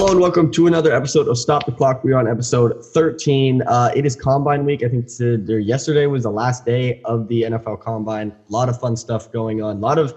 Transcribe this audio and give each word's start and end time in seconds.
Hello 0.00 0.12
and 0.12 0.20
welcome 0.22 0.50
to 0.52 0.66
another 0.66 0.94
episode 0.94 1.28
of 1.28 1.36
Stop 1.36 1.66
the 1.66 1.72
Clock. 1.72 2.02
We 2.04 2.14
are 2.14 2.18
on 2.18 2.26
episode 2.26 2.82
13. 2.82 3.60
Uh, 3.60 3.92
it 3.94 4.06
is 4.06 4.16
Combine 4.16 4.64
Week. 4.64 4.82
I 4.82 4.88
think 4.88 5.08
there, 5.18 5.58
yesterday 5.58 6.06
was 6.06 6.22
the 6.22 6.30
last 6.30 6.64
day 6.64 7.02
of 7.04 7.28
the 7.28 7.42
NFL 7.42 7.82
Combine. 7.82 8.30
A 8.30 8.50
lot 8.50 8.70
of 8.70 8.80
fun 8.80 8.96
stuff 8.96 9.30
going 9.30 9.60
on. 9.62 9.76
A 9.76 9.80
lot 9.80 9.98
of 9.98 10.14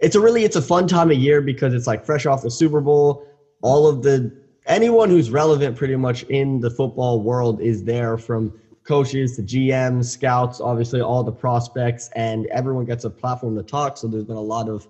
it's 0.00 0.16
a 0.16 0.20
really 0.20 0.44
it's 0.44 0.56
a 0.56 0.60
fun 0.60 0.86
time 0.86 1.10
of 1.10 1.16
year 1.16 1.40
because 1.40 1.72
it's 1.72 1.86
like 1.86 2.04
fresh 2.04 2.26
off 2.26 2.42
the 2.42 2.50
Super 2.50 2.82
Bowl. 2.82 3.26
All 3.62 3.86
of 3.86 4.02
the 4.02 4.30
anyone 4.66 5.08
who's 5.08 5.30
relevant 5.30 5.78
pretty 5.78 5.96
much 5.96 6.24
in 6.24 6.60
the 6.60 6.68
football 6.68 7.22
world 7.22 7.58
is 7.62 7.84
there 7.84 8.18
from 8.18 8.52
coaches 8.84 9.36
to 9.36 9.42
GMs, 9.42 10.10
scouts, 10.10 10.60
obviously 10.60 11.00
all 11.00 11.24
the 11.24 11.32
prospects, 11.32 12.10
and 12.16 12.44
everyone 12.48 12.84
gets 12.84 13.04
a 13.04 13.10
platform 13.10 13.56
to 13.56 13.62
talk. 13.62 13.96
So 13.96 14.08
there's 14.08 14.24
been 14.24 14.36
a 14.36 14.42
lot 14.42 14.68
of 14.68 14.86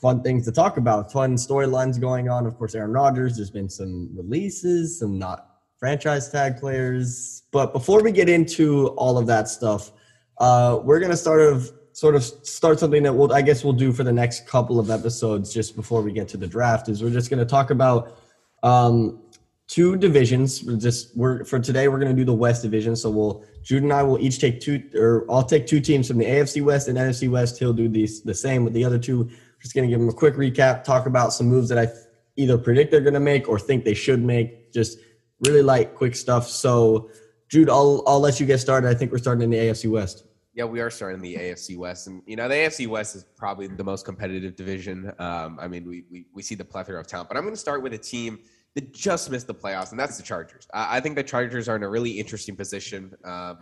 fun 0.00 0.22
things 0.22 0.44
to 0.46 0.52
talk 0.52 0.76
about, 0.76 1.12
fun 1.12 1.36
storylines 1.36 2.00
going 2.00 2.28
on. 2.28 2.46
Of 2.46 2.56
course, 2.56 2.74
Aaron 2.74 2.92
Rodgers, 2.92 3.36
there's 3.36 3.50
been 3.50 3.68
some 3.68 4.10
releases, 4.14 4.98
some 4.98 5.18
not 5.18 5.46
franchise 5.78 6.30
tag 6.30 6.58
players. 6.58 7.42
But 7.50 7.72
before 7.72 8.02
we 8.02 8.12
get 8.12 8.28
into 8.28 8.88
all 8.88 9.18
of 9.18 9.26
that 9.26 9.48
stuff, 9.48 9.92
uh, 10.38 10.80
we're 10.82 11.00
gonna 11.00 11.16
start 11.16 11.40
of 11.40 11.70
sort 11.92 12.14
of 12.14 12.22
start 12.22 12.78
something 12.78 13.02
that 13.02 13.12
we'll 13.12 13.32
I 13.32 13.42
guess 13.42 13.62
we'll 13.62 13.74
do 13.74 13.92
for 13.92 14.04
the 14.04 14.12
next 14.12 14.46
couple 14.46 14.78
of 14.78 14.90
episodes 14.90 15.52
just 15.52 15.76
before 15.76 16.02
we 16.02 16.12
get 16.12 16.28
to 16.28 16.36
the 16.36 16.46
draft. 16.46 16.88
Is 16.88 17.02
we're 17.02 17.10
just 17.10 17.28
gonna 17.28 17.44
talk 17.44 17.70
about 17.70 18.16
um, 18.62 19.20
two 19.66 19.96
divisions. 19.96 20.64
We're 20.64 20.76
just 20.76 21.14
we're 21.16 21.44
for 21.44 21.58
today 21.58 21.88
we're 21.88 21.98
gonna 21.98 22.14
do 22.14 22.24
the 22.24 22.32
West 22.32 22.62
division. 22.62 22.96
So 22.96 23.10
we'll 23.10 23.44
Jude 23.62 23.82
and 23.82 23.92
I 23.92 24.02
will 24.02 24.18
each 24.18 24.38
take 24.38 24.60
two 24.60 24.82
or 24.94 25.26
I'll 25.30 25.42
take 25.42 25.66
two 25.66 25.80
teams 25.80 26.08
from 26.08 26.16
the 26.18 26.24
AFC 26.24 26.62
West 26.62 26.88
and 26.88 26.96
NFC 26.96 27.28
West. 27.28 27.58
He'll 27.58 27.74
do 27.74 27.88
these 27.88 28.22
the 28.22 28.34
same 28.34 28.64
with 28.64 28.72
the 28.72 28.84
other 28.84 28.98
two 28.98 29.28
just 29.60 29.74
going 29.74 29.86
to 29.86 29.90
give 29.90 30.00
them 30.00 30.08
a 30.08 30.12
quick 30.12 30.34
recap, 30.34 30.84
talk 30.84 31.06
about 31.06 31.32
some 31.32 31.46
moves 31.46 31.68
that 31.68 31.78
I 31.78 31.88
either 32.36 32.56
predict 32.56 32.90
they're 32.90 33.00
going 33.00 33.14
to 33.14 33.20
make 33.20 33.48
or 33.48 33.58
think 33.58 33.84
they 33.84 33.94
should 33.94 34.22
make. 34.22 34.72
Just 34.72 34.98
really 35.46 35.62
light, 35.62 35.94
quick 35.94 36.16
stuff. 36.16 36.48
So, 36.48 37.10
Jude, 37.48 37.68
I'll 37.68 38.02
I'll 38.06 38.20
let 38.20 38.40
you 38.40 38.46
get 38.46 38.58
started. 38.58 38.88
I 38.88 38.94
think 38.94 39.12
we're 39.12 39.18
starting 39.18 39.42
in 39.42 39.50
the 39.50 39.58
AFC 39.58 39.90
West. 39.90 40.24
Yeah, 40.54 40.64
we 40.64 40.80
are 40.80 40.90
starting 40.90 41.18
in 41.18 41.22
the 41.22 41.36
AFC 41.36 41.76
West, 41.76 42.06
and 42.06 42.22
you 42.26 42.36
know 42.36 42.48
the 42.48 42.54
AFC 42.54 42.86
West 42.86 43.16
is 43.16 43.24
probably 43.36 43.66
the 43.66 43.84
most 43.84 44.04
competitive 44.04 44.56
division. 44.56 45.12
Um, 45.18 45.58
I 45.60 45.68
mean, 45.68 45.86
we, 45.86 46.04
we 46.10 46.26
we 46.34 46.42
see 46.42 46.54
the 46.54 46.64
plethora 46.64 46.98
of 46.98 47.06
talent, 47.06 47.28
but 47.28 47.36
I'm 47.36 47.44
going 47.44 47.54
to 47.54 47.60
start 47.60 47.82
with 47.82 47.92
a 47.94 47.98
team 47.98 48.40
that 48.74 48.92
just 48.92 49.30
missed 49.30 49.46
the 49.46 49.54
playoffs, 49.54 49.90
and 49.90 49.98
that's 49.98 50.16
the 50.16 50.22
Chargers. 50.22 50.66
I, 50.72 50.96
I 50.96 51.00
think 51.00 51.16
the 51.16 51.22
Chargers 51.22 51.68
are 51.68 51.76
in 51.76 51.82
a 51.82 51.88
really 51.88 52.10
interesting 52.10 52.56
position. 52.56 53.14
Um, 53.24 53.58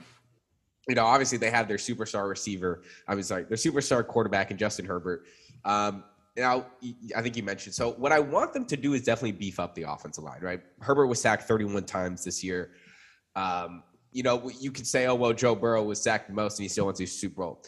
you 0.88 0.94
know, 0.94 1.04
obviously 1.04 1.36
they 1.36 1.50
have 1.50 1.68
their 1.68 1.76
superstar 1.76 2.28
receiver. 2.28 2.82
I 3.06 3.14
was 3.14 3.30
like 3.30 3.48
their 3.48 3.58
superstar 3.58 4.06
quarterback 4.06 4.50
in 4.50 4.56
Justin 4.56 4.86
Herbert. 4.86 5.26
Um, 5.64 6.04
now, 6.36 6.66
I 7.16 7.22
think 7.22 7.36
you 7.36 7.42
mentioned. 7.42 7.74
So, 7.74 7.92
what 7.92 8.12
I 8.12 8.20
want 8.20 8.52
them 8.52 8.64
to 8.66 8.76
do 8.76 8.94
is 8.94 9.02
definitely 9.02 9.32
beef 9.32 9.58
up 9.58 9.74
the 9.74 9.82
offensive 9.82 10.24
line, 10.24 10.40
right? 10.40 10.60
Herbert 10.80 11.06
was 11.06 11.20
sacked 11.20 11.44
31 11.44 11.84
times 11.84 12.24
this 12.24 12.44
year. 12.44 12.70
Um, 13.34 13.82
you 14.12 14.22
know, 14.22 14.50
you 14.60 14.70
could 14.70 14.86
say, 14.86 15.06
oh, 15.06 15.14
well, 15.14 15.32
Joe 15.32 15.54
Burrow 15.54 15.82
was 15.82 16.00
sacked 16.00 16.28
the 16.28 16.34
most 16.34 16.58
and 16.58 16.64
he 16.64 16.68
still 16.68 16.84
wants 16.84 17.00
to 17.00 17.06
Super 17.06 17.42
Bowl. 17.42 17.62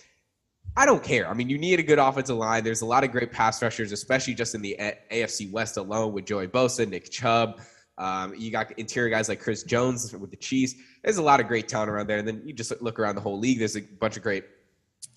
I 0.77 0.87
don't 0.87 1.03
care. 1.03 1.29
I 1.29 1.35
mean, 1.35 1.49
you 1.49 1.59
need 1.59 1.81
a 1.81 1.83
good 1.83 1.99
offensive 1.99 2.37
line. 2.37 2.63
There's 2.63 2.83
a 2.83 2.87
lot 2.87 3.03
of 3.03 3.11
great 3.11 3.33
pass 3.33 3.61
rushers, 3.61 3.93
especially 3.93 4.35
just 4.35 4.55
in 4.55 4.63
the 4.63 4.77
AFC 5.11 5.51
West 5.51 5.77
alone 5.77 6.13
with 6.13 6.27
Joey 6.27 6.47
Bosa, 6.47 6.89
Nick 6.89 7.11
Chubb. 7.11 7.61
Um, 7.99 8.35
you 8.37 8.51
got 8.51 8.79
interior 8.79 9.11
guys 9.11 9.29
like 9.29 9.41
Chris 9.41 9.63
Jones 9.65 10.17
with 10.17 10.31
the 10.31 10.37
Chiefs. 10.37 10.75
There's 11.03 11.19
a 11.19 11.23
lot 11.23 11.41
of 11.41 11.49
great 11.49 11.69
talent 11.69 11.91
around 11.91 12.07
there. 12.07 12.19
And 12.19 12.27
then 12.27 12.43
you 12.45 12.53
just 12.53 12.73
look 12.81 12.99
around 12.99 13.17
the 13.17 13.21
whole 13.21 13.39
league. 13.39 13.59
There's 13.59 13.77
a 13.77 13.83
bunch 13.83 14.17
of 14.17 14.23
great 14.23 14.45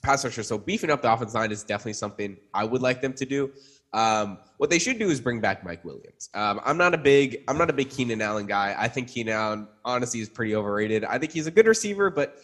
pass 0.04 0.24
rusher. 0.24 0.44
So 0.44 0.58
beefing 0.58 0.90
up 0.90 1.02
the 1.02 1.12
offense 1.12 1.34
line 1.34 1.52
is 1.52 1.64
definitely 1.64 1.94
something 1.94 2.38
I 2.54 2.66
would 2.66 2.82
like 2.82 3.02
them 3.02 3.14
to 3.14 3.26
do. 3.26 3.52
Um, 3.94 4.40
what 4.58 4.70
they 4.70 4.80
should 4.80 5.00
do 5.00 5.10
is 5.10 5.22
bring 5.22 5.40
back 5.40 5.64
Mike 5.64 5.86
Williams. 5.86 6.30
Um, 6.34 6.60
I'm 6.66 6.78
not 6.78 6.94
a 6.94 6.98
big 6.98 7.44
I'm 7.48 7.58
not 7.58 7.70
a 7.70 7.74
big 7.74 7.90
Keenan 7.90 8.22
Allen 8.22 8.46
guy. 8.46 8.76
I 8.78 8.88
think 8.88 9.08
Keenan 9.08 9.34
Allen 9.34 9.68
honestly 9.86 10.20
is 10.20 10.30
pretty 10.30 10.56
overrated. 10.56 11.06
I 11.06 11.18
think 11.20 11.32
he's 11.32 11.48
a 11.48 11.52
good 11.52 11.68
receiver, 11.68 12.10
but 12.10 12.38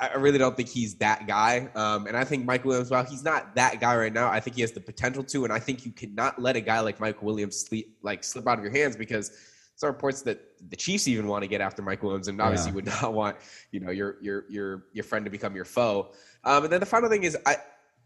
I, 0.00 0.08
I 0.08 0.14
really 0.16 0.38
don't 0.38 0.56
think 0.56 0.68
he's 0.68 0.96
that 0.96 1.26
guy. 1.26 1.68
Um, 1.74 2.06
and 2.06 2.16
I 2.16 2.24
think 2.24 2.44
Mike 2.44 2.64
Williams, 2.64 2.90
while 2.90 3.04
he's 3.04 3.24
not 3.24 3.54
that 3.54 3.80
guy 3.80 3.96
right 3.96 4.12
now, 4.12 4.28
I 4.28 4.40
think 4.40 4.56
he 4.56 4.62
has 4.62 4.72
the 4.72 4.80
potential 4.80 5.24
to. 5.24 5.44
And 5.44 5.52
I 5.52 5.58
think 5.60 5.86
you 5.86 5.92
cannot 5.92 6.40
let 6.40 6.56
a 6.56 6.60
guy 6.60 6.80
like 6.80 7.00
Mike 7.00 7.22
Williams 7.22 7.58
sleep 7.60 7.96
like 8.02 8.24
slip 8.24 8.46
out 8.48 8.58
of 8.58 8.64
your 8.64 8.72
hands 8.72 8.96
because 8.96 9.30
some 9.76 9.88
reports 9.88 10.22
that 10.22 10.40
the 10.70 10.76
Chiefs 10.76 11.08
even 11.08 11.26
want 11.26 11.42
to 11.42 11.48
get 11.48 11.60
after 11.60 11.82
Mike 11.82 12.02
Williams, 12.02 12.28
and 12.28 12.40
obviously 12.40 12.70
yeah. 12.70 12.74
would 12.76 12.86
not 13.02 13.12
want 13.12 13.36
you 13.70 13.80
know 13.80 13.90
your 13.90 14.16
your 14.20 14.44
your 14.48 14.86
your 14.92 15.04
friend 15.04 15.24
to 15.24 15.30
become 15.30 15.54
your 15.54 15.64
foe. 15.64 16.12
Um, 16.44 16.64
and 16.64 16.72
then 16.72 16.80
the 16.80 16.86
final 16.86 17.08
thing 17.08 17.24
is, 17.24 17.36
I 17.46 17.56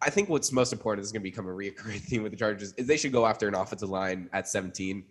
I 0.00 0.10
think 0.10 0.28
what's 0.28 0.52
most 0.52 0.72
important 0.72 1.04
is 1.04 1.12
going 1.12 1.22
to 1.22 1.30
become 1.30 1.46
a 1.46 1.50
reoccurring 1.50 2.00
theme 2.08 2.22
with 2.22 2.32
the 2.32 2.38
Chargers 2.38 2.72
is 2.74 2.86
they 2.86 2.96
should 2.96 3.12
go 3.12 3.26
after 3.26 3.48
an 3.48 3.54
offensive 3.54 3.90
line 3.90 4.28
at 4.32 4.48
17. 4.48 5.04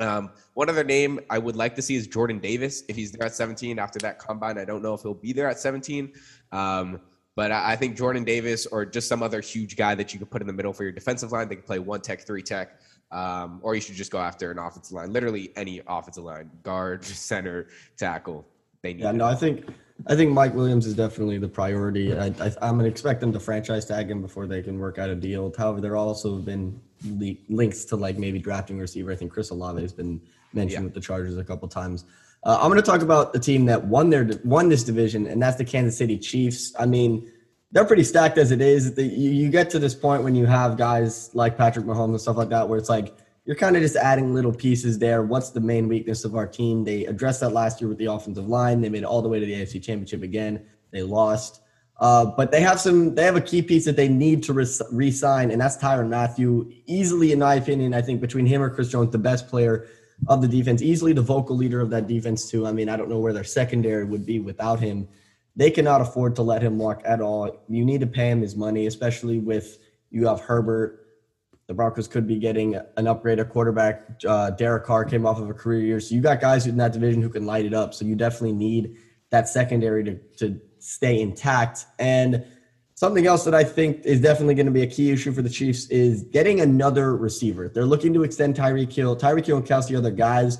Um, 0.00 0.30
one 0.54 0.68
other 0.68 0.82
name 0.82 1.20
I 1.30 1.38
would 1.38 1.54
like 1.54 1.76
to 1.76 1.82
see 1.82 1.94
is 1.94 2.06
Jordan 2.06 2.40
Davis. 2.40 2.82
If 2.88 2.96
he's 2.96 3.12
there 3.12 3.26
at 3.26 3.34
17 3.34 3.78
after 3.78 3.98
that 4.00 4.18
combine, 4.18 4.58
I 4.58 4.64
don't 4.64 4.82
know 4.82 4.94
if 4.94 5.02
he'll 5.02 5.14
be 5.14 5.32
there 5.32 5.48
at 5.48 5.60
17. 5.60 6.12
Um, 6.50 7.00
but 7.36 7.52
I, 7.52 7.72
I 7.72 7.76
think 7.76 7.96
Jordan 7.96 8.24
Davis 8.24 8.66
or 8.66 8.84
just 8.84 9.08
some 9.08 9.22
other 9.22 9.40
huge 9.40 9.76
guy 9.76 9.94
that 9.94 10.12
you 10.12 10.18
could 10.18 10.30
put 10.30 10.40
in 10.40 10.46
the 10.46 10.52
middle 10.52 10.72
for 10.72 10.82
your 10.82 10.92
defensive 10.92 11.32
line, 11.32 11.48
they 11.48 11.56
can 11.56 11.64
play 11.64 11.78
one 11.78 12.00
tech, 12.00 12.26
three 12.26 12.42
tech. 12.42 12.80
Um, 13.10 13.60
or 13.62 13.74
you 13.74 13.80
should 13.80 13.94
just 13.94 14.10
go 14.10 14.18
after 14.18 14.50
an 14.50 14.58
offensive 14.58 14.92
line, 14.92 15.12
literally 15.12 15.52
any 15.56 15.80
offensive 15.86 16.24
line, 16.24 16.50
guard, 16.62 17.04
center, 17.04 17.68
tackle. 17.96 18.46
They 18.82 18.94
need. 18.94 19.02
Yeah, 19.02 19.12
no, 19.12 19.24
I 19.24 19.34
think 19.34 19.66
I 20.06 20.16
think 20.16 20.32
Mike 20.32 20.54
Williams 20.54 20.86
is 20.86 20.94
definitely 20.94 21.38
the 21.38 21.48
priority. 21.48 22.12
I, 22.12 22.26
I, 22.26 22.68
am 22.68 22.76
gonna 22.76 22.84
expect 22.84 23.20
them 23.20 23.32
to 23.32 23.40
franchise 23.40 23.86
tag 23.86 24.10
him 24.10 24.20
before 24.20 24.46
they 24.46 24.60
can 24.62 24.78
work 24.78 24.98
out 24.98 25.08
a 25.08 25.14
deal. 25.14 25.52
However, 25.56 25.80
there 25.80 25.96
also 25.96 26.36
have 26.36 26.44
been 26.44 26.80
le- 27.06 27.36
links 27.48 27.84
to 27.86 27.96
like 27.96 28.18
maybe 28.18 28.38
drafting 28.38 28.78
receiver. 28.78 29.12
I 29.12 29.16
think 29.16 29.32
Chris 29.32 29.50
Olave 29.50 29.80
has 29.80 29.92
been 29.92 30.20
mentioned 30.52 30.82
yeah. 30.82 30.84
with 30.84 30.94
the 30.94 31.00
Chargers 31.00 31.36
a 31.36 31.44
couple 31.44 31.68
times. 31.68 32.04
Uh, 32.42 32.58
I'm 32.60 32.68
going 32.68 32.80
to 32.80 32.82
talk 32.82 33.00
about 33.00 33.32
the 33.32 33.38
team 33.38 33.64
that 33.66 33.86
won 33.86 34.10
their 34.10 34.28
won 34.44 34.68
this 34.68 34.84
division, 34.84 35.26
and 35.26 35.42
that's 35.42 35.56
the 35.56 35.64
Kansas 35.64 35.96
City 35.96 36.18
Chiefs. 36.18 36.74
I 36.78 36.86
mean, 36.86 37.30
they're 37.74 37.84
pretty 37.84 38.04
stacked 38.04 38.38
as 38.38 38.52
it 38.52 38.60
is. 38.60 38.96
You, 38.96 39.50
get 39.50 39.68
to 39.70 39.80
this 39.80 39.96
point 39.96 40.22
when 40.22 40.36
you 40.36 40.46
have 40.46 40.76
guys 40.76 41.34
like 41.34 41.58
Patrick 41.58 41.84
Mahomes 41.84 42.10
and 42.10 42.20
stuff 42.20 42.36
like 42.36 42.48
that, 42.50 42.68
where 42.68 42.78
it's 42.78 42.88
like 42.88 43.16
you're 43.46 43.56
kind 43.56 43.74
of 43.74 43.82
just 43.82 43.96
adding 43.96 44.32
little 44.32 44.52
pieces 44.52 44.96
there. 45.00 45.24
What's 45.24 45.50
the 45.50 45.60
main 45.60 45.88
weakness 45.88 46.24
of 46.24 46.36
our 46.36 46.46
team? 46.46 46.84
They 46.84 47.04
addressed 47.06 47.40
that 47.40 47.50
last 47.50 47.80
year 47.80 47.88
with 47.88 47.98
the 47.98 48.06
offensive 48.06 48.48
line. 48.48 48.80
They 48.80 48.88
made 48.88 49.02
it 49.02 49.06
all 49.06 49.22
the 49.22 49.28
way 49.28 49.40
to 49.40 49.44
the 49.44 49.54
AFC 49.54 49.82
Championship 49.82 50.22
again. 50.22 50.64
They 50.92 51.02
lost. 51.02 51.62
Uh, 51.98 52.26
but 52.26 52.52
they 52.52 52.60
have 52.60 52.78
some. 52.78 53.16
They 53.16 53.24
have 53.24 53.36
a 53.36 53.40
key 53.40 53.60
piece 53.60 53.84
that 53.86 53.96
they 53.96 54.08
need 54.08 54.44
to 54.44 54.52
re- 54.52 55.10
sign 55.10 55.50
and 55.50 55.60
that's 55.60 55.76
Tyrann 55.76 56.08
Mathieu. 56.08 56.70
Easily, 56.86 57.32
in 57.32 57.40
my 57.40 57.56
opinion, 57.56 57.92
I 57.92 58.02
think 58.02 58.20
between 58.20 58.46
him 58.46 58.62
or 58.62 58.70
Chris 58.70 58.88
Jones, 58.88 59.10
the 59.10 59.18
best 59.18 59.48
player 59.48 59.88
of 60.28 60.42
the 60.42 60.48
defense. 60.48 60.80
Easily 60.80 61.12
the 61.12 61.22
vocal 61.22 61.56
leader 61.56 61.80
of 61.80 61.90
that 61.90 62.06
defense 62.06 62.48
too. 62.48 62.68
I 62.68 62.72
mean, 62.72 62.88
I 62.88 62.96
don't 62.96 63.08
know 63.08 63.18
where 63.18 63.32
their 63.32 63.42
secondary 63.42 64.04
would 64.04 64.24
be 64.24 64.38
without 64.38 64.78
him. 64.78 65.08
They 65.56 65.70
cannot 65.70 66.00
afford 66.00 66.36
to 66.36 66.42
let 66.42 66.62
him 66.62 66.78
walk 66.78 67.02
at 67.04 67.20
all. 67.20 67.64
You 67.68 67.84
need 67.84 68.00
to 68.00 68.06
pay 68.06 68.30
him 68.30 68.40
his 68.40 68.56
money, 68.56 68.86
especially 68.86 69.38
with 69.38 69.78
you 70.10 70.26
have 70.26 70.40
Herbert, 70.40 71.04
the 71.66 71.74
Broncos 71.74 72.08
could 72.08 72.26
be 72.26 72.38
getting 72.38 72.78
an 72.96 73.06
upgrade 73.06 73.38
at 73.38 73.48
quarterback. 73.48 74.20
Uh, 74.26 74.50
Derek 74.50 74.84
Carr 74.84 75.04
came 75.04 75.24
off 75.24 75.38
of 75.38 75.48
a 75.48 75.54
career 75.54 75.80
year. 75.80 76.00
So 76.00 76.14
you 76.14 76.20
got 76.20 76.40
guys 76.40 76.66
in 76.66 76.76
that 76.76 76.92
division 76.92 77.22
who 77.22 77.30
can 77.30 77.46
light 77.46 77.64
it 77.64 77.72
up. 77.72 77.94
So 77.94 78.04
you 78.04 78.14
definitely 78.14 78.52
need 78.52 78.96
that 79.30 79.48
secondary 79.48 80.04
to, 80.04 80.14
to 80.38 80.60
stay 80.78 81.20
intact. 81.20 81.86
And 81.98 82.44
something 82.94 83.26
else 83.26 83.44
that 83.44 83.54
I 83.54 83.64
think 83.64 84.04
is 84.04 84.20
definitely 84.20 84.54
going 84.54 84.66
to 84.66 84.72
be 84.72 84.82
a 84.82 84.86
key 84.86 85.10
issue 85.10 85.32
for 85.32 85.40
the 85.40 85.48
Chiefs 85.48 85.86
is 85.86 86.24
getting 86.24 86.60
another 86.60 87.16
receiver. 87.16 87.68
They're 87.68 87.86
looking 87.86 88.12
to 88.12 88.24
extend 88.24 88.56
Tyreek 88.56 88.92
Hill. 88.92 89.16
Tyreek 89.16 89.46
Hill 89.46 89.56
and 89.56 89.66
Kelce 89.66 89.96
are 89.96 90.02
the 90.02 90.10
guys, 90.10 90.58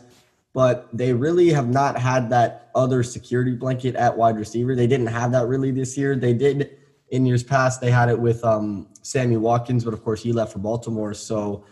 but 0.54 0.88
they 0.96 1.12
really 1.12 1.50
have 1.50 1.68
not 1.68 1.98
had 1.98 2.30
that 2.30 2.70
other 2.74 3.02
security 3.02 3.54
blanket 3.54 3.96
at 3.96 4.16
wide 4.16 4.38
receiver. 4.38 4.74
They 4.74 4.86
didn't 4.86 5.08
have 5.08 5.32
that 5.32 5.46
really 5.48 5.72
this 5.72 5.98
year. 5.98 6.16
They 6.16 6.32
did 6.32 6.78
in 7.10 7.26
years 7.26 7.42
past. 7.42 7.80
They 7.80 7.90
had 7.90 8.08
it 8.08 8.18
with 8.18 8.42
um, 8.44 8.88
Sammy 9.02 9.36
Watkins, 9.36 9.84
but 9.84 9.92
of 9.92 10.02
course 10.02 10.22
he 10.22 10.32
left 10.32 10.52
for 10.52 10.60
Baltimore. 10.60 11.12
So 11.12 11.64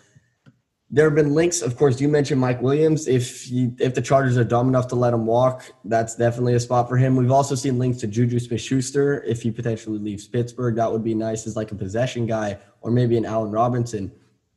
there 0.90 1.06
have 1.06 1.14
been 1.14 1.32
links. 1.32 1.62
Of 1.62 1.76
course, 1.76 2.00
you 2.00 2.08
mentioned 2.08 2.40
Mike 2.40 2.61
Williams. 2.61 3.08
If 3.08 3.44
he, 3.44 3.70
if 3.79 3.94
the 3.94 4.02
Chargers 4.02 4.37
are 4.37 4.44
dumb 4.44 4.69
enough 4.69 4.88
to 4.88 4.96
let 4.96 5.14
him 5.14 5.26
walk, 5.26 5.73
that's 5.84 6.17
definitely 6.17 6.55
a 6.55 6.61
spot 6.61 6.88
for 6.88 6.96
him. 6.96 7.17
We've 7.17 7.31
also 7.31 7.55
seen 7.55 7.79
links 7.79 7.99
to 8.00 8.06
Juju 8.06 8.38
Smith-Schuster. 8.40 9.23
If 9.23 9.43
he 9.43 9.50
potentially 9.50 9.99
leaves 9.99 10.29
Pittsburgh, 10.29 10.75
that 10.76 10.93
would 10.93 11.02
be 11.02 11.14
nice 11.14 11.46
as 11.46 11.56
like 11.56 11.73
a 11.73 11.76
possession 11.76 12.26
guy, 12.26 12.58
or 12.82 12.90
maybe 12.90 13.17
an 13.17 13.25
Allen 13.25 13.52
Robinson. 13.52 14.12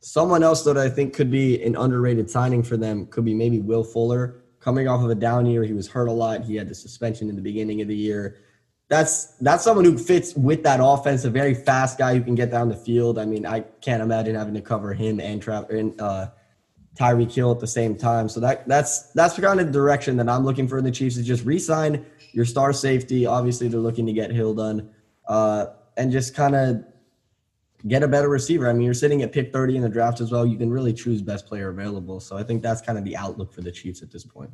Someone 0.06 0.42
else 0.42 0.62
that 0.64 0.78
I 0.78 0.88
think 0.88 1.14
could 1.14 1.30
be 1.30 1.62
an 1.62 1.76
underrated 1.76 2.30
signing 2.30 2.62
for 2.62 2.76
them 2.76 3.06
could 3.06 3.24
be 3.24 3.34
maybe 3.34 3.60
Will 3.60 3.84
Fuller. 3.84 4.42
Coming 4.60 4.88
off 4.88 5.02
of 5.02 5.10
a 5.10 5.14
down 5.14 5.46
year, 5.46 5.64
he 5.64 5.72
was 5.72 5.88
hurt 5.88 6.06
a 6.08 6.12
lot. 6.12 6.44
He 6.44 6.56
had 6.56 6.68
the 6.68 6.74
suspension 6.74 7.28
in 7.28 7.36
the 7.36 7.42
beginning 7.42 7.82
of 7.82 7.88
the 7.88 7.96
year 7.96 8.38
that's 8.88 9.36
that's 9.40 9.64
someone 9.64 9.84
who 9.84 9.98
fits 9.98 10.34
with 10.34 10.62
that 10.62 10.80
offense, 10.82 11.24
a 11.24 11.30
very 11.30 11.54
fast 11.54 11.98
guy 11.98 12.14
who 12.14 12.22
can 12.22 12.34
get 12.34 12.50
down 12.50 12.68
the 12.68 12.76
field. 12.76 13.18
I 13.18 13.24
mean, 13.24 13.44
I 13.44 13.60
can't 13.80 14.02
imagine 14.02 14.34
having 14.34 14.54
to 14.54 14.60
cover 14.60 14.94
him 14.94 15.18
and 15.18 15.42
Tra- 15.42 15.66
and 15.70 16.00
uh, 16.00 16.28
Tyreek 16.94 17.32
Hill 17.32 17.50
at 17.50 17.58
the 17.58 17.66
same 17.66 17.96
time. 17.96 18.28
So 18.28 18.38
that 18.40 18.66
that's 18.68 19.10
that's 19.12 19.38
kind 19.38 19.60
of 19.60 19.72
direction 19.72 20.16
that 20.18 20.28
I'm 20.28 20.44
looking 20.44 20.68
for 20.68 20.78
in 20.78 20.84
the 20.84 20.92
Chiefs 20.92 21.16
is 21.16 21.26
just 21.26 21.44
re-sign 21.44 22.06
your 22.32 22.44
star 22.44 22.72
safety. 22.72 23.26
Obviously, 23.26 23.66
they're 23.66 23.80
looking 23.80 24.06
to 24.06 24.12
get 24.12 24.30
Hill 24.30 24.54
done, 24.54 24.90
uh, 25.26 25.66
and 25.96 26.12
just 26.12 26.34
kind 26.34 26.54
of 26.54 26.84
get 27.88 28.02
a 28.02 28.08
better 28.08 28.28
receiver. 28.28 28.68
I 28.68 28.72
mean, 28.72 28.82
you're 28.82 28.94
sitting 28.94 29.22
at 29.22 29.32
pick 29.32 29.52
30 29.52 29.76
in 29.76 29.82
the 29.82 29.88
draft 29.88 30.20
as 30.20 30.32
well. 30.32 30.46
You 30.46 30.58
can 30.58 30.70
really 30.70 30.92
choose 30.92 31.22
best 31.22 31.46
player 31.46 31.70
available. 31.70 32.20
So 32.20 32.36
I 32.36 32.42
think 32.42 32.62
that's 32.62 32.80
kind 32.80 32.98
of 32.98 33.04
the 33.04 33.16
outlook 33.16 33.52
for 33.52 33.60
the 33.62 33.72
Chiefs 33.72 34.02
at 34.02 34.10
this 34.10 34.24
point. 34.24 34.50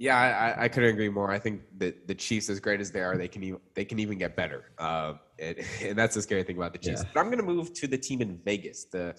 Yeah, 0.00 0.16
I, 0.16 0.64
I 0.64 0.68
couldn't 0.68 0.88
agree 0.88 1.10
more. 1.10 1.30
I 1.30 1.38
think 1.38 1.60
that 1.76 2.08
the 2.08 2.14
Chiefs, 2.14 2.48
as 2.48 2.58
great 2.58 2.80
as 2.80 2.90
they 2.90 3.02
are, 3.02 3.18
they 3.18 3.28
can 3.28 3.42
even, 3.42 3.60
they 3.74 3.84
can 3.84 3.98
even 3.98 4.16
get 4.16 4.34
better, 4.34 4.70
uh, 4.78 5.12
and, 5.38 5.58
and, 5.82 5.98
that's 5.98 6.14
the 6.14 6.22
scary 6.22 6.42
thing 6.42 6.56
about 6.56 6.72
the 6.72 6.78
Chiefs. 6.78 7.02
Yeah. 7.02 7.10
But 7.12 7.20
I'm 7.20 7.26
going 7.26 7.36
to 7.36 7.44
move 7.44 7.74
to 7.74 7.86
the 7.86 7.98
team 7.98 8.22
in 8.22 8.38
Vegas, 8.42 8.84
the 8.84 9.14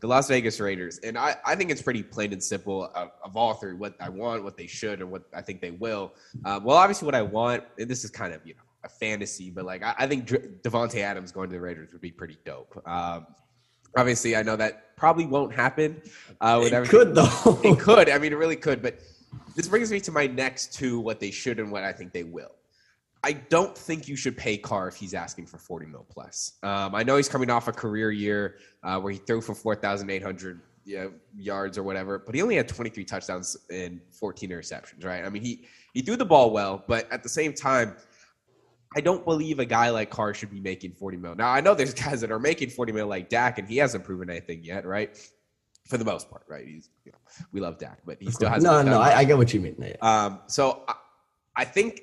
the 0.00 0.06
Las 0.06 0.28
Vegas 0.28 0.58
Raiders, 0.58 1.00
and 1.00 1.18
I, 1.18 1.36
I 1.44 1.54
think 1.54 1.70
it's 1.70 1.82
pretty 1.82 2.02
plain 2.02 2.32
and 2.32 2.42
simple 2.42 2.86
of, 2.94 3.10
of 3.22 3.36
all 3.36 3.52
three: 3.52 3.74
what 3.74 3.94
I 4.00 4.08
want, 4.08 4.42
what 4.42 4.56
they 4.56 4.66
should, 4.66 5.02
and 5.02 5.10
what 5.10 5.24
I 5.34 5.42
think 5.42 5.60
they 5.60 5.72
will. 5.72 6.14
Uh, 6.46 6.58
well, 6.64 6.78
obviously, 6.78 7.04
what 7.04 7.14
I 7.14 7.20
want, 7.20 7.64
and 7.78 7.86
this 7.86 8.02
is 8.02 8.10
kind 8.10 8.32
of 8.32 8.40
you 8.46 8.54
know 8.54 8.62
a 8.84 8.88
fantasy, 8.88 9.50
but 9.50 9.64
like 9.64 9.82
I, 9.82 9.94
I 9.98 10.06
think 10.06 10.26
Davante 10.26 11.00
Adams 11.00 11.32
going 11.32 11.48
to 11.50 11.54
the 11.54 11.60
Raiders 11.60 11.92
would 11.92 12.00
be 12.00 12.12
pretty 12.12 12.38
dope. 12.44 12.80
Um, 12.86 13.26
obviously, 13.96 14.36
I 14.36 14.42
know 14.42 14.56
that 14.56 14.96
probably 14.96 15.26
won't 15.26 15.52
happen. 15.52 16.00
Uh, 16.40 16.58
with 16.62 16.72
it 16.72 16.74
everything. 16.74 16.98
could 16.98 17.14
though. 17.14 17.60
it 17.64 17.78
could. 17.78 18.08
I 18.08 18.18
mean, 18.18 18.32
it 18.32 18.36
really 18.36 18.56
could, 18.56 18.82
but 18.82 19.00
this 19.54 19.68
brings 19.68 19.90
me 19.90 20.00
to 20.00 20.12
my 20.12 20.26
next 20.26 20.72
two 20.74 21.00
what 21.00 21.20
they 21.20 21.30
should 21.30 21.58
and 21.60 21.70
what 21.70 21.84
I 21.84 21.92
think 21.92 22.12
they 22.12 22.24
will. 22.24 22.52
I 23.24 23.32
don't 23.32 23.76
think 23.76 24.08
you 24.08 24.16
should 24.16 24.36
pay 24.36 24.56
Carr 24.56 24.88
if 24.88 24.96
he's 24.96 25.14
asking 25.14 25.46
for 25.46 25.58
40 25.58 25.86
mil 25.86 26.04
plus. 26.10 26.54
Um, 26.62 26.94
I 26.94 27.04
know 27.04 27.16
he's 27.16 27.28
coming 27.28 27.50
off 27.50 27.68
a 27.68 27.72
career 27.72 28.10
year 28.10 28.56
uh, 28.82 28.98
where 28.98 29.12
he 29.12 29.18
threw 29.18 29.40
for 29.40 29.54
4,800 29.54 30.60
you 30.84 30.98
know, 30.98 31.12
yards 31.36 31.78
or 31.78 31.84
whatever, 31.84 32.18
but 32.18 32.34
he 32.34 32.42
only 32.42 32.56
had 32.56 32.66
23 32.66 33.04
touchdowns 33.04 33.56
and 33.70 34.00
14 34.10 34.50
interceptions, 34.50 35.04
right? 35.04 35.24
I 35.24 35.28
mean, 35.28 35.42
he, 35.42 35.66
he 35.94 36.02
threw 36.02 36.16
the 36.16 36.24
ball 36.24 36.50
well, 36.50 36.82
but 36.88 37.10
at 37.12 37.22
the 37.22 37.28
same 37.28 37.52
time, 37.52 37.94
I 38.96 39.00
don't 39.00 39.24
believe 39.24 39.58
a 39.58 39.64
guy 39.64 39.90
like 39.90 40.10
Carr 40.10 40.34
should 40.34 40.50
be 40.50 40.60
making 40.60 40.92
40 40.92 41.16
mil. 41.16 41.34
Now, 41.34 41.50
I 41.50 41.60
know 41.60 41.74
there's 41.74 41.94
guys 42.04 42.20
that 42.20 42.30
are 42.30 42.38
making 42.38 42.70
40 42.70 42.92
mil 42.92 43.06
like 43.06 43.28
Dak, 43.28 43.58
and 43.58 43.68
he 43.68 43.76
hasn't 43.76 44.04
proven 44.04 44.30
anything 44.30 44.64
yet, 44.64 44.86
right? 44.86 45.16
For 45.88 45.98
the 45.98 46.04
most 46.04 46.30
part, 46.30 46.44
right? 46.48 46.66
He's, 46.66 46.90
you 47.04 47.12
know, 47.12 47.18
we 47.52 47.60
love 47.60 47.78
Dak, 47.78 48.00
but 48.06 48.18
he 48.20 48.30
still 48.30 48.48
has 48.48 48.62
no, 48.62 48.82
no. 48.82 49.00
I, 49.00 49.18
I, 49.18 49.24
get 49.24 49.36
what 49.36 49.52
you 49.52 49.60
mean. 49.60 49.76
Yeah. 49.78 49.96
Um, 50.00 50.40
so 50.46 50.84
I, 50.86 50.94
I, 51.56 51.64
think 51.64 52.02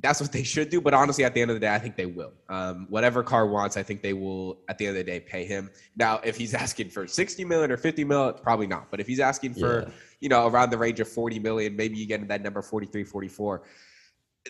that's 0.00 0.20
what 0.20 0.32
they 0.32 0.42
should 0.42 0.68
do. 0.68 0.80
But 0.80 0.94
honestly, 0.94 1.24
at 1.24 1.32
the 1.34 1.40
end 1.40 1.50
of 1.50 1.54
the 1.54 1.60
day, 1.60 1.72
I 1.72 1.78
think 1.78 1.96
they 1.96 2.06
will. 2.06 2.32
Um, 2.48 2.86
whatever 2.90 3.22
Carr 3.22 3.46
wants, 3.46 3.76
I 3.76 3.84
think 3.84 4.02
they 4.02 4.12
will. 4.12 4.58
At 4.68 4.78
the 4.78 4.86
end 4.86 4.96
of 4.96 5.06
the 5.06 5.10
day, 5.10 5.20
pay 5.20 5.44
him. 5.44 5.70
Now, 5.96 6.20
if 6.24 6.36
he's 6.36 6.54
asking 6.64 6.90
for 6.90 7.06
sixty 7.06 7.44
million 7.44 7.70
or 7.70 7.76
fifty 7.76 8.04
million, 8.04 8.34
probably 8.42 8.66
not. 8.66 8.90
But 8.90 9.00
if 9.00 9.06
he's 9.06 9.20
asking 9.20 9.54
for 9.54 9.82
yeah. 9.82 9.88
you 10.20 10.28
know 10.28 10.48
around 10.48 10.70
the 10.70 10.78
range 10.78 11.00
of 11.00 11.08
forty 11.08 11.38
million, 11.38 11.76
maybe 11.76 11.96
you 11.96 12.06
get 12.06 12.26
that 12.28 12.42
number 12.42 12.62
43, 12.62 13.04
44. 13.04 13.62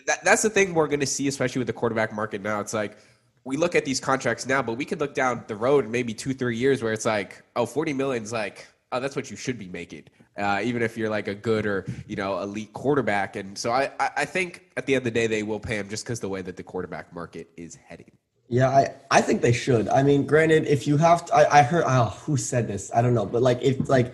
That, 0.07 0.23
that's 0.23 0.41
the 0.41 0.49
thing 0.49 0.73
we're 0.73 0.87
going 0.87 1.01
to 1.01 1.05
see, 1.05 1.27
especially 1.27 1.59
with 1.59 1.67
the 1.67 1.73
quarterback 1.73 2.13
market 2.13 2.41
now. 2.41 2.59
It's 2.59 2.73
like 2.73 2.97
we 3.43 3.57
look 3.57 3.75
at 3.75 3.85
these 3.85 3.99
contracts 3.99 4.45
now, 4.45 4.61
but 4.61 4.73
we 4.73 4.85
could 4.85 4.99
look 4.99 5.13
down 5.13 5.43
the 5.47 5.55
road 5.55 5.87
maybe 5.87 6.13
two, 6.13 6.33
three 6.33 6.57
years 6.57 6.81
where 6.81 6.93
it's 6.93 7.05
like, 7.05 7.43
oh, 7.55 7.65
40 7.65 7.93
million 7.93 8.23
is 8.23 8.31
like, 8.31 8.67
oh, 8.91 8.99
that's 8.99 9.15
what 9.15 9.29
you 9.29 9.37
should 9.37 9.59
be 9.59 9.67
making 9.67 10.03
uh, 10.37 10.61
even 10.63 10.81
if 10.81 10.97
you're 10.97 11.09
like 11.09 11.27
a 11.27 11.35
good 11.35 11.65
or 11.65 11.85
you 12.07 12.15
know 12.15 12.39
elite 12.39 12.73
quarterback. 12.73 13.35
And 13.35 13.57
so 13.57 13.71
I, 13.71 13.91
I 13.99 14.25
think 14.25 14.63
at 14.77 14.85
the 14.85 14.95
end 14.95 15.01
of 15.01 15.05
the 15.05 15.11
day 15.11 15.27
they 15.27 15.43
will 15.43 15.59
pay 15.59 15.77
him 15.77 15.89
just 15.89 16.05
because 16.05 16.19
the 16.19 16.29
way 16.29 16.41
that 16.41 16.57
the 16.57 16.63
quarterback 16.63 17.13
market 17.13 17.49
is 17.57 17.75
heading. 17.75 18.11
Yeah, 18.47 18.69
I, 18.69 18.93
I 19.09 19.21
think 19.21 19.41
they 19.41 19.53
should. 19.53 19.87
I 19.87 20.03
mean, 20.03 20.25
granted, 20.25 20.67
if 20.67 20.85
you 20.85 20.97
have 20.97 21.25
to, 21.27 21.33
I, 21.33 21.59
I 21.59 21.63
heard 21.63 21.85
oh, 21.87 22.17
who 22.25 22.35
said 22.35 22.67
this, 22.67 22.91
I 22.93 23.01
don't 23.01 23.13
know, 23.13 23.25
but 23.25 23.41
like 23.41 23.61
if 23.61 23.87
like 23.87 24.13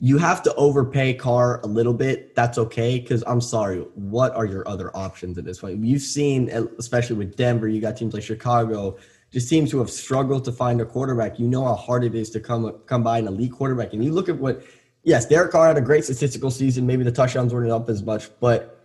you 0.00 0.18
have 0.18 0.42
to 0.42 0.54
overpay 0.54 1.14
Carr 1.14 1.60
a 1.62 1.66
little 1.66 1.94
bit, 1.94 2.34
that's 2.34 2.58
okay. 2.58 2.98
Because 2.98 3.24
I'm 3.26 3.40
sorry, 3.40 3.78
what 3.94 4.34
are 4.34 4.44
your 4.44 4.66
other 4.68 4.94
options 4.96 5.38
at 5.38 5.44
this 5.44 5.60
point? 5.60 5.82
You've 5.82 6.02
seen, 6.02 6.50
especially 6.78 7.16
with 7.16 7.36
Denver, 7.36 7.68
you 7.68 7.80
got 7.80 7.96
teams 7.96 8.12
like 8.12 8.22
Chicago, 8.22 8.98
just 9.32 9.48
seems 9.48 9.70
to 9.70 9.78
have 9.78 9.90
struggled 9.90 10.44
to 10.44 10.52
find 10.52 10.80
a 10.80 10.84
quarterback. 10.84 11.38
You 11.38 11.48
know 11.48 11.64
how 11.64 11.74
hard 11.74 12.04
it 12.04 12.14
is 12.14 12.30
to 12.30 12.40
come 12.40 12.72
come 12.86 13.02
by 13.02 13.18
an 13.18 13.26
elite 13.26 13.52
quarterback, 13.52 13.92
and 13.92 14.04
you 14.04 14.12
look 14.12 14.28
at 14.28 14.36
what 14.36 14.62
yes, 15.02 15.24
Derek 15.26 15.52
Carr 15.52 15.68
had 15.68 15.78
a 15.78 15.80
great 15.80 16.04
statistical 16.04 16.50
season. 16.50 16.86
Maybe 16.86 17.02
the 17.02 17.12
touchdowns 17.12 17.54
weren't 17.54 17.70
up 17.70 17.88
as 17.88 18.02
much, 18.02 18.28
but 18.38 18.75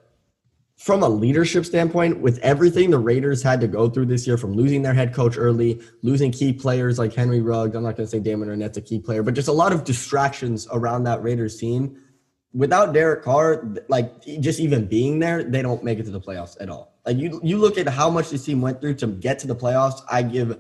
from 0.82 1.04
a 1.04 1.10
leadership 1.10 1.64
standpoint, 1.64 2.22
with 2.22 2.40
everything 2.40 2.90
the 2.90 2.98
Raiders 2.98 3.44
had 3.44 3.62
to 3.62 3.68
go 3.68 3.88
through 3.88 4.08
this 4.08 4.26
year, 4.26 4.36
from 4.36 4.54
losing 4.54 4.82
their 4.82 4.96
head 4.96 5.14
coach 5.14 5.38
early, 5.38 5.80
losing 6.02 6.32
key 6.32 6.52
players 6.52 6.98
like 6.98 7.14
Henry 7.14 7.40
Ruggs, 7.40 7.76
I'm 7.76 7.84
not 7.84 7.96
going 7.96 8.08
to 8.08 8.12
say 8.12 8.20
Damon 8.20 8.50
Arnette's 8.50 8.78
a 8.78 8.82
key 8.82 8.98
player, 8.98 9.22
but 9.22 9.36
just 9.36 9.48
a 9.48 9.52
lot 9.52 9.74
of 9.74 9.84
distractions 9.84 10.68
around 10.72 11.04
that 11.04 11.22
Raiders 11.22 11.58
team. 11.58 11.98
Without 12.52 12.94
Derek 12.94 13.24
Carr, 13.24 13.64
like 13.90 14.24
just 14.40 14.60
even 14.60 14.88
being 14.88 15.20
there, 15.20 15.44
they 15.44 15.62
don't 15.62 15.84
make 15.84 16.00
it 16.00 16.04
to 16.06 16.12
the 16.12 16.20
playoffs 16.20 16.58
at 16.60 16.68
all. 16.68 17.00
Like 17.06 17.18
you, 17.18 17.40
you 17.44 17.60
look 17.60 17.78
at 17.78 17.88
how 17.88 18.10
much 18.10 18.32
this 18.32 18.44
team 18.44 18.60
went 18.60 18.82
through 18.82 18.96
to 18.96 19.08
get 19.08 19.38
to 19.40 19.48
the 19.48 19.56
playoffs. 19.56 20.02
I 20.10 20.24
give 20.24 20.58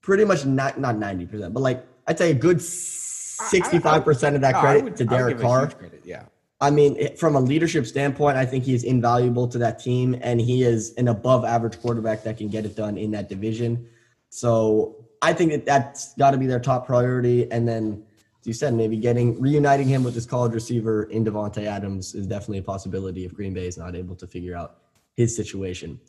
pretty 0.00 0.24
much 0.24 0.46
not 0.46 0.80
not 0.80 0.96
90 0.96 1.26
percent, 1.26 1.54
but 1.54 1.60
like 1.60 1.86
I'd 2.06 2.18
say 2.18 2.30
a 2.30 2.34
good 2.34 2.56
65% 2.56 4.34
of 4.34 4.40
that 4.40 4.54
credit 4.54 4.84
would, 4.84 4.96
to 4.96 5.04
Derek 5.04 5.38
Carr. 5.38 5.66
Credit, 5.68 6.00
yeah. 6.04 6.24
I 6.64 6.70
mean, 6.70 7.14
from 7.16 7.36
a 7.36 7.40
leadership 7.40 7.84
standpoint, 7.84 8.38
I 8.38 8.46
think 8.46 8.64
he 8.64 8.72
is 8.72 8.84
invaluable 8.84 9.46
to 9.48 9.58
that 9.58 9.78
team, 9.78 10.16
and 10.22 10.40
he 10.40 10.62
is 10.62 10.94
an 10.94 11.08
above 11.08 11.44
average 11.44 11.78
quarterback 11.78 12.22
that 12.22 12.38
can 12.38 12.48
get 12.48 12.64
it 12.64 12.74
done 12.74 12.96
in 12.96 13.10
that 13.10 13.28
division. 13.28 13.86
So 14.30 15.04
I 15.20 15.34
think 15.34 15.50
that 15.50 15.66
that's 15.66 16.14
got 16.14 16.30
to 16.30 16.38
be 16.38 16.46
their 16.46 16.58
top 16.58 16.86
priority. 16.86 17.52
And 17.52 17.68
then, 17.68 18.02
as 18.40 18.46
you 18.46 18.54
said, 18.54 18.72
maybe 18.72 18.96
getting 18.96 19.38
reuniting 19.38 19.88
him 19.88 20.02
with 20.02 20.14
his 20.14 20.24
college 20.24 20.54
receiver 20.54 21.02
in 21.04 21.22
Davante 21.22 21.66
Adams 21.66 22.14
is 22.14 22.26
definitely 22.26 22.58
a 22.58 22.62
possibility 22.62 23.26
if 23.26 23.34
Green 23.34 23.52
Bay 23.52 23.66
is 23.66 23.76
not 23.76 23.94
able 23.94 24.16
to 24.16 24.26
figure 24.26 24.56
out 24.56 24.78
his 25.16 25.36
situation. 25.36 26.00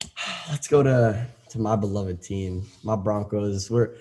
Let's 0.48 0.68
go 0.68 0.84
to 0.84 1.26
to 1.48 1.58
my 1.58 1.74
beloved 1.74 2.22
team, 2.22 2.66
my 2.84 2.94
Broncos. 2.94 3.68
We're 3.68 3.96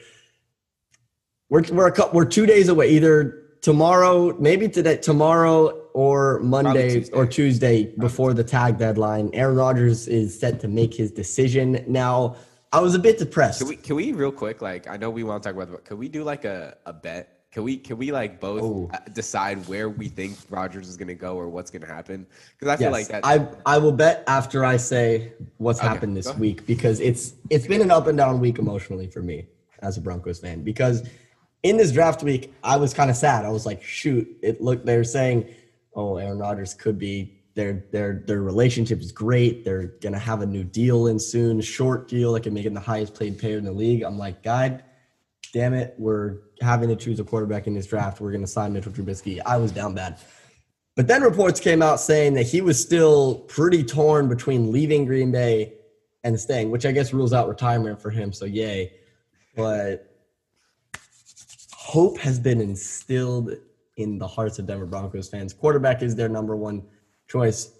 we're 1.49 1.63
we're 1.71 1.87
a 1.87 2.09
we're 2.13 2.25
two 2.25 2.45
days 2.45 2.69
away. 2.69 2.89
Either 2.91 3.44
tomorrow, 3.65 4.37
maybe 4.37 4.69
today, 4.69 4.95
tomorrow 4.95 5.69
or 5.93 6.39
Monday 6.41 6.99
Tuesday. 6.99 7.15
or 7.15 7.25
Tuesday 7.25 7.85
before 7.97 8.31
the 8.31 8.43
tag 8.43 8.77
deadline. 8.77 9.31
Aaron 9.33 9.55
Rodgers 9.55 10.07
is 10.07 10.39
set 10.39 10.59
to 10.59 10.67
make 10.67 10.93
his 10.93 11.09
decision. 11.09 11.83
Now, 11.87 12.35
I 12.71 12.79
was 12.79 12.93
a 12.93 12.99
bit 12.99 13.17
depressed. 13.17 13.61
Can 13.61 13.69
we, 13.69 13.75
can 13.77 13.95
we 13.95 14.11
real 14.11 14.31
quick, 14.31 14.61
like, 14.61 14.87
I 14.87 14.97
know 14.97 15.09
we 15.09 15.23
want 15.23 15.41
to 15.41 15.49
talk 15.49 15.55
about, 15.55 15.71
but 15.71 15.83
can 15.83 15.97
we 15.97 16.07
do 16.09 16.23
like 16.23 16.45
a, 16.45 16.77
a 16.85 16.93
bet? 16.93 17.31
Can 17.51 17.63
we 17.63 17.77
can 17.77 17.97
we 17.97 18.11
like 18.11 18.41
both 18.41 18.61
oh. 18.61 18.91
Uh, 18.93 18.97
decide 19.13 19.65
where 19.67 19.89
we 19.89 20.09
think 20.09 20.37
Rodgers 20.49 20.89
is 20.89 20.97
going 20.97 21.07
to 21.07 21.15
go 21.15 21.37
or 21.37 21.47
what's 21.47 21.71
going 21.71 21.83
to 21.83 21.87
happen? 21.87 22.27
Because 22.59 22.73
I 22.73 22.75
feel 22.75 22.91
yes, 22.91 22.91
like 22.91 23.07
that. 23.07 23.25
I 23.25 23.47
I 23.65 23.77
will 23.77 23.93
bet 23.93 24.25
after 24.27 24.65
I 24.65 24.75
say 24.75 25.31
what's 25.55 25.79
okay, 25.79 25.87
happened 25.87 26.17
this 26.17 26.35
week 26.35 26.67
because 26.67 26.99
it's 26.99 27.33
it's 27.49 27.65
been 27.65 27.81
an 27.81 27.91
up 27.91 28.07
and 28.07 28.17
down 28.17 28.41
week 28.41 28.59
emotionally 28.59 29.07
for 29.07 29.21
me 29.21 29.47
as 29.81 29.95
a 29.95 30.01
Broncos 30.01 30.39
fan 30.39 30.63
because 30.63 31.07
in 31.65 31.77
this 31.77 31.91
draft 31.91 32.21
week, 32.21 32.53
I 32.63 32.77
was 32.77 32.93
kind 32.93 33.09
of 33.09 33.17
sad. 33.17 33.43
I 33.43 33.49
was 33.49 33.65
like, 33.65 33.81
shoot, 33.81 34.27
it 34.43 34.61
looked 34.61 34.85
they're 34.85 35.03
saying, 35.03 35.49
oh, 35.95 36.17
Aaron 36.17 36.37
Rodgers 36.37 36.75
could 36.75 36.99
be 36.99 37.41
their 37.55 37.85
their 37.91 38.23
their 38.27 38.43
relationship 38.43 38.99
is 38.99 39.11
great. 39.11 39.65
They're 39.65 39.95
gonna 39.99 40.19
have 40.19 40.41
a 40.41 40.45
new 40.45 40.63
deal 40.63 41.07
in 41.07 41.17
soon, 41.17 41.59
short 41.61 42.07
deal 42.07 42.33
that 42.33 42.43
can 42.43 42.53
make 42.53 42.67
him 42.67 42.75
the 42.75 42.79
highest 42.79 43.17
paid 43.17 43.39
player 43.39 43.57
in 43.57 43.63
the 43.63 43.71
league. 43.71 44.03
I'm 44.03 44.17
like, 44.17 44.43
God 44.43 44.83
damn 45.53 45.73
it, 45.73 45.95
we're 45.97 46.37
having 46.61 46.89
to 46.89 46.95
choose 46.95 47.19
a 47.19 47.23
quarterback 47.23 47.65
in 47.65 47.73
this 47.73 47.87
draft. 47.87 48.21
We're 48.21 48.31
gonna 48.31 48.45
sign 48.45 48.71
Mitchell 48.71 48.91
Trubisky. 48.91 49.41
I 49.43 49.57
was 49.57 49.71
down 49.71 49.95
bad. 49.95 50.19
But 50.95 51.07
then 51.07 51.23
reports 51.23 51.59
came 51.59 51.81
out 51.81 51.99
saying 51.99 52.35
that 52.35 52.43
he 52.43 52.61
was 52.61 52.79
still 52.79 53.39
pretty 53.47 53.83
torn 53.83 54.29
between 54.29 54.71
leaving 54.71 55.05
Green 55.05 55.31
Bay 55.31 55.73
and 56.23 56.39
staying, 56.39 56.69
which 56.69 56.85
I 56.85 56.91
guess 56.91 57.11
rules 57.11 57.33
out 57.33 57.47
retirement 57.47 58.01
for 58.01 58.11
him. 58.11 58.31
So 58.31 58.45
yay. 58.45 58.93
But 59.55 60.14
hope 61.95 62.17
has 62.17 62.37
been 62.37 62.59
instilled 62.59 63.51
in 63.95 64.17
the 64.17 64.27
hearts 64.27 64.59
of 64.59 64.67
Denver 64.67 64.85
Broncos 64.85 65.29
fans. 65.29 65.53
Quarterback 65.53 66.01
is 66.01 66.13
their 66.13 66.27
number 66.27 66.53
one 66.53 66.83
choice. 67.25 67.71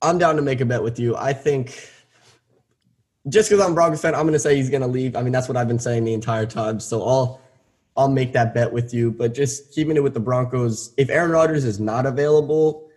I'm 0.00 0.16
down 0.16 0.36
to 0.36 0.42
make 0.42 0.60
a 0.60 0.64
bet 0.64 0.80
with 0.80 1.00
you. 1.00 1.16
I 1.16 1.32
think 1.32 1.90
just 3.28 3.50
because 3.50 3.64
I'm 3.64 3.72
a 3.72 3.74
Broncos 3.74 4.00
fan, 4.00 4.14
I'm 4.14 4.22
going 4.22 4.32
to 4.34 4.38
say 4.38 4.54
he's 4.54 4.70
going 4.70 4.82
to 4.82 4.86
leave. 4.86 5.16
I 5.16 5.22
mean, 5.22 5.32
that's 5.32 5.48
what 5.48 5.56
I've 5.56 5.66
been 5.66 5.80
saying 5.80 6.04
the 6.04 6.14
entire 6.14 6.46
time. 6.46 6.78
So 6.78 7.02
I'll 7.02 7.40
I'll 7.96 8.08
make 8.08 8.32
that 8.32 8.54
bet 8.54 8.72
with 8.72 8.94
you. 8.94 9.10
But 9.10 9.34
just 9.34 9.72
keeping 9.74 9.96
it 9.96 10.04
with 10.04 10.14
the 10.14 10.20
Broncos, 10.20 10.94
if 10.96 11.10
Aaron 11.10 11.32
Rodgers 11.32 11.64
is 11.64 11.80
not 11.80 12.06
available, 12.06 12.88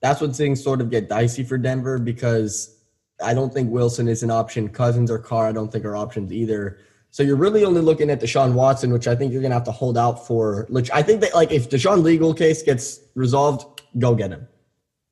that's 0.00 0.22
when 0.22 0.32
things 0.32 0.64
sort 0.64 0.80
of 0.80 0.88
get 0.88 1.10
dicey 1.10 1.44
for 1.44 1.58
Denver 1.58 1.98
because 1.98 2.74
I 3.22 3.34
don't 3.34 3.52
think 3.52 3.70
Wilson 3.70 4.08
is 4.08 4.22
an 4.22 4.30
option. 4.30 4.70
Cousins 4.70 5.10
or 5.10 5.18
Carr, 5.18 5.48
I 5.48 5.52
don't 5.52 5.70
think 5.70 5.84
are 5.84 5.94
options 5.94 6.32
either. 6.32 6.78
So 7.10 7.22
you're 7.22 7.36
really 7.36 7.64
only 7.64 7.80
looking 7.80 8.08
at 8.10 8.20
Deshaun 8.20 8.52
Watson, 8.52 8.92
which 8.92 9.08
I 9.08 9.16
think 9.16 9.32
you're 9.32 9.42
gonna 9.42 9.54
have 9.54 9.64
to 9.64 9.72
hold 9.72 9.98
out 9.98 10.26
for. 10.26 10.66
Which 10.68 10.90
I 10.90 11.02
think 11.02 11.20
that 11.22 11.34
like 11.34 11.50
if 11.50 11.68
Deshaun 11.68 12.02
legal 12.02 12.32
case 12.32 12.62
gets 12.62 13.00
resolved, 13.14 13.82
go 13.98 14.14
get 14.14 14.30
him. 14.30 14.46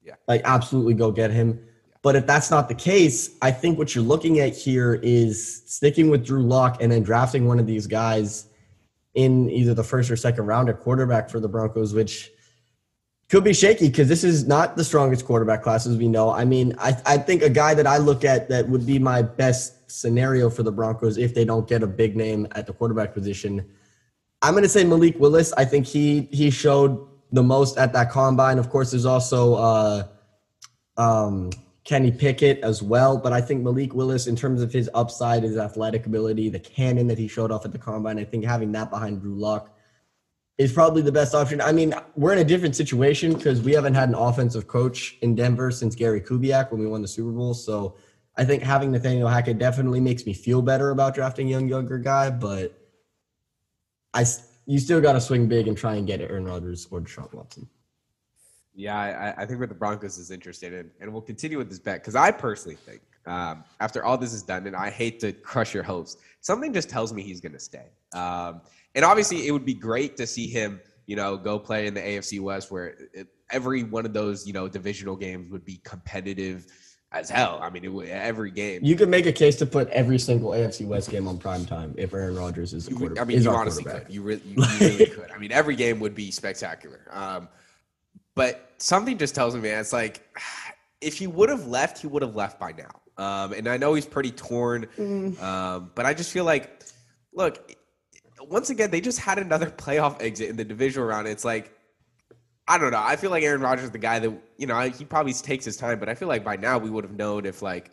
Yeah. 0.03 0.15
Like 0.27 0.43
absolutely 0.45 0.95
go 0.95 1.11
get 1.11 1.31
him. 1.31 1.61
But 2.03 2.15
if 2.15 2.27
that's 2.27 2.51
not 2.51 2.69
the 2.69 2.75
case, 2.75 3.37
I 3.43 3.51
think 3.51 3.77
what 3.77 3.95
you're 3.95 4.05
looking 4.05 4.39
at 4.39 4.57
here 4.57 4.95
is 5.03 5.63
sticking 5.67 6.11
with 6.11 6.25
Drew 6.25 6.43
Lock 6.43 6.81
and 6.81 6.93
then 6.93 7.03
drafting 7.03 7.47
one 7.47 7.59
of 7.59 7.67
these 7.67 7.87
guys 7.87 8.47
in 9.15 9.51
either 9.51 9.75
the 9.75 9.83
first 9.83 10.11
or 10.11 10.17
second 10.17 10.47
round 10.47 10.69
at 10.69 10.81
quarterback 10.81 11.29
for 11.29 11.41
the 11.41 11.49
Broncos, 11.49 11.93
which 11.93 12.31
could 13.29 13.43
be 13.43 13.53
shaky 13.53 13.89
because 13.89 14.09
this 14.09 14.23
is 14.23 14.47
not 14.47 14.77
the 14.77 14.85
strongest 14.85 15.27
quarterback 15.27 15.63
class 15.63 15.87
as 15.87 15.97
we 15.97 16.07
know. 16.07 16.31
I 16.31 16.45
mean, 16.45 16.75
I, 16.79 16.97
I 17.05 17.19
think 17.19 17.43
a 17.43 17.51
guy 17.51 17.75
that 17.75 17.87
I 17.87 17.99
look 17.99 18.25
at 18.25 18.49
that 18.49 18.69
would 18.69 18.87
be 18.87 18.99
my 19.01 19.23
best 19.23 19.75
scenario 19.89 20.49
for 20.49 20.63
the 20.63 20.73
Broncos 20.73 21.19
if 21.19 21.35
they 21.35 21.45
don't 21.45 21.69
get 21.69 21.83
a 21.83 21.87
big 21.87 22.17
name 22.17 22.47
at 22.53 22.67
the 22.67 22.73
quarterback 22.73 23.13
position. 23.13 23.67
I'm 24.43 24.53
going 24.53 24.63
to 24.63 24.69
say 24.69 24.85
Malik 24.85 25.19
Willis. 25.19 25.53
I 25.55 25.65
think 25.65 25.87
he 25.87 26.29
he 26.31 26.51
showed 26.51 27.07
the 27.33 27.43
most 27.43 27.77
at 27.77 27.93
that 27.93 28.11
combine. 28.11 28.59
Of 28.59 28.71
course, 28.71 28.93
there's 28.93 29.05
also 29.05 29.55
uh, 29.55 30.07
um, 30.97 31.51
Kenny 31.85 32.13
Pickett 32.13 32.61
as 32.61 32.83
well, 32.83 33.17
but 33.17 33.33
I 33.33 33.41
think 33.41 33.63
Malik 33.63 33.95
Willis, 33.95 34.27
in 34.27 34.37
terms 34.37 34.63
of 34.63 34.73
his 34.73 34.89
upside, 34.95 35.43
his 35.43 35.57
athletic 35.57 36.07
ability, 36.07 36.49
the 36.49 36.61
cannon 36.61 37.07
that 37.09 37.19
he 37.19 37.27
showed 37.27 37.51
off 37.51 37.65
at 37.65 37.73
the 37.73 37.79
combine, 37.79 38.19
I 38.19 38.25
think 38.25 38.45
having 38.45 38.73
that 38.73 38.91
behind 38.91 39.21
Drew 39.21 39.35
Lock 39.35 39.75
is 40.59 40.73
probably 40.73 41.03
the 41.03 41.13
best 41.13 41.35
option. 41.35 41.61
I 41.61 41.73
mean, 41.73 41.95
we're 42.17 42.33
in 42.33 42.41
a 42.41 42.45
different 42.45 42.75
situation 42.75 43.33
because 43.33 43.63
we 43.63 43.73
haven't 43.73 43.95
had 43.95 44.09
an 44.09 44.17
offensive 44.17 44.67
coach 44.67 45.17
in 45.23 45.35
Denver 45.35 45.71
since 45.71 45.95
Gary 45.95 46.21
Kubiak 46.21 46.73
when 46.73 46.81
we 46.81 46.87
won 46.87 47.01
the 47.01 47.09
Super 47.09 47.31
Bowl. 47.31 47.55
So 47.55 47.97
I 48.39 48.45
think 48.45 48.63
having 48.63 48.93
Nathaniel 48.93 49.29
Hackett 49.29 49.59
definitely 49.59 50.01
makes 50.01 50.25
me 50.25 50.33
feel 50.33 50.63
better 50.63 50.91
about 50.91 51.13
drafting 51.15 51.49
a 51.49 51.51
young, 51.51 51.69
younger 51.69 51.99
guy, 51.99 52.31
but 52.31 52.73
I 54.15 54.25
you 54.65 54.79
still 54.79 55.01
got 55.01 55.15
to 55.15 55.21
swing 55.21 55.49
big 55.49 55.67
and 55.67 55.77
try 55.77 55.97
and 55.97 56.07
get 56.07 56.21
Aaron 56.21 56.45
Rodgers 56.45 56.87
or 56.91 57.01
Deshaun 57.01 57.33
Watson. 57.35 57.69
Yeah, 58.75 58.97
I, 58.97 59.43
I 59.43 59.47
think 59.47 59.59
where 59.59 59.67
the 59.67 59.75
Broncos 59.75 60.19
is 60.19 60.31
interested 60.31 60.73
in, 60.73 60.91
and 61.01 61.13
we'll 61.13 61.21
continue 61.23 61.59
with 61.59 61.69
this 61.69 61.81
bet 61.81 62.01
because 62.01 62.15
I 62.15 62.31
personally 62.31 62.77
think 62.77 63.01
um, 63.27 63.65
after 63.81 64.05
all 64.05 64.17
this 64.17 64.33
is 64.33 64.43
done, 64.43 64.69
and 64.69 64.77
I 64.77 64.91
hate 64.91 65.19
to 65.21 65.33
crush 65.33 65.75
your 65.75 65.83
hopes, 65.83 66.17
something 66.41 66.73
just 66.73 66.89
tells 66.89 67.13
me 67.13 67.23
he's 67.23 67.41
going 67.41 67.55
to 67.55 67.59
stay. 67.59 67.87
Um, 68.15 68.61
and 68.95 69.05
obviously, 69.05 69.49
it 69.49 69.51
would 69.51 69.65
be 69.65 69.75
great 69.75 70.17
to 70.17 70.29
see 70.29 70.47
him, 70.47 70.81
you 71.07 71.17
know, 71.17 71.37
go 71.37 71.59
play 71.59 71.89
in 71.89 71.95
the 71.95 72.01
AFC 72.01 72.41
West, 72.41 72.71
where 72.71 72.95
it, 73.13 73.27
every 73.51 73.83
one 73.83 74.07
of 74.07 74.13
those, 74.13 74.47
you 74.47 74.53
know, 74.53 74.69
divisional 74.69 75.17
games 75.17 75.51
would 75.51 75.65
be 75.65 75.81
competitive 75.83 76.67
as 77.13 77.31
hell. 77.31 77.59
I 77.63 77.71
mean, 77.71 77.85
it 77.85 77.93
would, 77.93 78.09
every 78.09 78.51
game. 78.51 78.85
You 78.85 78.97
could 78.97 79.09
make 79.09 79.27
a 79.27 79.33
case 79.33 79.57
to 79.57 79.67
put 79.67 79.89
every 79.89 80.19
single 80.19 80.51
AFC 80.51 80.87
West 80.87 81.11
game 81.11 81.27
on 81.27 81.39
prime 81.39 81.65
time 81.65 81.95
if 81.97 82.13
Aaron 82.13 82.37
Rodgers 82.37 82.75
is 82.75 82.89
a 82.89 82.95
quarterback. 82.95 83.23
I 83.23 83.25
mean, 83.25 83.43
you 83.43 83.51
honestly 83.51 83.85
could. 83.85 84.07
You 84.09 84.23
really, 84.23 84.43
you, 84.45 84.63
you 84.63 84.79
really 84.81 85.07
could. 85.11 85.31
I 85.31 85.39
mean, 85.39 85.53
every 85.53 85.77
game 85.77 86.01
would 86.01 86.15
be 86.15 86.31
spectacular. 86.31 87.01
Um, 87.11 87.49
but 88.35 88.73
something 88.79 89.19
just 89.19 89.35
tells 89.35 89.55
me, 89.55 89.63
man, 89.63 89.81
it's 89.81 89.93
like 89.93 90.23
if 91.01 91.17
he 91.19 91.27
would 91.27 91.49
have 91.49 91.67
left, 91.67 91.99
he 91.99 92.07
would 92.07 92.23
have 92.23 92.37
left 92.37 92.61
by 92.61 92.73
now. 92.73 92.91
Um, 93.17 93.53
and 93.53 93.67
I 93.69 93.77
know 93.77 93.95
he's 93.95 94.07
pretty 94.07 94.31
torn, 94.31 94.87
mm. 94.97 95.43
um, 95.43 95.91
but 95.97 96.07
I 96.07 96.15
just 96.15 96.31
feel 96.31 96.45
like, 96.45 96.85
look, 97.33 97.75
once 98.41 98.71
again, 98.71 98.93
they 98.93 99.01
just 99.01 99.19
had 99.19 99.39
another 99.39 99.67
playoff 99.71 100.23
exit 100.23 100.51
in 100.51 100.57
the 100.57 100.65
divisional 100.65 101.09
round. 101.09 101.27
It's 101.27 101.45
like, 101.45 101.78
I 102.69 102.79
don't 102.79 102.93
know. 102.93 103.03
I 103.03 103.17
feel 103.17 103.31
like 103.31 103.43
Aaron 103.43 103.63
Rodgers 103.63 103.87
is 103.87 103.91
the 103.91 103.99
guy 103.99 104.19
that, 104.19 104.33
you 104.59 104.67
know, 104.67 104.79
he 104.81 105.05
probably 105.05 105.33
takes 105.33 105.65
his 105.65 105.77
time, 105.77 105.99
but 105.99 106.09
I 106.09 106.15
feel 106.15 106.29
like 106.29 106.45
by 106.45 106.57
now 106.57 106.79
we 106.79 106.91
would 106.91 107.03
have 107.03 107.17
known 107.17 107.47
if, 107.47 107.63
like, 107.63 107.91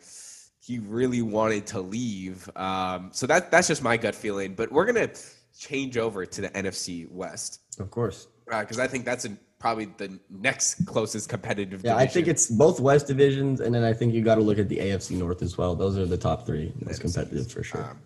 he 0.60 0.78
really 0.80 1.22
wanted 1.22 1.66
to 1.68 1.80
leave. 1.80 2.48
Um, 2.56 3.10
so 3.12 3.26
that 3.26 3.50
that's 3.50 3.68
just 3.68 3.82
my 3.82 3.96
gut 3.96 4.14
feeling. 4.14 4.54
But 4.54 4.70
we're 4.70 4.84
going 4.84 5.08
to 5.08 5.20
change 5.58 5.96
over 5.96 6.26
to 6.26 6.40
the 6.40 6.50
NFC 6.50 7.10
West. 7.10 7.60
Of 7.80 7.90
course. 7.90 8.28
Because 8.46 8.78
uh, 8.78 8.82
I 8.82 8.86
think 8.86 9.04
that's 9.04 9.24
a, 9.24 9.30
probably 9.58 9.86
the 9.96 10.18
next 10.28 10.84
closest 10.84 11.28
competitive 11.28 11.82
yeah, 11.82 11.92
division. 11.92 12.08
I 12.08 12.12
think 12.12 12.28
it's 12.28 12.50
both 12.50 12.78
West 12.78 13.06
divisions, 13.06 13.60
and 13.60 13.74
then 13.74 13.82
I 13.82 13.92
think 13.94 14.12
you 14.12 14.22
got 14.22 14.34
to 14.34 14.42
look 14.42 14.58
at 14.58 14.68
the 14.68 14.78
AFC 14.78 15.16
North 15.16 15.40
as 15.40 15.56
well. 15.56 15.74
Those 15.74 15.96
are 15.96 16.06
the 16.06 16.18
top 16.18 16.46
three 16.46 16.72
most 16.84 17.00
competitive 17.00 17.50
for 17.50 17.62
sure. 17.62 17.84
Um, 17.84 17.98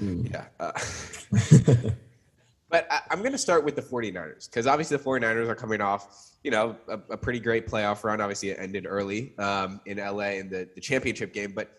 Mm. 0.00 0.30
Yeah. 0.30 0.46
Uh, 0.58 1.90
but 2.74 2.88
I, 2.90 3.02
am 3.12 3.20
going 3.20 3.30
to 3.30 3.38
start 3.38 3.64
with 3.64 3.76
the 3.76 3.82
49ers 3.82 4.50
because 4.50 4.66
obviously 4.66 4.96
the 4.96 5.02
49ers 5.04 5.48
are 5.48 5.54
coming 5.54 5.80
off, 5.80 6.32
you 6.42 6.50
know, 6.50 6.74
a, 6.88 6.94
a 7.10 7.16
pretty 7.16 7.38
great 7.38 7.68
playoff 7.68 8.02
run. 8.02 8.20
Obviously, 8.20 8.48
it 8.48 8.56
ended 8.58 8.84
early 8.88 9.32
um, 9.38 9.80
in 9.86 9.98
LA 9.98 10.30
in 10.40 10.50
the, 10.50 10.68
the 10.74 10.80
championship 10.80 11.32
game. 11.32 11.52
But 11.54 11.70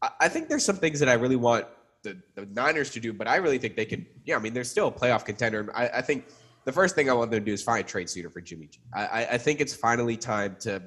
I, 0.00 0.08
I 0.22 0.28
think 0.30 0.48
there's 0.48 0.64
some 0.64 0.76
things 0.76 0.98
that 1.00 1.10
I 1.10 1.12
really 1.12 1.36
want 1.36 1.66
the, 2.04 2.16
the 2.36 2.46
Niners 2.46 2.88
to 2.92 3.00
do, 3.00 3.12
but 3.12 3.28
I 3.28 3.36
really 3.36 3.58
think 3.58 3.76
they 3.76 3.84
can. 3.84 4.06
Yeah, 4.24 4.36
I 4.36 4.38
mean, 4.38 4.54
they're 4.54 4.64
still 4.64 4.88
a 4.88 4.90
playoff 4.90 5.26
contender. 5.26 5.70
I, 5.74 5.88
I 5.88 6.00
think 6.00 6.24
the 6.64 6.72
first 6.72 6.94
thing 6.94 7.10
I 7.10 7.12
want 7.12 7.30
them 7.30 7.40
to 7.40 7.44
do 7.44 7.52
is 7.52 7.62
find 7.62 7.84
a 7.84 7.86
trade 7.86 8.08
suitor 8.08 8.30
for 8.30 8.40
Jimmy 8.40 8.68
G. 8.68 8.78
I, 8.94 9.26
I 9.32 9.36
think 9.36 9.60
it's 9.60 9.74
finally 9.74 10.16
time 10.16 10.56
to 10.60 10.80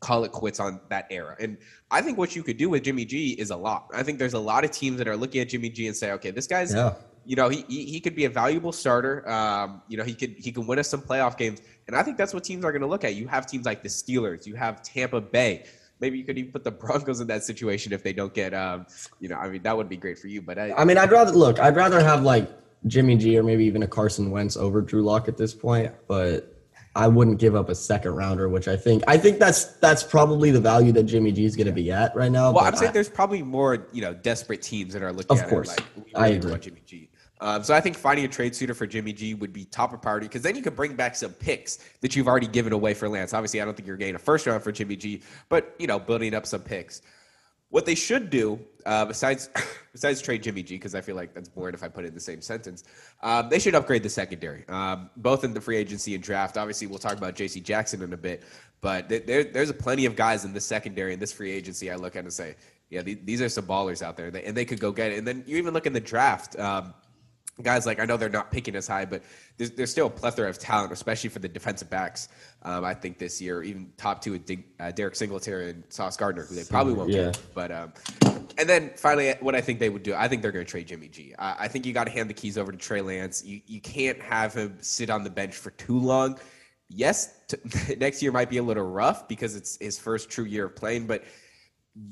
call 0.00 0.24
it 0.24 0.32
quits 0.32 0.60
on 0.60 0.80
that 0.88 1.08
era. 1.10 1.36
And 1.38 1.58
I 1.90 2.00
think 2.00 2.16
what 2.16 2.34
you 2.34 2.42
could 2.42 2.56
do 2.56 2.70
with 2.70 2.84
Jimmy 2.84 3.04
G 3.04 3.32
is 3.32 3.50
a 3.50 3.56
lot. 3.56 3.88
I 3.92 4.02
think 4.02 4.18
there's 4.18 4.32
a 4.32 4.40
lot 4.40 4.64
of 4.64 4.70
teams 4.70 4.96
that 4.96 5.08
are 5.08 5.16
looking 5.16 5.42
at 5.42 5.50
Jimmy 5.50 5.68
G 5.68 5.88
and 5.88 5.94
say, 5.94 6.12
okay, 6.12 6.30
this 6.30 6.46
guy's, 6.46 6.72
yeah. 6.72 6.94
You 7.24 7.36
know, 7.36 7.48
he, 7.48 7.64
he, 7.68 7.84
he 7.84 8.00
could 8.00 8.14
be 8.14 8.24
a 8.24 8.30
valuable 8.30 8.72
starter. 8.72 9.28
Um, 9.28 9.82
you 9.88 9.96
know, 9.96 10.04
he 10.04 10.14
could 10.14 10.34
he 10.38 10.52
can 10.52 10.66
win 10.66 10.78
us 10.78 10.88
some 10.88 11.02
playoff 11.02 11.36
games. 11.36 11.60
And 11.86 11.96
I 11.96 12.02
think 12.02 12.16
that's 12.16 12.34
what 12.34 12.44
teams 12.44 12.64
are 12.64 12.72
going 12.72 12.82
to 12.82 12.88
look 12.88 13.04
at. 13.04 13.14
You 13.14 13.28
have 13.28 13.46
teams 13.46 13.66
like 13.66 13.82
the 13.82 13.88
Steelers, 13.88 14.46
you 14.46 14.54
have 14.54 14.82
Tampa 14.82 15.20
Bay. 15.20 15.64
Maybe 16.00 16.18
you 16.18 16.24
could 16.24 16.38
even 16.38 16.52
put 16.52 16.64
the 16.64 16.70
Broncos 16.82 17.20
in 17.20 17.28
that 17.28 17.44
situation 17.44 17.92
if 17.92 18.02
they 18.02 18.12
don't 18.12 18.34
get, 18.34 18.52
um, 18.54 18.86
you 19.20 19.28
know, 19.28 19.36
I 19.36 19.48
mean, 19.48 19.62
that 19.62 19.76
would 19.76 19.88
be 19.88 19.96
great 19.96 20.18
for 20.18 20.26
you. 20.26 20.42
But 20.42 20.58
I, 20.58 20.72
I 20.72 20.84
mean, 20.84 20.98
I'd 20.98 21.12
rather 21.12 21.32
look. 21.32 21.60
I'd 21.60 21.76
rather 21.76 22.02
have 22.02 22.22
like 22.22 22.50
Jimmy 22.86 23.16
G 23.16 23.38
or 23.38 23.42
maybe 23.42 23.64
even 23.64 23.82
a 23.82 23.88
Carson 23.88 24.30
Wentz 24.30 24.56
over 24.56 24.80
Drew 24.80 25.02
Lock 25.02 25.28
at 25.28 25.36
this 25.36 25.54
point. 25.54 25.92
But 26.08 26.52
I 26.94 27.08
wouldn't 27.08 27.38
give 27.38 27.54
up 27.54 27.68
a 27.70 27.74
second 27.74 28.12
rounder, 28.12 28.48
which 28.48 28.68
I 28.68 28.76
think 28.76 29.02
I 29.06 29.16
think 29.16 29.38
that's 29.38 29.64
that's 29.76 30.02
probably 30.02 30.50
the 30.50 30.60
value 30.60 30.92
that 30.92 31.04
Jimmy 31.04 31.32
G 31.32 31.44
is 31.44 31.56
going 31.56 31.66
to 31.66 31.72
be 31.72 31.90
at 31.90 32.14
right 32.14 32.30
now. 32.30 32.52
Well, 32.52 32.64
I'm 32.64 32.76
saying 32.76 32.90
I, 32.90 32.92
there's 32.92 33.08
probably 33.08 33.42
more 33.42 33.86
you 33.92 34.02
know 34.02 34.12
desperate 34.12 34.60
teams 34.60 34.92
that 34.92 35.02
are 35.02 35.12
looking. 35.12 35.38
Of 35.38 35.48
course, 35.48 35.72
it, 35.72 35.84
like, 35.96 36.06
I 36.14 36.28
agree. 36.28 36.58
Jimmy 36.58 36.82
G. 36.84 37.08
Um, 37.42 37.64
so 37.64 37.74
I 37.74 37.80
think 37.80 37.96
finding 37.98 38.24
a 38.24 38.28
trade 38.28 38.54
suitor 38.54 38.72
for 38.72 38.86
Jimmy 38.86 39.12
G 39.12 39.34
would 39.34 39.52
be 39.52 39.64
top 39.64 39.92
of 39.92 40.00
priority 40.00 40.28
because 40.28 40.42
then 40.42 40.54
you 40.54 40.62
could 40.62 40.76
bring 40.76 40.94
back 40.94 41.16
some 41.16 41.32
picks 41.32 41.80
that 42.00 42.14
you've 42.14 42.28
already 42.28 42.46
given 42.46 42.72
away 42.72 42.94
for 42.94 43.08
Lance. 43.08 43.34
Obviously, 43.34 43.60
I 43.60 43.64
don't 43.64 43.76
think 43.76 43.88
you're 43.88 43.96
getting 43.96 44.14
a 44.14 44.20
first 44.20 44.46
round 44.46 44.62
for 44.62 44.70
Jimmy 44.70 44.94
G, 44.94 45.20
but 45.48 45.74
you 45.80 45.88
know, 45.88 45.98
building 45.98 46.34
up 46.34 46.46
some 46.46 46.60
picks. 46.60 47.02
What 47.70 47.84
they 47.84 47.96
should 47.96 48.30
do, 48.30 48.60
uh, 48.86 49.06
besides 49.06 49.50
besides 49.92 50.22
trade 50.22 50.44
Jimmy 50.44 50.62
G, 50.62 50.76
because 50.76 50.94
I 50.94 51.00
feel 51.00 51.16
like 51.16 51.34
that's 51.34 51.48
boring 51.48 51.74
if 51.74 51.82
I 51.82 51.88
put 51.88 52.04
it 52.04 52.08
in 52.08 52.14
the 52.14 52.20
same 52.20 52.40
sentence, 52.40 52.84
um, 53.24 53.48
they 53.48 53.58
should 53.58 53.74
upgrade 53.74 54.04
the 54.04 54.10
secondary, 54.10 54.64
um, 54.68 55.10
both 55.16 55.42
in 55.42 55.52
the 55.52 55.60
free 55.60 55.78
agency 55.78 56.14
and 56.14 56.22
draft. 56.22 56.56
Obviously, 56.56 56.86
we'll 56.86 57.00
talk 57.00 57.18
about 57.18 57.34
J.C. 57.34 57.58
Jackson 57.58 58.02
in 58.02 58.12
a 58.12 58.16
bit, 58.16 58.44
but 58.80 59.08
there, 59.08 59.42
there's 59.42 59.72
plenty 59.72 60.06
of 60.06 60.14
guys 60.14 60.44
in 60.44 60.52
this 60.52 60.64
secondary 60.64 61.12
and 61.12 61.20
this 61.20 61.32
free 61.32 61.50
agency. 61.50 61.90
I 61.90 61.96
look 61.96 62.14
at 62.14 62.22
and 62.22 62.32
say, 62.32 62.54
yeah, 62.92 63.00
these 63.02 63.40
are 63.40 63.48
some 63.48 63.64
ballers 63.64 64.02
out 64.02 64.18
there, 64.18 64.26
and 64.26 64.54
they, 64.54 64.66
could 64.66 64.78
go 64.78 64.92
get 64.92 65.12
it. 65.12 65.18
And 65.18 65.26
then 65.26 65.42
you 65.46 65.56
even 65.56 65.72
look 65.72 65.86
in 65.86 65.94
the 65.94 66.00
draft. 66.00 66.58
Um, 66.58 66.92
guys 67.60 67.84
like 67.84 68.00
I 68.00 68.06
know 68.06 68.16
they're 68.16 68.30
not 68.30 68.50
picking 68.50 68.74
as 68.76 68.86
high, 68.86 69.04
but 69.04 69.22
there's, 69.58 69.72
there's 69.72 69.90
still 69.90 70.06
a 70.06 70.10
plethora 70.10 70.48
of 70.48 70.58
talent, 70.58 70.92
especially 70.92 71.28
for 71.28 71.38
the 71.38 71.48
defensive 71.48 71.90
backs. 71.90 72.28
Um, 72.62 72.84
I 72.84 72.94
think 72.94 73.18
this 73.18 73.42
year, 73.42 73.62
even 73.62 73.92
top 73.96 74.22
two 74.22 74.32
with 74.32 74.50
uh, 74.80 74.92
Derek 74.92 75.14
Stingley 75.14 75.70
and 75.70 75.84
Sauce 75.90 76.16
Gardner, 76.16 76.44
who 76.44 76.54
they 76.54 76.64
probably 76.64 76.94
won't 76.94 77.10
yeah. 77.10 77.26
get. 77.26 77.40
But 77.54 77.70
um, 77.70 77.92
and 78.56 78.68
then 78.68 78.92
finally, 78.96 79.34
what 79.40 79.54
I 79.54 79.60
think 79.60 79.80
they 79.80 79.90
would 79.90 80.02
do, 80.02 80.14
I 80.14 80.28
think 80.28 80.40
they're 80.40 80.52
going 80.52 80.64
to 80.64 80.70
trade 80.70 80.86
Jimmy 80.86 81.08
G. 81.08 81.34
I, 81.38 81.64
I 81.64 81.68
think 81.68 81.84
you 81.84 81.92
got 81.92 82.04
to 82.04 82.10
hand 82.10 82.30
the 82.30 82.34
keys 82.34 82.56
over 82.56 82.72
to 82.72 82.78
Trey 82.78 83.02
Lance. 83.02 83.44
You 83.44 83.60
you 83.66 83.80
can't 83.80 84.20
have 84.20 84.54
him 84.54 84.78
sit 84.80 85.10
on 85.10 85.22
the 85.22 85.30
bench 85.30 85.54
for 85.54 85.70
too 85.72 85.98
long. 85.98 86.38
Yes, 86.88 87.34
t- 87.48 87.96
next 87.96 88.22
year 88.22 88.32
might 88.32 88.50
be 88.50 88.58
a 88.58 88.62
little 88.62 88.88
rough 88.88 89.28
because 89.28 89.56
it's 89.56 89.76
his 89.78 89.98
first 89.98 90.30
true 90.30 90.44
year 90.44 90.66
of 90.66 90.76
playing, 90.76 91.06
but 91.06 91.24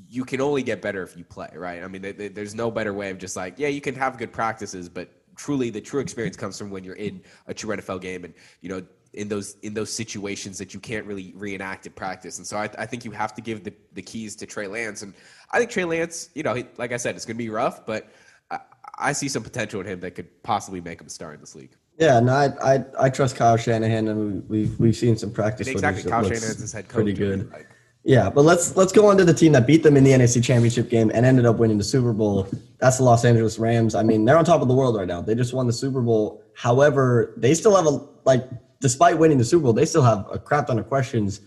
you 0.08 0.24
can 0.24 0.40
only 0.40 0.62
get 0.62 0.82
better 0.82 1.02
if 1.02 1.16
you 1.16 1.24
play, 1.24 1.48
right? 1.54 1.82
I 1.82 1.88
mean, 1.88 2.02
they, 2.02 2.12
they, 2.12 2.28
there's 2.28 2.54
no 2.54 2.70
better 2.70 2.92
way 2.92 3.10
of 3.10 3.18
just 3.18 3.34
like, 3.34 3.54
yeah, 3.58 3.68
you 3.68 3.80
can 3.80 3.94
have 3.94 4.18
good 4.18 4.32
practices, 4.32 4.88
but 4.90 5.08
truly 5.40 5.70
the 5.70 5.80
true 5.80 6.00
experience 6.00 6.36
comes 6.36 6.58
from 6.58 6.68
when 6.68 6.84
you're 6.84 6.96
in 6.96 7.22
a 7.46 7.54
true 7.54 7.74
NFL 7.74 8.02
game 8.02 8.24
and 8.24 8.34
you 8.60 8.68
know 8.68 8.82
in 9.14 9.26
those 9.26 9.56
in 9.62 9.72
those 9.72 9.90
situations 9.90 10.58
that 10.58 10.74
you 10.74 10.80
can't 10.80 11.06
really 11.06 11.32
reenact 11.34 11.86
in 11.86 11.92
practice. 11.92 12.36
And 12.36 12.46
so 12.46 12.58
I, 12.58 12.68
I 12.78 12.84
think 12.84 13.04
you 13.06 13.10
have 13.12 13.34
to 13.34 13.40
give 13.40 13.64
the, 13.64 13.72
the 13.94 14.02
keys 14.02 14.36
to 14.36 14.46
Trey 14.46 14.66
Lance. 14.66 15.02
And 15.02 15.14
I 15.50 15.58
think 15.58 15.70
Trey 15.70 15.84
Lance, 15.84 16.28
you 16.34 16.42
know, 16.42 16.54
he, 16.54 16.66
like 16.76 16.92
I 16.92 16.98
said, 16.98 17.16
it's 17.16 17.24
going 17.24 17.36
to 17.36 17.42
be 17.42 17.48
rough, 17.48 17.86
but 17.86 18.12
I, 18.50 18.58
I, 18.98 19.12
see 19.12 19.28
some 19.28 19.42
potential 19.42 19.80
in 19.80 19.86
him 19.86 20.00
that 20.00 20.12
could 20.12 20.42
possibly 20.42 20.80
make 20.80 21.00
him 21.00 21.06
a 21.06 21.10
star 21.10 21.32
in 21.32 21.40
this 21.40 21.54
league. 21.54 21.74
Yeah, 21.98 22.20
no, 22.20 22.32
I 22.32 22.74
I, 22.74 22.84
I 22.98 23.10
trust 23.10 23.34
Kyle 23.36 23.56
Shanahan, 23.56 24.08
and 24.08 24.48
we've 24.48 24.78
we've 24.78 24.96
seen 24.96 25.16
some 25.16 25.32
practice. 25.32 25.66
And 25.66 25.76
exactly, 25.76 26.08
Kyle 26.08 26.22
Shanahan's 26.22 26.60
his 26.60 26.72
head 26.72 26.88
coach. 26.88 26.94
Pretty 26.94 27.14
good. 27.14 27.50
Like, 27.50 27.68
yeah, 28.04 28.30
but 28.30 28.42
let's 28.42 28.76
let's 28.76 28.92
go 28.92 29.06
on 29.08 29.18
to 29.18 29.24
the 29.24 29.34
team 29.34 29.52
that 29.52 29.66
beat 29.66 29.82
them 29.82 29.96
in 29.96 30.04
the 30.04 30.12
NFC 30.12 30.42
Championship 30.42 30.88
game 30.88 31.10
and 31.12 31.26
ended 31.26 31.44
up 31.44 31.56
winning 31.56 31.76
the 31.76 31.84
Super 31.84 32.12
Bowl. 32.12 32.48
That's 32.78 32.96
the 32.96 33.04
Los 33.04 33.24
Angeles 33.24 33.58
Rams. 33.58 33.94
I 33.94 34.02
mean, 34.02 34.24
they're 34.24 34.38
on 34.38 34.44
top 34.44 34.62
of 34.62 34.68
the 34.68 34.74
world 34.74 34.96
right 34.96 35.06
now. 35.06 35.20
They 35.20 35.34
just 35.34 35.52
won 35.52 35.66
the 35.66 35.72
Super 35.72 36.00
Bowl. 36.00 36.42
However, 36.54 37.34
they 37.36 37.52
still 37.54 37.76
have 37.76 37.86
a 37.86 38.06
like 38.24 38.48
despite 38.80 39.18
winning 39.18 39.36
the 39.36 39.44
Super 39.44 39.64
Bowl, 39.64 39.72
they 39.74 39.84
still 39.84 40.02
have 40.02 40.26
a 40.32 40.38
crap 40.38 40.66
ton 40.66 40.78
of 40.78 40.88
questions. 40.88 41.42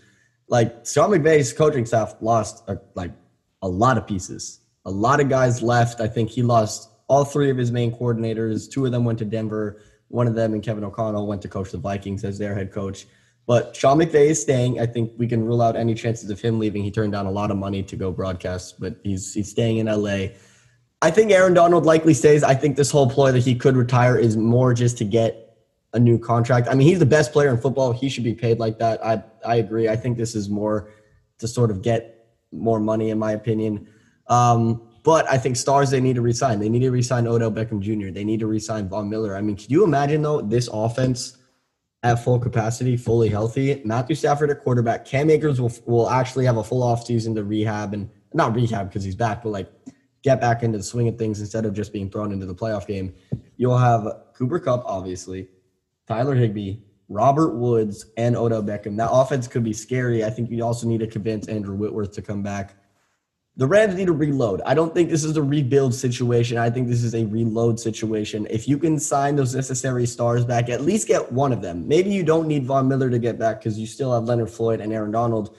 Like 0.48 0.86
Sean 0.86 1.10
McVay's 1.10 1.52
coaching 1.52 1.86
staff 1.86 2.14
lost 2.20 2.62
a, 2.68 2.78
like 2.94 3.10
a 3.62 3.68
lot 3.68 3.98
of 3.98 4.06
pieces. 4.06 4.60
A 4.84 4.90
lot 4.90 5.18
of 5.18 5.28
guys 5.28 5.60
left. 5.60 6.00
I 6.00 6.06
think 6.06 6.30
he 6.30 6.42
lost 6.42 6.90
all 7.08 7.24
three 7.24 7.50
of 7.50 7.56
his 7.56 7.72
main 7.72 7.92
coordinators. 7.92 8.70
Two 8.70 8.86
of 8.86 8.92
them 8.92 9.04
went 9.04 9.18
to 9.18 9.24
Denver. 9.24 9.80
One 10.08 10.28
of 10.28 10.34
them 10.34 10.52
and 10.52 10.62
Kevin 10.62 10.84
O'Connell 10.84 11.26
went 11.26 11.42
to 11.42 11.48
coach 11.48 11.72
the 11.72 11.78
Vikings 11.78 12.22
as 12.24 12.38
their 12.38 12.54
head 12.54 12.70
coach. 12.70 13.06
But 13.46 13.76
Sean 13.76 13.98
McVay 13.98 14.28
is 14.30 14.40
staying. 14.40 14.80
I 14.80 14.86
think 14.86 15.12
we 15.18 15.26
can 15.26 15.44
rule 15.44 15.60
out 15.60 15.76
any 15.76 15.94
chances 15.94 16.30
of 16.30 16.40
him 16.40 16.58
leaving. 16.58 16.82
He 16.82 16.90
turned 16.90 17.12
down 17.12 17.26
a 17.26 17.30
lot 17.30 17.50
of 17.50 17.58
money 17.58 17.82
to 17.82 17.96
go 17.96 18.10
broadcast, 18.10 18.80
but 18.80 18.96
he's 19.02 19.34
he's 19.34 19.50
staying 19.50 19.78
in 19.78 19.86
LA. 19.86 20.28
I 21.02 21.10
think 21.10 21.30
Aaron 21.30 21.52
Donald 21.52 21.84
likely 21.84 22.14
stays. 22.14 22.42
I 22.42 22.54
think 22.54 22.76
this 22.76 22.90
whole 22.90 23.10
ploy 23.10 23.32
that 23.32 23.44
he 23.44 23.54
could 23.54 23.76
retire 23.76 24.16
is 24.16 24.36
more 24.36 24.72
just 24.72 24.96
to 24.98 25.04
get 25.04 25.58
a 25.92 25.98
new 25.98 26.18
contract. 26.18 26.68
I 26.68 26.74
mean, 26.74 26.88
he's 26.88 26.98
the 26.98 27.06
best 27.06 27.32
player 27.32 27.50
in 27.50 27.58
football. 27.58 27.92
He 27.92 28.08
should 28.08 28.24
be 28.24 28.34
paid 28.34 28.58
like 28.58 28.78
that. 28.78 29.04
I 29.04 29.22
I 29.44 29.56
agree. 29.56 29.88
I 29.90 29.96
think 29.96 30.16
this 30.16 30.34
is 30.34 30.48
more 30.48 30.90
to 31.38 31.46
sort 31.46 31.70
of 31.70 31.82
get 31.82 32.28
more 32.50 32.80
money, 32.80 33.10
in 33.10 33.18
my 33.18 33.32
opinion. 33.32 33.88
Um, 34.28 34.88
But 35.04 35.30
I 35.30 35.36
think 35.36 35.56
stars 35.56 35.90
they 35.90 36.00
need 36.00 36.16
to 36.16 36.22
resign. 36.22 36.60
They 36.60 36.70
need 36.70 36.80
to 36.80 36.90
resign 36.90 37.26
Odell 37.26 37.52
Beckham 37.52 37.80
Jr. 37.80 38.10
They 38.10 38.24
need 38.24 38.40
to 38.40 38.46
resign 38.46 38.88
Von 38.88 39.10
Miller. 39.10 39.36
I 39.36 39.42
mean, 39.42 39.56
can 39.56 39.66
you 39.68 39.84
imagine 39.84 40.22
though 40.22 40.40
this 40.40 40.66
offense 40.72 41.36
at 42.04 42.22
full 42.22 42.38
capacity, 42.38 42.96
fully 42.96 43.28
healthy? 43.28 43.82
Matthew 43.84 44.14
Stafford 44.14 44.50
at 44.50 44.60
quarterback. 44.60 45.04
Cam 45.04 45.30
Akers 45.30 45.60
will 45.60 45.72
will 45.86 46.08
actually 46.08 46.44
have 46.44 46.58
a 46.58 46.62
full 46.62 46.82
offseason 46.82 47.34
to 47.34 47.42
rehab 47.42 47.94
and 47.94 48.08
not 48.32 48.54
rehab 48.54 48.88
because 48.88 49.02
he's 49.02 49.16
back, 49.16 49.42
but 49.42 49.50
like 49.50 49.72
get 50.22 50.40
back 50.40 50.62
into 50.62 50.78
the 50.78 50.84
swing 50.84 51.08
of 51.08 51.18
things 51.18 51.40
instead 51.40 51.64
of 51.64 51.74
just 51.74 51.92
being 51.92 52.10
thrown 52.10 52.30
into 52.30 52.46
the 52.46 52.54
playoff 52.54 52.86
game. 52.86 53.14
You'll 53.56 53.78
have 53.78 54.06
Cooper 54.34 54.58
Kupp, 54.58 54.84
obviously, 54.86 55.48
Tyler 56.06 56.34
Higbee, 56.34 56.78
Robert 57.08 57.54
Woods, 57.54 58.06
and 58.16 58.36
Odell 58.36 58.62
Beckham. 58.62 58.96
That 58.96 59.10
offense 59.10 59.48
could 59.48 59.64
be 59.64 59.72
scary. 59.72 60.24
I 60.24 60.30
think 60.30 60.50
you 60.50 60.64
also 60.64 60.86
need 60.86 61.00
to 61.00 61.06
convince 61.06 61.48
Andrew 61.48 61.74
Whitworth 61.74 62.12
to 62.12 62.22
come 62.22 62.42
back. 62.42 62.76
The 63.56 63.66
Rams 63.68 63.94
need 63.94 64.06
to 64.06 64.12
reload. 64.12 64.60
I 64.66 64.74
don't 64.74 64.92
think 64.92 65.10
this 65.10 65.22
is 65.22 65.36
a 65.36 65.42
rebuild 65.42 65.94
situation. 65.94 66.58
I 66.58 66.70
think 66.70 66.88
this 66.88 67.04
is 67.04 67.14
a 67.14 67.24
reload 67.26 67.78
situation. 67.78 68.48
If 68.50 68.66
you 68.66 68.78
can 68.78 68.98
sign 68.98 69.36
those 69.36 69.54
necessary 69.54 70.06
stars 70.06 70.44
back, 70.44 70.68
at 70.68 70.80
least 70.80 71.06
get 71.06 71.30
one 71.30 71.52
of 71.52 71.62
them. 71.62 71.86
Maybe 71.86 72.10
you 72.10 72.24
don't 72.24 72.48
need 72.48 72.66
Von 72.66 72.88
Miller 72.88 73.10
to 73.10 73.18
get 73.18 73.38
back 73.38 73.60
because 73.60 73.78
you 73.78 73.86
still 73.86 74.12
have 74.12 74.24
Leonard 74.24 74.50
Floyd 74.50 74.80
and 74.80 74.92
Aaron 74.92 75.12
Donald. 75.12 75.56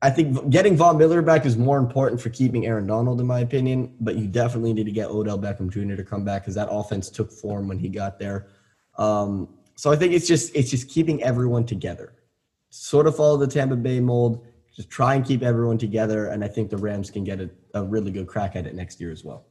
I 0.00 0.10
think 0.10 0.48
getting 0.50 0.76
Von 0.76 0.96
Miller 0.96 1.20
back 1.20 1.44
is 1.44 1.56
more 1.56 1.78
important 1.78 2.20
for 2.20 2.30
keeping 2.30 2.66
Aaron 2.66 2.86
Donald, 2.86 3.20
in 3.20 3.26
my 3.26 3.40
opinion. 3.40 3.96
But 4.00 4.14
you 4.14 4.28
definitely 4.28 4.72
need 4.72 4.86
to 4.86 4.92
get 4.92 5.10
Odell 5.10 5.40
Beckham 5.40 5.70
Jr. 5.70 5.96
to 5.96 6.04
come 6.04 6.24
back 6.24 6.42
because 6.42 6.54
that 6.54 6.68
offense 6.70 7.10
took 7.10 7.32
form 7.32 7.66
when 7.66 7.80
he 7.80 7.88
got 7.88 8.20
there. 8.20 8.46
Um, 8.96 9.48
so 9.74 9.90
I 9.90 9.96
think 9.96 10.12
it's 10.12 10.28
just 10.28 10.54
it's 10.54 10.70
just 10.70 10.88
keeping 10.88 11.20
everyone 11.24 11.64
together. 11.66 12.12
Sort 12.70 13.08
of 13.08 13.16
follow 13.16 13.36
the 13.36 13.48
Tampa 13.48 13.74
Bay 13.74 13.98
mold 13.98 14.46
just 14.78 14.90
try 14.90 15.16
and 15.16 15.26
keep 15.26 15.42
everyone 15.42 15.76
together. 15.76 16.28
And 16.28 16.44
I 16.44 16.46
think 16.46 16.70
the 16.70 16.76
Rams 16.76 17.10
can 17.10 17.24
get 17.24 17.40
a, 17.40 17.50
a 17.74 17.82
really 17.82 18.12
good 18.12 18.28
crack 18.28 18.54
at 18.54 18.64
it 18.64 18.76
next 18.76 19.00
year 19.00 19.10
as 19.10 19.24
well. 19.24 19.46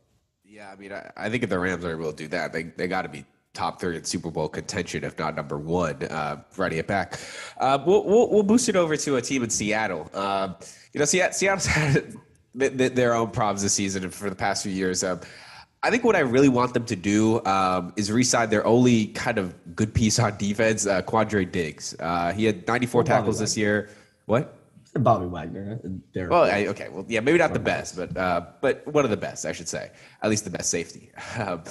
Yeah, 0.46 0.72
I 0.72 0.78
mean, 0.78 0.94
I, 0.94 1.12
I 1.18 1.30
think 1.30 1.44
if 1.44 1.50
the 1.50 1.60
Rams 1.60 1.84
are 1.84 1.92
able 1.92 2.14
to 2.14 2.16
do 2.16 2.30
that, 2.30 2.54
they, 2.54 2.64
they 2.64 2.88
got 2.88 3.02
to 3.02 3.10
be 3.10 3.26
top 3.54 3.82
three 3.82 3.98
in 3.98 4.06
Super 4.06 4.32
Bowl 4.32 4.48
contention, 4.48 5.04
if 5.04 5.20
not 5.20 5.36
number 5.36 5.58
one, 5.58 6.02
uh, 6.04 6.42
running 6.56 6.78
it 6.78 6.88
back. 6.88 7.20
Uh, 7.60 7.78
we'll, 7.86 8.06
we'll, 8.06 8.32
we'll, 8.32 8.44
boost 8.44 8.70
it 8.70 8.78
over 8.78 8.96
to 8.96 9.18
a 9.18 9.22
team 9.22 9.44
in 9.44 9.50
Seattle. 9.50 10.10
Uh, 10.14 10.54
you 10.94 11.00
know, 11.00 11.06
Seattle's 11.06 11.66
had 11.66 12.14
their 12.54 13.14
own 13.14 13.30
problems 13.32 13.64
this 13.64 13.74
season 13.74 14.06
and 14.06 14.14
for 14.14 14.30
the 14.30 14.36
past 14.36 14.64
few 14.64 14.72
years. 14.72 15.04
Um, 15.04 15.20
I 15.84 15.90
think 15.90 16.06
what 16.06 16.16
I 16.16 16.20
really 16.20 16.50
want 16.50 16.74
them 16.74 16.86
to 16.86 16.96
do 16.96 17.44
um, 17.46 17.92
is 17.98 18.14
re-sign 18.14 18.50
their 18.50 18.66
only 18.66 19.08
kind 19.08 19.38
of 19.38 19.76
good 19.76 19.94
piece 19.94 20.20
on 20.20 20.38
defense, 20.38 20.88
uh, 20.88 21.02
Quandre 21.02 21.52
Diggs. 21.52 21.98
Uh, 22.00 22.32
he 22.32 22.46
had 22.46 22.66
94 22.66 23.04
tackles 23.04 23.40
this 23.40 23.58
year. 23.58 23.90
What? 24.26 24.57
Bobby 25.04 25.26
Wagner. 25.26 25.80
Well, 26.16 26.44
I, 26.44 26.68
okay, 26.68 26.90
well, 26.90 27.06
yeah, 27.08 27.20
maybe 27.20 27.38
not 27.38 27.54
the 27.54 27.60
best, 27.60 27.96
but 27.96 28.16
uh, 28.16 28.42
but 28.62 28.86
one 28.88 29.04
of 29.04 29.12
the 29.12 29.18
best, 29.18 29.46
I 29.46 29.52
should 29.52 29.68
say. 29.68 29.92
At 30.22 30.30
least 30.30 30.44
the 30.44 30.50
best 30.50 30.70
safety. 30.70 31.12
Um, 31.38 31.64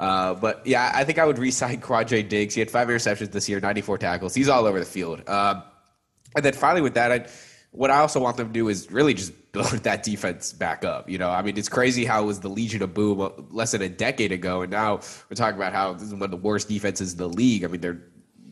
uh, 0.00 0.34
but 0.34 0.66
yeah, 0.66 0.90
I 0.92 1.04
think 1.04 1.18
I 1.20 1.24
would 1.24 1.38
re-sign 1.38 1.80
Quandre 1.80 2.28
Diggs. 2.28 2.54
He 2.54 2.60
had 2.60 2.70
five 2.70 2.88
interceptions 2.88 3.30
this 3.30 3.48
year, 3.48 3.60
94 3.60 3.98
tackles. 3.98 4.34
He's 4.34 4.48
all 4.48 4.66
over 4.66 4.80
the 4.80 4.84
field. 4.84 5.28
Um, 5.28 5.62
and 6.34 6.44
then 6.44 6.54
finally, 6.54 6.80
with 6.80 6.94
that, 6.94 7.12
I, 7.12 7.26
what 7.70 7.90
I 7.90 7.98
also 7.98 8.18
want 8.18 8.36
them 8.36 8.48
to 8.48 8.52
do 8.52 8.68
is 8.68 8.90
really 8.90 9.14
just 9.14 9.32
build 9.52 9.68
that 9.84 10.02
defense 10.02 10.52
back 10.52 10.84
up. 10.84 11.08
You 11.08 11.18
know, 11.18 11.30
I 11.30 11.42
mean, 11.42 11.56
it's 11.56 11.68
crazy 11.68 12.04
how 12.04 12.22
it 12.22 12.26
was 12.26 12.40
the 12.40 12.48
Legion 12.48 12.82
of 12.82 12.94
Boom 12.94 13.48
less 13.50 13.72
than 13.72 13.82
a 13.82 13.88
decade 13.88 14.32
ago, 14.32 14.62
and 14.62 14.72
now 14.72 15.00
we're 15.28 15.36
talking 15.36 15.56
about 15.56 15.72
how 15.72 15.92
this 15.92 16.02
is 16.02 16.12
one 16.12 16.22
of 16.22 16.30
the 16.30 16.36
worst 16.36 16.68
defenses 16.68 17.12
in 17.12 17.18
the 17.18 17.28
league. 17.28 17.64
I 17.64 17.68
mean, 17.68 17.80
they're 17.80 18.00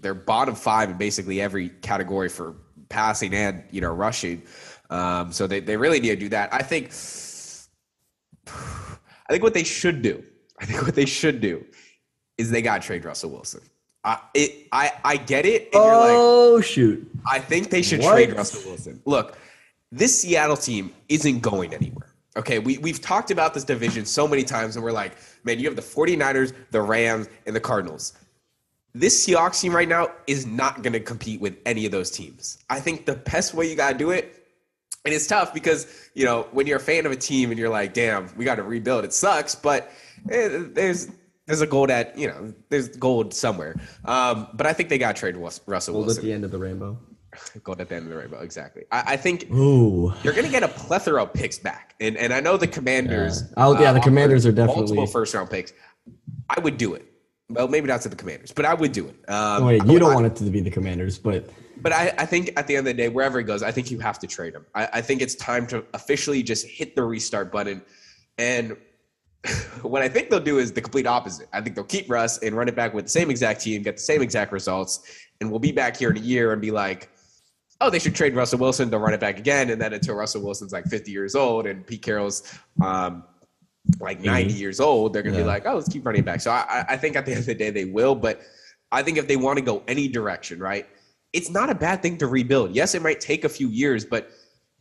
they're 0.01 0.15
bottom 0.15 0.55
five 0.55 0.91
in 0.91 0.97
basically 0.97 1.41
every 1.41 1.69
category 1.69 2.29
for 2.29 2.57
passing 2.91 3.33
and 3.35 3.65
you 3.71 3.81
know 3.81 3.93
rushing. 3.93 4.43
Um, 4.91 5.33
so 5.33 5.47
they, 5.47 5.61
they 5.61 5.77
really 5.77 6.01
need 6.01 6.11
to 6.11 6.17
do 6.17 6.29
that. 6.31 6.53
I 6.53 6.63
think 6.63 6.91
I 8.47 9.33
think 9.33 9.43
what 9.43 9.55
they 9.55 9.65
should 9.65 10.03
do, 10.03 10.23
I 10.61 10.67
think 10.67 10.83
what 10.83 10.95
they 10.95 11.07
should 11.07 11.41
do 11.41 11.65
is 12.37 12.51
they 12.51 12.61
got 12.61 12.83
to 12.83 12.87
trade 12.87 13.05
Russell 13.07 13.31
Wilson. 13.31 13.63
I 14.05 14.19
it 14.35 14.67
I 14.73 14.93
I 15.05 15.17
get 15.17 15.47
it. 15.47 15.71
oh 15.73 16.55
like, 16.57 16.65
shoot! 16.65 17.11
I 17.31 17.39
think 17.39 17.71
they 17.71 17.83
should 17.83 18.01
what? 18.01 18.13
trade 18.13 18.37
Russell 18.37 18.69
Wilson. 18.69 19.01
Look, 19.07 19.39
this 19.91 20.21
Seattle 20.21 20.57
team 20.57 20.93
isn't 21.09 21.41
going 21.41 21.73
anywhere. 21.75 22.15
Okay, 22.37 22.61
we, 22.61 22.79
we've 22.79 23.01
talked 23.01 23.33
about 23.33 23.55
this 23.55 23.65
division 23.65 24.07
so 24.07 24.27
many 24.29 24.45
times, 24.45 24.77
and 24.77 24.85
we're 24.85 24.93
like, 24.93 25.17
man, 25.43 25.59
you 25.59 25.67
have 25.67 25.75
the 25.75 25.83
49ers, 25.83 26.55
the 26.71 26.81
Rams, 26.81 27.29
and 27.45 27.57
the 27.57 27.61
Cardinals 27.61 28.13
this 28.95 29.27
Seahawks 29.27 29.61
team 29.61 29.75
right 29.75 29.89
now 29.89 30.11
is 30.27 30.47
not 30.47 30.83
going 30.83 30.93
to 30.93 31.01
compete 31.01 31.41
with 31.41 31.57
any 31.65 31.87
of 31.87 31.93
those 31.93 32.11
teams. 32.11 32.59
I 32.69 32.81
think 32.81 33.07
the 33.07 33.15
best 33.15 33.55
way 33.55 33.69
you 33.69 33.77
got 33.77 33.93
to 33.93 33.99
do 33.99 34.11
it, 34.11 34.37
and 35.05 35.15
it's 35.15 35.27
tough 35.27 35.55
because, 35.55 36.11
you 36.15 36.25
know, 36.25 36.47
when 36.53 36.67
you're 36.67 36.79
a 36.79 36.81
fan 36.81 37.07
of 37.07 37.13
a 37.13 37.17
team 37.17 37.51
and 37.51 37.59
you're 37.59 37.71
like, 37.71 37.95
damn, 37.95 38.29
we 38.37 38.45
got 38.45 38.57
to 38.57 38.63
rebuild, 38.63 39.05
it 39.05 39.13
sucks, 39.13 39.55
but 39.55 39.91
eh, 40.31 40.65
there's 40.73 41.09
there's 41.47 41.61
a 41.61 41.67
gold 41.67 41.91
at, 41.91 42.17
you 42.17 42.29
know, 42.29 42.55
there's 42.69 42.89
gold 42.89 43.35
somewhere. 43.35 43.75
Um, 44.05 44.47
but 44.55 44.67
I 44.67 44.73
think 44.73 44.89
they 44.89 44.99
got 44.99 45.17
to 45.17 45.21
trade 45.21 45.37
Russell 45.37 45.95
gold 45.95 46.07
Wilson. 46.07 46.23
at 46.23 46.25
the 46.25 46.33
end 46.33 46.45
of 46.45 46.51
the 46.51 46.59
rainbow. 46.59 46.99
Gold 47.63 47.81
at 47.81 47.89
the 47.89 47.95
end 47.95 48.07
of 48.07 48.11
the 48.11 48.17
rainbow, 48.17 48.41
exactly. 48.41 48.85
I, 48.91 49.15
I 49.15 49.17
think 49.17 49.49
Ooh. 49.53 50.13
you're 50.25 50.33
going 50.33 50.47
to 50.47 50.51
get 50.51 50.65
a 50.65 50.69
plethora 50.69 51.23
of 51.23 51.33
picks 51.33 51.59
back. 51.61 51.95
And, 52.01 52.17
and 52.17 52.33
I 52.33 52.41
know 52.41 52.57
the 52.57 52.67
Commanders. 52.67 53.43
Yeah. 53.43 53.67
Oh, 53.67 53.81
yeah, 53.81 53.93
the 53.93 54.01
uh, 54.01 54.03
Commanders 54.03 54.47
are 54.47 54.53
definitely. 54.53 54.97
Multiple 54.97 55.07
first 55.07 55.33
round 55.35 55.49
picks. 55.49 55.73
I 56.49 56.59
would 56.59 56.77
do 56.77 56.95
it. 56.95 57.10
Well, 57.51 57.69
maybe 57.69 57.89
not 57.89 58.01
to 58.03 58.09
the 58.09 58.17
Commanders, 58.17 58.53
but 58.53 58.65
I 58.65 58.75
would 58.75 58.93
do 58.93 59.09
it. 59.09 59.31
Um, 59.31 59.67
Wait, 59.67 59.85
you 59.85 59.99
don't 59.99 60.13
I, 60.13 60.15
want 60.15 60.27
it 60.27 60.37
to 60.37 60.45
be 60.45 60.61
the 60.61 60.71
Commanders, 60.71 61.19
but 61.19 61.51
but 61.83 61.93
I, 61.93 62.13
I, 62.19 62.27
think 62.27 62.53
at 62.57 62.67
the 62.67 62.77
end 62.77 62.87
of 62.87 62.97
the 62.97 63.03
day, 63.03 63.09
wherever 63.09 63.41
it 63.41 63.45
goes, 63.45 63.63
I 63.63 63.73
think 63.73 63.91
you 63.91 63.99
have 64.01 64.19
to 64.21 64.27
trade 64.27 64.55
him. 64.55 64.67
I, 64.75 64.89
I 64.95 65.01
think 65.01 65.23
it's 65.23 65.35
time 65.35 65.67
to 65.69 65.85
officially 65.95 66.43
just 66.43 66.67
hit 66.67 66.95
the 66.95 67.03
restart 67.03 67.51
button. 67.51 67.83
And 68.39 68.77
what 69.83 70.03
I 70.03 70.09
think 70.09 70.31
they'll 70.31 70.41
do 70.41 70.59
is 70.59 70.73
the 70.73 70.83
complete 70.83 71.07
opposite. 71.07 71.49
I 71.53 71.61
think 71.61 71.75
they'll 71.75 71.85
keep 71.85 72.11
Russ 72.11 72.39
and 72.39 72.55
run 72.55 72.69
it 72.69 72.77
back 72.77 72.93
with 72.95 73.07
the 73.07 73.11
same 73.11 73.31
exact 73.31 73.63
team, 73.63 73.83
get 73.83 73.97
the 73.97 74.03
same 74.03 74.23
exact 74.23 74.53
results, 74.53 75.01
and 75.41 75.51
we'll 75.51 75.61
be 75.61 75.73
back 75.73 75.97
here 75.97 76.11
in 76.11 76.17
a 76.17 76.21
year 76.21 76.53
and 76.53 76.61
be 76.61 76.71
like, 76.71 77.11
oh, 77.81 77.89
they 77.89 77.99
should 77.99 78.15
trade 78.15 78.35
Russell 78.35 78.59
Wilson. 78.59 78.91
They'll 78.91 79.01
run 79.01 79.15
it 79.15 79.21
back 79.21 79.39
again, 79.39 79.71
and 79.71 79.81
then 79.81 79.95
until 79.95 80.15
Russell 80.15 80.43
Wilson's 80.43 80.73
like 80.73 80.85
50 80.87 81.11
years 81.11 81.35
old 81.35 81.67
and 81.67 81.87
Pete 81.87 82.03
Carroll's 82.03 82.59
um, 82.83 83.25
like 83.99 84.21
90 84.21 84.51
mm-hmm. 84.51 84.59
years 84.59 84.81
old, 84.81 85.13
they're 85.13 85.23
going 85.23 85.35
to 85.35 85.41
yeah. 85.41 85.45
be 85.45 85.49
like, 85.49 85.67
oh, 85.67 85.75
let's 85.75 85.89
keep 85.89 86.05
running 86.05 86.23
back. 86.23 86.41
So 86.41 86.51
I, 86.51 86.85
I 86.89 86.97
think 86.97 87.17
at 87.17 87.25
the 87.25 87.33
end 87.33 87.41
of 87.41 87.47
the 87.47 87.55
day, 87.55 87.71
they 87.71 87.87
will. 87.87 88.15
But 88.15 88.43
I 88.93 89.03
think 89.03 89.19
if 89.19 89.27
they 89.27 89.37
want 89.37 89.59
to 89.59 89.65
go 89.65 89.83
any 89.89 90.09
direction, 90.09 90.59
right, 90.59 90.87
it's 91.33 91.51
not 91.51 91.71
a 91.71 91.75
bad 91.75 92.03
thing 92.03 92.19
to 92.19 92.27
rebuild. 92.27 92.75
Yes, 92.75 92.95
it 92.95 93.03
might 93.03 93.21
take 93.21 93.45
a 93.45 93.49
few 93.49 93.69
years, 93.69 94.05
but 94.05 94.31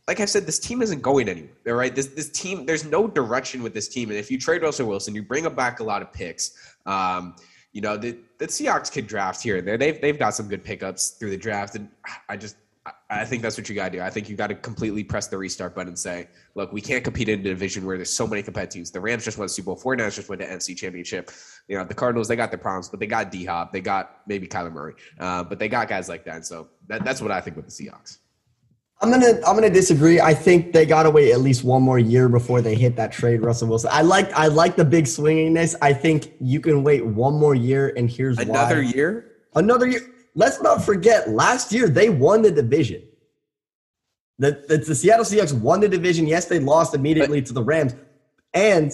like 0.08 0.20
I 0.20 0.24
said, 0.24 0.44
this 0.44 0.58
team 0.58 0.82
isn't 0.82 1.02
going 1.02 1.28
anywhere. 1.28 1.52
All 1.68 1.74
right, 1.74 1.94
this 1.94 2.08
this 2.08 2.30
team, 2.30 2.66
there's 2.66 2.84
no 2.84 3.06
direction 3.06 3.62
with 3.62 3.74
this 3.74 3.88
team. 3.88 4.10
And 4.10 4.18
if 4.18 4.30
you 4.30 4.38
trade 4.38 4.62
Russell 4.62 4.88
Wilson, 4.88 5.14
you 5.14 5.22
bring 5.22 5.48
back 5.54 5.80
a 5.80 5.84
lot 5.84 6.02
of 6.02 6.12
picks. 6.12 6.74
Um, 6.84 7.36
you 7.72 7.80
know, 7.80 7.96
the, 7.96 8.18
the 8.38 8.46
Seahawks 8.46 8.90
could 8.90 9.06
draft 9.06 9.40
here 9.40 9.58
and 9.58 9.68
there. 9.68 9.78
They've 9.78 10.00
they've 10.00 10.18
got 10.18 10.34
some 10.34 10.48
good 10.48 10.64
pickups 10.64 11.10
through 11.10 11.30
the 11.30 11.36
draft, 11.36 11.76
and 11.76 11.88
I 12.28 12.36
just 12.36 12.56
I 13.10 13.24
think 13.26 13.42
that's 13.42 13.58
what 13.58 13.68
you 13.68 13.74
got 13.74 13.92
to 13.92 13.98
do. 13.98 14.02
I 14.02 14.08
think 14.08 14.28
you 14.28 14.36
got 14.36 14.46
to 14.46 14.54
completely 14.54 15.04
press 15.04 15.26
the 15.26 15.36
restart 15.36 15.74
button 15.74 15.88
and 15.88 15.98
say, 15.98 16.28
look, 16.54 16.72
we 16.72 16.80
can't 16.80 17.04
compete 17.04 17.28
in 17.28 17.40
a 17.40 17.42
division 17.42 17.84
where 17.84 17.96
there's 17.96 18.12
so 18.12 18.26
many 18.26 18.42
competitive 18.42 18.72
teams. 18.72 18.90
The 18.90 19.00
Rams 19.00 19.24
just 19.24 19.36
won 19.36 19.46
the 19.46 19.50
Super 19.50 19.66
Bowl. 19.66 19.76
49ers 19.76 20.14
just 20.14 20.28
won 20.28 20.38
the 20.38 20.46
NFC 20.46 20.74
Championship. 20.76 21.30
You 21.68 21.76
know, 21.76 21.84
the 21.84 21.94
Cardinals, 21.94 22.28
they 22.28 22.36
got 22.36 22.50
their 22.50 22.58
problems, 22.58 22.88
but 22.88 22.98
they 22.98 23.06
got 23.06 23.30
D 23.30 23.44
Hop. 23.44 23.72
They 23.72 23.80
got 23.80 24.20
maybe 24.26 24.46
Kyler 24.46 24.72
Murray. 24.72 24.94
Uh, 25.18 25.44
but 25.44 25.58
they 25.58 25.68
got 25.68 25.88
guys 25.88 26.08
like 26.08 26.24
that. 26.24 26.36
And 26.36 26.46
so 26.46 26.68
that, 26.86 27.04
that's 27.04 27.20
what 27.20 27.30
I 27.30 27.40
think 27.40 27.56
with 27.56 27.66
the 27.66 27.72
Seahawks. 27.72 28.18
I'm 29.02 29.10
gonna 29.10 29.40
I'm 29.46 29.54
gonna 29.54 29.70
disagree. 29.70 30.20
I 30.20 30.34
think 30.34 30.74
they 30.74 30.84
gotta 30.84 31.10
wait 31.10 31.32
at 31.32 31.40
least 31.40 31.64
one 31.64 31.82
more 31.82 31.98
year 31.98 32.28
before 32.28 32.60
they 32.60 32.74
hit 32.74 32.96
that 32.96 33.12
trade 33.12 33.40
Russell 33.40 33.68
Wilson. 33.68 33.88
I 33.90 34.02
like 34.02 34.30
I 34.32 34.48
like 34.48 34.76
the 34.76 34.84
big 34.84 35.06
swinginess. 35.06 35.74
I 35.80 35.94
think 35.94 36.34
you 36.38 36.60
can 36.60 36.82
wait 36.82 37.06
one 37.06 37.32
more 37.32 37.54
year, 37.54 37.94
and 37.96 38.10
here's 38.10 38.38
another 38.38 38.82
why. 38.82 38.90
year. 38.90 39.32
Another 39.54 39.86
year 39.86 40.02
let's 40.34 40.60
not 40.60 40.82
forget 40.82 41.30
last 41.30 41.72
year 41.72 41.88
they 41.88 42.08
won 42.08 42.42
the 42.42 42.50
division. 42.50 43.02
The, 44.38 44.64
the, 44.68 44.78
the 44.78 44.94
Seattle 44.94 45.24
Seahawks 45.24 45.52
won 45.52 45.80
the 45.80 45.88
division. 45.88 46.26
Yes, 46.26 46.46
they 46.46 46.60
lost 46.60 46.94
immediately 46.94 47.40
but, 47.40 47.46
to 47.48 47.52
the 47.52 47.62
Rams. 47.62 47.94
And 48.54 48.92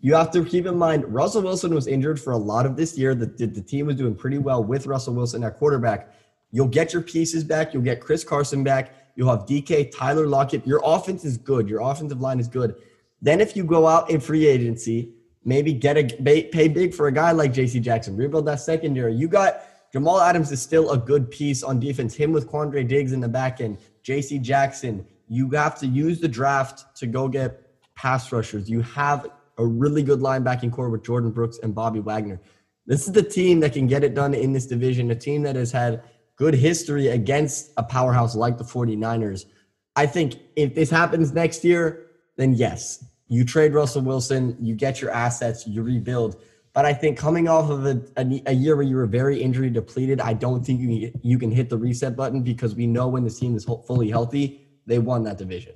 you 0.00 0.14
have 0.14 0.30
to 0.32 0.44
keep 0.44 0.64
in 0.66 0.76
mind 0.76 1.04
Russell 1.12 1.42
Wilson 1.42 1.74
was 1.74 1.86
injured 1.86 2.18
for 2.18 2.32
a 2.32 2.36
lot 2.36 2.64
of 2.64 2.76
this 2.76 2.96
year. 2.96 3.14
The, 3.14 3.26
the, 3.26 3.46
the 3.46 3.60
team 3.60 3.86
was 3.86 3.96
doing 3.96 4.14
pretty 4.14 4.38
well 4.38 4.64
with 4.64 4.86
Russell 4.86 5.14
Wilson 5.14 5.44
at 5.44 5.58
quarterback. 5.58 6.14
You'll 6.50 6.66
get 6.66 6.92
your 6.92 7.02
pieces 7.02 7.44
back. 7.44 7.74
You'll 7.74 7.82
get 7.82 8.00
Chris 8.00 8.24
Carson 8.24 8.64
back. 8.64 8.94
You'll 9.16 9.30
have 9.30 9.46
DK, 9.46 9.94
Tyler 9.94 10.26
Lockett. 10.26 10.66
Your 10.66 10.80
offense 10.82 11.24
is 11.24 11.36
good. 11.36 11.68
Your 11.68 11.80
offensive 11.80 12.20
line 12.20 12.40
is 12.40 12.48
good. 12.48 12.74
Then 13.20 13.40
if 13.40 13.54
you 13.54 13.64
go 13.64 13.86
out 13.86 14.10
in 14.10 14.18
free 14.18 14.46
agency, 14.46 15.12
maybe 15.44 15.72
get 15.72 15.96
a 15.96 16.04
pay 16.04 16.68
big 16.68 16.94
for 16.94 17.08
a 17.08 17.12
guy 17.12 17.32
like 17.32 17.52
JC 17.52 17.82
Jackson, 17.82 18.16
rebuild 18.16 18.46
that 18.46 18.60
secondary. 18.60 19.14
You 19.14 19.28
got 19.28 19.62
Jamal 19.92 20.20
Adams 20.20 20.52
is 20.52 20.62
still 20.62 20.92
a 20.92 20.98
good 20.98 21.30
piece 21.30 21.62
on 21.62 21.80
defense. 21.80 22.14
Him 22.14 22.32
with 22.32 22.48
Quandre 22.48 22.86
Diggs 22.86 23.12
in 23.12 23.20
the 23.20 23.28
back 23.28 23.60
end, 23.60 23.78
J.C. 24.02 24.38
Jackson. 24.38 25.04
You 25.28 25.50
have 25.50 25.78
to 25.80 25.86
use 25.86 26.20
the 26.20 26.28
draft 26.28 26.96
to 26.96 27.06
go 27.06 27.28
get 27.28 27.66
pass 27.96 28.30
rushers. 28.32 28.70
You 28.70 28.82
have 28.82 29.26
a 29.58 29.66
really 29.66 30.02
good 30.02 30.20
linebacking 30.20 30.72
corps 30.72 30.90
with 30.90 31.02
Jordyn 31.02 31.34
Brooks 31.34 31.58
and 31.62 31.74
Bobby 31.74 32.00
Wagner. 32.00 32.40
This 32.86 33.06
is 33.06 33.12
the 33.12 33.22
team 33.22 33.60
that 33.60 33.72
can 33.72 33.86
get 33.86 34.02
it 34.02 34.14
done 34.14 34.32
in 34.32 34.52
this 34.52 34.66
division, 34.66 35.10
a 35.10 35.14
team 35.14 35.42
that 35.42 35.56
has 35.56 35.70
had 35.70 36.02
good 36.36 36.54
history 36.54 37.08
against 37.08 37.72
a 37.76 37.82
powerhouse 37.82 38.34
like 38.34 38.58
the 38.58 38.64
49ers. 38.64 39.44
I 39.96 40.06
think 40.06 40.36
if 40.56 40.74
this 40.74 40.88
happens 40.88 41.32
next 41.32 41.64
year, 41.64 42.06
then 42.36 42.54
yes, 42.54 43.04
you 43.28 43.44
trade 43.44 43.74
Russell 43.74 44.02
Wilson, 44.02 44.56
you 44.60 44.74
get 44.74 45.00
your 45.00 45.10
assets, 45.10 45.66
you 45.66 45.82
rebuild. 45.82 46.42
But 46.72 46.84
I 46.84 46.92
think 46.92 47.18
coming 47.18 47.48
off 47.48 47.68
of 47.68 47.84
a, 47.84 48.00
a, 48.16 48.42
a, 48.46 48.52
year 48.52 48.76
where 48.76 48.84
you 48.84 48.94
were 48.94 49.06
very 49.06 49.42
injury 49.42 49.70
depleted, 49.70 50.20
I 50.20 50.34
don't 50.34 50.64
think 50.64 50.80
you 50.80 51.12
you 51.20 51.38
can 51.38 51.50
hit 51.50 51.68
the 51.68 51.76
reset 51.76 52.14
button 52.14 52.42
because 52.42 52.76
we 52.76 52.86
know 52.86 53.08
when 53.08 53.24
the 53.24 53.30
team 53.30 53.56
is 53.56 53.64
fully 53.64 54.08
healthy, 54.08 54.68
they 54.86 55.00
won 55.00 55.24
that 55.24 55.36
division. 55.36 55.74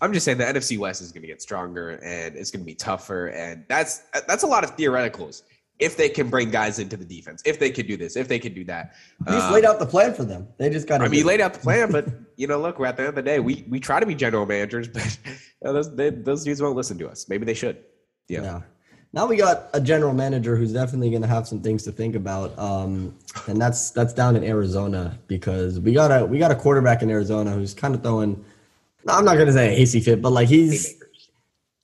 I'm 0.00 0.12
just 0.12 0.24
saying 0.24 0.38
the 0.38 0.44
NFC 0.44 0.78
West 0.78 1.02
is 1.02 1.12
going 1.12 1.22
to 1.22 1.28
get 1.28 1.42
stronger 1.42 1.90
and 1.90 2.36
it's 2.36 2.50
going 2.50 2.62
to 2.62 2.66
be 2.66 2.74
tougher, 2.74 3.26
and 3.28 3.64
that's 3.68 4.02
that's 4.26 4.42
a 4.42 4.46
lot 4.46 4.64
of 4.64 4.76
theoreticals. 4.76 5.42
If 5.78 5.96
they 5.96 6.08
can 6.08 6.28
bring 6.28 6.50
guys 6.50 6.80
into 6.80 6.96
the 6.96 7.04
defense, 7.04 7.40
if 7.44 7.60
they 7.60 7.70
could 7.70 7.86
do 7.86 7.96
this, 7.96 8.16
if 8.16 8.26
they 8.26 8.40
could 8.40 8.54
do 8.54 8.64
that, 8.64 8.94
he's 9.26 9.42
um, 9.42 9.52
laid 9.52 9.64
out 9.64 9.78
the 9.78 9.86
plan 9.86 10.12
for 10.12 10.24
them. 10.24 10.48
They 10.58 10.70
just 10.70 10.88
got. 10.88 11.02
I 11.02 11.04
mean, 11.04 11.12
he 11.12 11.22
laid 11.22 11.40
out 11.40 11.52
the 11.52 11.60
plan, 11.60 11.92
but 11.92 12.08
you 12.36 12.46
know, 12.46 12.58
look, 12.58 12.78
we're 12.78 12.86
at 12.86 12.96
the 12.96 13.02
end 13.02 13.10
of 13.10 13.14
the 13.16 13.22
day, 13.22 13.38
we 13.38 13.64
we 13.68 13.80
try 13.80 14.00
to 14.00 14.06
be 14.06 14.14
general 14.14 14.46
managers, 14.46 14.88
but 14.94 15.18
you 15.26 15.32
know, 15.62 15.72
those 15.74 15.94
they, 15.94 16.10
those 16.10 16.44
dudes 16.44 16.62
won't 16.62 16.76
listen 16.76 16.98
to 16.98 17.08
us. 17.08 17.28
Maybe 17.28 17.44
they 17.44 17.54
should. 17.54 17.84
Yeah. 18.28 18.42
yeah. 18.42 18.60
Now 19.12 19.26
we 19.26 19.36
got 19.36 19.70
a 19.72 19.80
general 19.80 20.12
manager 20.12 20.54
who's 20.54 20.72
definitely 20.72 21.10
going 21.10 21.22
to 21.22 21.28
have 21.28 21.48
some 21.48 21.60
things 21.60 21.82
to 21.84 21.92
think 21.92 22.14
about, 22.14 22.56
um, 22.58 23.14
and 23.46 23.60
that's 23.60 23.90
that's 23.90 24.12
down 24.12 24.36
in 24.36 24.44
Arizona 24.44 25.18
because 25.28 25.80
we 25.80 25.94
got 25.94 26.10
a 26.10 26.26
we 26.26 26.38
got 26.38 26.50
a 26.50 26.54
quarterback 26.54 27.02
in 27.02 27.10
Arizona 27.10 27.52
who's 27.52 27.72
kind 27.72 27.94
of 27.94 28.02
throwing. 28.02 28.44
I'm 29.08 29.24
not 29.24 29.34
going 29.34 29.46
to 29.46 29.52
say 29.52 29.72
a 29.72 29.76
hasty 29.76 30.00
fit, 30.00 30.20
but 30.20 30.32
like 30.32 30.48
he's 30.48 31.02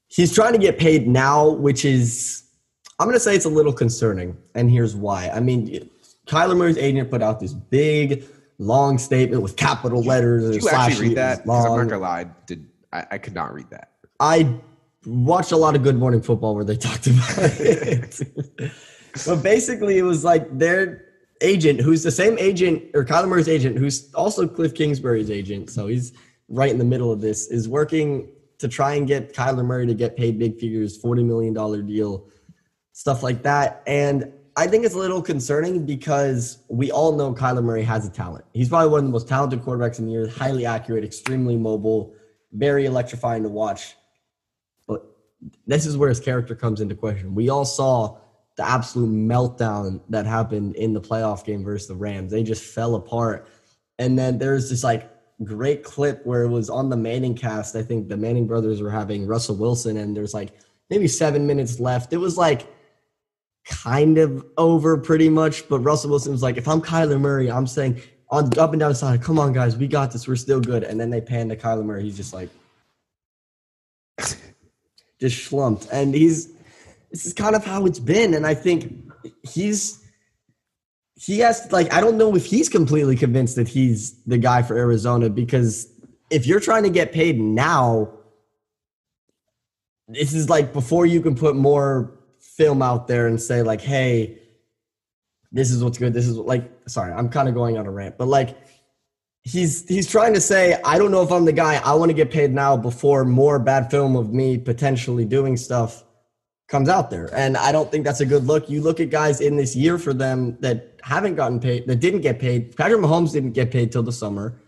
he's 0.08 0.34
trying 0.34 0.52
to 0.52 0.58
get 0.58 0.78
paid 0.78 1.08
now, 1.08 1.48
which 1.48 1.86
is 1.86 2.44
I'm 2.98 3.06
going 3.06 3.16
to 3.16 3.20
say 3.20 3.34
it's 3.34 3.46
a 3.46 3.50
little 3.50 3.72
concerning, 3.72 4.36
and 4.54 4.70
here's 4.70 4.94
why. 4.94 5.30
I 5.30 5.40
mean, 5.40 5.88
Kyler 6.26 6.56
Murray's 6.56 6.76
agent 6.76 7.10
put 7.10 7.22
out 7.22 7.40
this 7.40 7.54
big 7.54 8.24
long 8.58 8.98
statement 8.98 9.42
with 9.42 9.56
capital 9.56 10.02
letters. 10.02 10.50
Did 10.50 10.62
you 10.62 10.68
actually 10.68 11.08
read 11.08 11.16
that? 11.16 11.46
Long. 11.46 11.66
I'm 11.66 11.76
not 11.78 11.88
gonna 11.88 12.02
lie, 12.02 12.26
did 12.46 12.66
I, 12.92 13.06
I 13.12 13.18
could 13.18 13.34
not 13.34 13.54
read 13.54 13.70
that. 13.70 13.92
I 14.20 14.54
watched 15.06 15.52
a 15.52 15.56
lot 15.56 15.74
of 15.76 15.82
Good 15.82 15.96
Morning 15.96 16.22
Football 16.22 16.54
where 16.54 16.64
they 16.64 16.76
talked 16.88 17.06
about 17.06 17.38
it. 17.38 18.20
but 19.26 19.42
basically, 19.42 19.98
it 19.98 20.02
was 20.02 20.24
like 20.24 20.58
their 20.58 21.04
agent, 21.40 21.80
who's 21.80 22.02
the 22.02 22.10
same 22.10 22.38
agent, 22.38 22.82
or 22.94 23.04
Kyler 23.04 23.28
Murray's 23.28 23.48
agent, 23.48 23.76
who's 23.76 24.12
also 24.14 24.46
Cliff 24.46 24.74
Kingsbury's 24.74 25.30
agent. 25.30 25.70
So 25.70 25.86
he's 25.86 26.12
right 26.48 26.70
in 26.70 26.78
the 26.78 26.84
middle 26.84 27.12
of 27.12 27.20
this, 27.20 27.48
is 27.48 27.68
working 27.68 28.28
to 28.58 28.68
try 28.68 28.94
and 28.94 29.06
get 29.06 29.34
Kyler 29.34 29.64
Murray 29.64 29.86
to 29.86 29.94
get 29.94 30.16
paid 30.16 30.38
big 30.38 30.58
figures, 30.58 31.00
$40 31.02 31.24
million 31.24 31.86
deal, 31.86 32.26
stuff 32.92 33.22
like 33.22 33.42
that. 33.42 33.82
And 33.86 34.32
I 34.56 34.68
think 34.68 34.84
it's 34.84 34.94
a 34.94 34.98
little 34.98 35.20
concerning 35.20 35.84
because 35.84 36.58
we 36.68 36.90
all 36.92 37.16
know 37.16 37.34
Kyler 37.34 37.62
Murray 37.62 37.82
has 37.82 38.06
a 38.06 38.10
talent. 38.10 38.44
He's 38.52 38.68
probably 38.68 38.90
one 38.90 39.00
of 39.00 39.04
the 39.06 39.10
most 39.10 39.28
talented 39.28 39.62
quarterbacks 39.62 39.98
in 39.98 40.06
the 40.06 40.12
year, 40.12 40.28
highly 40.28 40.64
accurate, 40.64 41.04
extremely 41.04 41.56
mobile, 41.56 42.14
very 42.52 42.86
electrifying 42.86 43.42
to 43.42 43.48
watch 43.48 43.96
this 45.66 45.86
is 45.86 45.96
where 45.96 46.08
his 46.08 46.20
character 46.20 46.54
comes 46.54 46.80
into 46.80 46.94
question. 46.94 47.34
We 47.34 47.48
all 47.48 47.64
saw 47.64 48.18
the 48.56 48.66
absolute 48.66 49.10
meltdown 49.10 50.00
that 50.08 50.26
happened 50.26 50.76
in 50.76 50.92
the 50.92 51.00
playoff 51.00 51.44
game 51.44 51.64
versus 51.64 51.88
the 51.88 51.94
Rams. 51.94 52.30
They 52.30 52.42
just 52.42 52.62
fell 52.62 52.94
apart. 52.94 53.48
And 53.98 54.18
then 54.18 54.38
there's 54.38 54.70
this 54.70 54.84
like 54.84 55.10
great 55.42 55.82
clip 55.82 56.24
where 56.24 56.44
it 56.44 56.48
was 56.48 56.70
on 56.70 56.88
the 56.88 56.96
Manning 56.96 57.34
cast. 57.34 57.74
I 57.74 57.82
think 57.82 58.08
the 58.08 58.16
Manning 58.16 58.46
brothers 58.46 58.80
were 58.80 58.90
having 58.90 59.26
Russell 59.26 59.56
Wilson, 59.56 59.96
and 59.96 60.16
there's 60.16 60.34
like 60.34 60.52
maybe 60.90 61.08
seven 61.08 61.46
minutes 61.46 61.80
left. 61.80 62.12
It 62.12 62.18
was 62.18 62.38
like 62.38 62.66
kind 63.66 64.18
of 64.18 64.44
over 64.56 64.96
pretty 64.96 65.28
much, 65.28 65.68
but 65.68 65.80
Russell 65.80 66.10
Wilson 66.10 66.32
was 66.32 66.42
like, 66.42 66.56
if 66.56 66.68
I'm 66.68 66.80
Kyler 66.80 67.20
Murray, 67.20 67.50
I'm 67.50 67.66
saying 67.66 68.00
on 68.30 68.56
up 68.58 68.72
and 68.72 68.80
down 68.80 68.94
side, 68.94 69.22
come 69.22 69.38
on 69.38 69.52
guys, 69.52 69.76
we 69.76 69.88
got 69.88 70.12
this, 70.12 70.28
we're 70.28 70.36
still 70.36 70.60
good. 70.60 70.84
And 70.84 71.00
then 71.00 71.10
they 71.10 71.20
pan 71.20 71.48
to 71.48 71.56
Kyler 71.56 71.84
Murray. 71.84 72.02
He's 72.02 72.16
just 72.16 72.34
like 72.34 72.50
just 75.20 75.44
slumped. 75.44 75.88
And 75.92 76.14
he's 76.14 76.52
this 77.10 77.26
is 77.26 77.32
kind 77.32 77.54
of 77.54 77.64
how 77.64 77.86
it's 77.86 78.00
been. 78.00 78.34
And 78.34 78.46
I 78.46 78.54
think 78.54 78.92
he's 79.42 80.02
he 81.16 81.38
has 81.40 81.70
like 81.70 81.92
I 81.92 82.00
don't 82.00 82.18
know 82.18 82.34
if 82.34 82.44
he's 82.44 82.68
completely 82.68 83.16
convinced 83.16 83.56
that 83.56 83.68
he's 83.68 84.20
the 84.24 84.38
guy 84.38 84.62
for 84.62 84.76
Arizona 84.76 85.30
because 85.30 85.88
if 86.30 86.46
you're 86.46 86.60
trying 86.60 86.82
to 86.82 86.90
get 86.90 87.12
paid 87.12 87.38
now, 87.38 88.10
this 90.08 90.34
is 90.34 90.50
like 90.50 90.72
before 90.72 91.06
you 91.06 91.20
can 91.20 91.34
put 91.34 91.54
more 91.54 92.18
film 92.40 92.82
out 92.82 93.06
there 93.06 93.26
and 93.26 93.40
say 93.40 93.62
like, 93.62 93.80
hey, 93.80 94.38
this 95.52 95.70
is 95.70 95.84
what's 95.84 95.98
good. 95.98 96.12
This 96.12 96.26
is 96.26 96.36
like 96.36 96.70
sorry, 96.88 97.12
I'm 97.12 97.28
kind 97.28 97.48
of 97.48 97.54
going 97.54 97.78
on 97.78 97.86
a 97.86 97.90
rant, 97.90 98.18
but 98.18 98.26
like 98.26 98.56
he's 99.44 99.86
he's 99.88 100.10
trying 100.10 100.34
to 100.34 100.40
say 100.40 100.80
I 100.84 100.98
don't 100.98 101.10
know 101.10 101.22
if 101.22 101.30
I'm 101.30 101.44
the 101.44 101.52
guy. 101.52 101.76
I 101.84 101.94
want 101.94 102.10
to 102.10 102.14
get 102.14 102.30
paid 102.30 102.52
now 102.52 102.76
before 102.76 103.24
more 103.24 103.58
bad 103.58 103.90
film 103.90 104.16
of 104.16 104.32
me 104.32 104.58
potentially 104.58 105.24
doing 105.24 105.56
stuff 105.56 106.04
comes 106.66 106.88
out 106.88 107.10
there. 107.10 107.28
And 107.34 107.56
I 107.56 107.72
don't 107.72 107.90
think 107.90 108.04
that's 108.04 108.20
a 108.20 108.26
good 108.26 108.44
look. 108.44 108.68
You 108.70 108.80
look 108.80 108.98
at 108.98 109.10
guys 109.10 109.40
in 109.40 109.56
this 109.56 109.76
year 109.76 109.98
for 109.98 110.14
them 110.14 110.56
that 110.60 110.98
haven't 111.02 111.34
gotten 111.34 111.60
paid, 111.60 111.86
that 111.86 112.00
didn't 112.00 112.22
get 112.22 112.38
paid. 112.38 112.74
Patrick 112.74 113.00
Mahomes 113.00 113.32
didn't 113.32 113.52
get 113.52 113.70
paid 113.70 113.92
till 113.92 114.02
the 114.02 114.12
summer. 114.12 114.60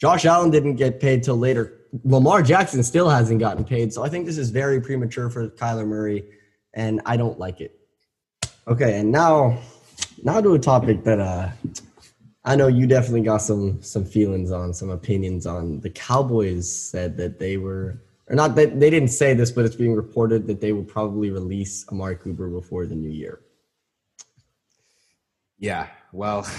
Josh 0.00 0.24
Allen 0.24 0.50
didn't 0.50 0.76
get 0.76 1.00
paid 1.00 1.22
till 1.22 1.36
later. 1.36 1.74
Lamar 2.04 2.42
Jackson 2.42 2.82
still 2.82 3.08
hasn't 3.08 3.40
gotten 3.40 3.64
paid. 3.64 3.92
So 3.92 4.02
I 4.04 4.08
think 4.08 4.26
this 4.26 4.36
is 4.36 4.50
very 4.50 4.80
premature 4.80 5.30
for 5.30 5.48
Kyler 5.48 5.86
Murray, 5.86 6.24
and 6.74 7.00
I 7.06 7.16
don't 7.16 7.38
like 7.38 7.60
it. 7.60 7.78
Okay, 8.66 8.98
and 9.00 9.10
now 9.10 9.58
now 10.22 10.40
to 10.40 10.54
a 10.54 10.58
topic 10.58 11.02
that 11.04 11.18
uh 11.18 11.48
I 12.48 12.56
know 12.56 12.66
you 12.66 12.86
definitely 12.86 13.20
got 13.20 13.42
some 13.42 13.82
some 13.82 14.06
feelings 14.06 14.50
on, 14.50 14.72
some 14.72 14.88
opinions 14.88 15.44
on. 15.44 15.80
The 15.80 15.90
Cowboys 15.90 16.66
said 16.72 17.14
that 17.18 17.38
they 17.38 17.58
were, 17.58 18.02
or 18.26 18.36
not 18.36 18.54
that 18.54 18.80
they 18.80 18.88
didn't 18.88 19.10
say 19.10 19.34
this, 19.34 19.50
but 19.50 19.66
it's 19.66 19.76
being 19.76 19.94
reported 19.94 20.46
that 20.46 20.58
they 20.58 20.72
will 20.72 20.84
probably 20.84 21.30
release 21.30 21.86
Amari 21.92 22.16
Cooper 22.16 22.48
before 22.48 22.86
the 22.86 22.94
new 22.94 23.10
year. 23.10 23.40
Yeah, 25.58 25.88
well, 26.12 26.50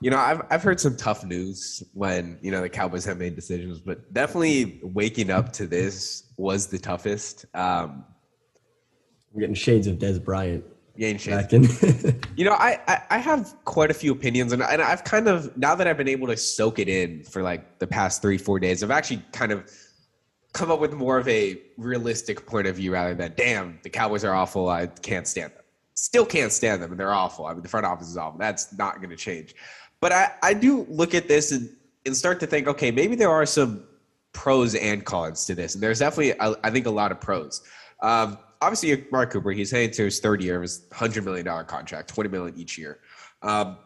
you 0.00 0.10
know, 0.10 0.18
I've 0.18 0.42
I've 0.50 0.62
heard 0.64 0.80
some 0.80 0.96
tough 0.96 1.24
news 1.24 1.84
when 1.92 2.36
you 2.42 2.50
know 2.50 2.62
the 2.62 2.68
Cowboys 2.68 3.04
have 3.04 3.18
made 3.18 3.36
decisions, 3.36 3.78
but 3.78 4.12
definitely 4.12 4.80
waking 4.82 5.30
up 5.30 5.52
to 5.52 5.68
this 5.68 6.32
was 6.36 6.66
the 6.66 6.80
toughest. 6.80 7.46
Um, 7.54 8.04
We're 9.32 9.42
getting 9.42 9.54
shades 9.54 9.86
of 9.86 9.98
Dez 9.98 10.22
Bryant. 10.22 10.64
Gain 10.98 11.18
you 12.36 12.44
know, 12.44 12.52
I, 12.52 12.78
I, 12.86 13.02
I 13.10 13.18
have 13.18 13.54
quite 13.64 13.90
a 13.90 13.94
few 13.94 14.12
opinions, 14.12 14.52
and, 14.52 14.62
and 14.62 14.82
I've 14.82 15.04
kind 15.04 15.26
of 15.26 15.56
now 15.56 15.74
that 15.74 15.86
I've 15.86 15.96
been 15.96 16.08
able 16.08 16.26
to 16.26 16.36
soak 16.36 16.78
it 16.78 16.88
in 16.88 17.24
for 17.24 17.42
like 17.42 17.78
the 17.78 17.86
past 17.86 18.20
three 18.20 18.36
four 18.36 18.60
days, 18.60 18.82
I've 18.82 18.90
actually 18.90 19.22
kind 19.32 19.52
of 19.52 19.70
come 20.52 20.70
up 20.70 20.80
with 20.80 20.92
more 20.92 21.16
of 21.16 21.26
a 21.28 21.58
realistic 21.78 22.44
point 22.44 22.66
of 22.66 22.76
view 22.76 22.92
rather 22.92 23.14
than 23.14 23.32
damn 23.36 23.78
the 23.82 23.88
Cowboys 23.88 24.22
are 24.22 24.34
awful, 24.34 24.68
I 24.68 24.86
can't 24.86 25.26
stand 25.26 25.52
them. 25.52 25.62
Still 25.94 26.26
can't 26.26 26.52
stand 26.52 26.82
them, 26.82 26.90
and 26.90 27.00
they're 27.00 27.12
awful. 27.12 27.46
I 27.46 27.54
mean, 27.54 27.62
the 27.62 27.68
front 27.68 27.86
office 27.86 28.08
is 28.08 28.18
awful. 28.18 28.38
That's 28.38 28.76
not 28.76 28.96
going 28.96 29.10
to 29.10 29.16
change. 29.16 29.54
But 30.00 30.12
I 30.12 30.32
I 30.42 30.52
do 30.52 30.86
look 30.90 31.14
at 31.14 31.26
this 31.26 31.52
and 31.52 31.70
and 32.04 32.14
start 32.14 32.38
to 32.40 32.46
think, 32.46 32.66
okay, 32.66 32.90
maybe 32.90 33.14
there 33.14 33.30
are 33.30 33.46
some 33.46 33.84
pros 34.32 34.74
and 34.74 35.04
cons 35.04 35.46
to 35.46 35.54
this, 35.54 35.74
and 35.74 35.82
there's 35.82 36.00
definitely 36.00 36.34
I 36.40 36.70
think 36.70 36.86
a 36.86 36.90
lot 36.90 37.12
of 37.12 37.20
pros. 37.20 37.62
Um, 38.00 38.36
obviously 38.62 39.06
Amari 39.08 39.26
Cooper, 39.26 39.50
he's 39.50 39.70
heading 39.70 39.90
to 39.90 40.04
his 40.04 40.20
third 40.20 40.42
year 40.42 40.56
of 40.56 40.62
his 40.62 40.86
hundred 40.92 41.24
million 41.24 41.44
dollar 41.44 41.64
contract, 41.64 42.08
twenty 42.08 42.30
million 42.30 42.56
each 42.56 42.78
year, 42.78 43.00
um, 43.42 43.76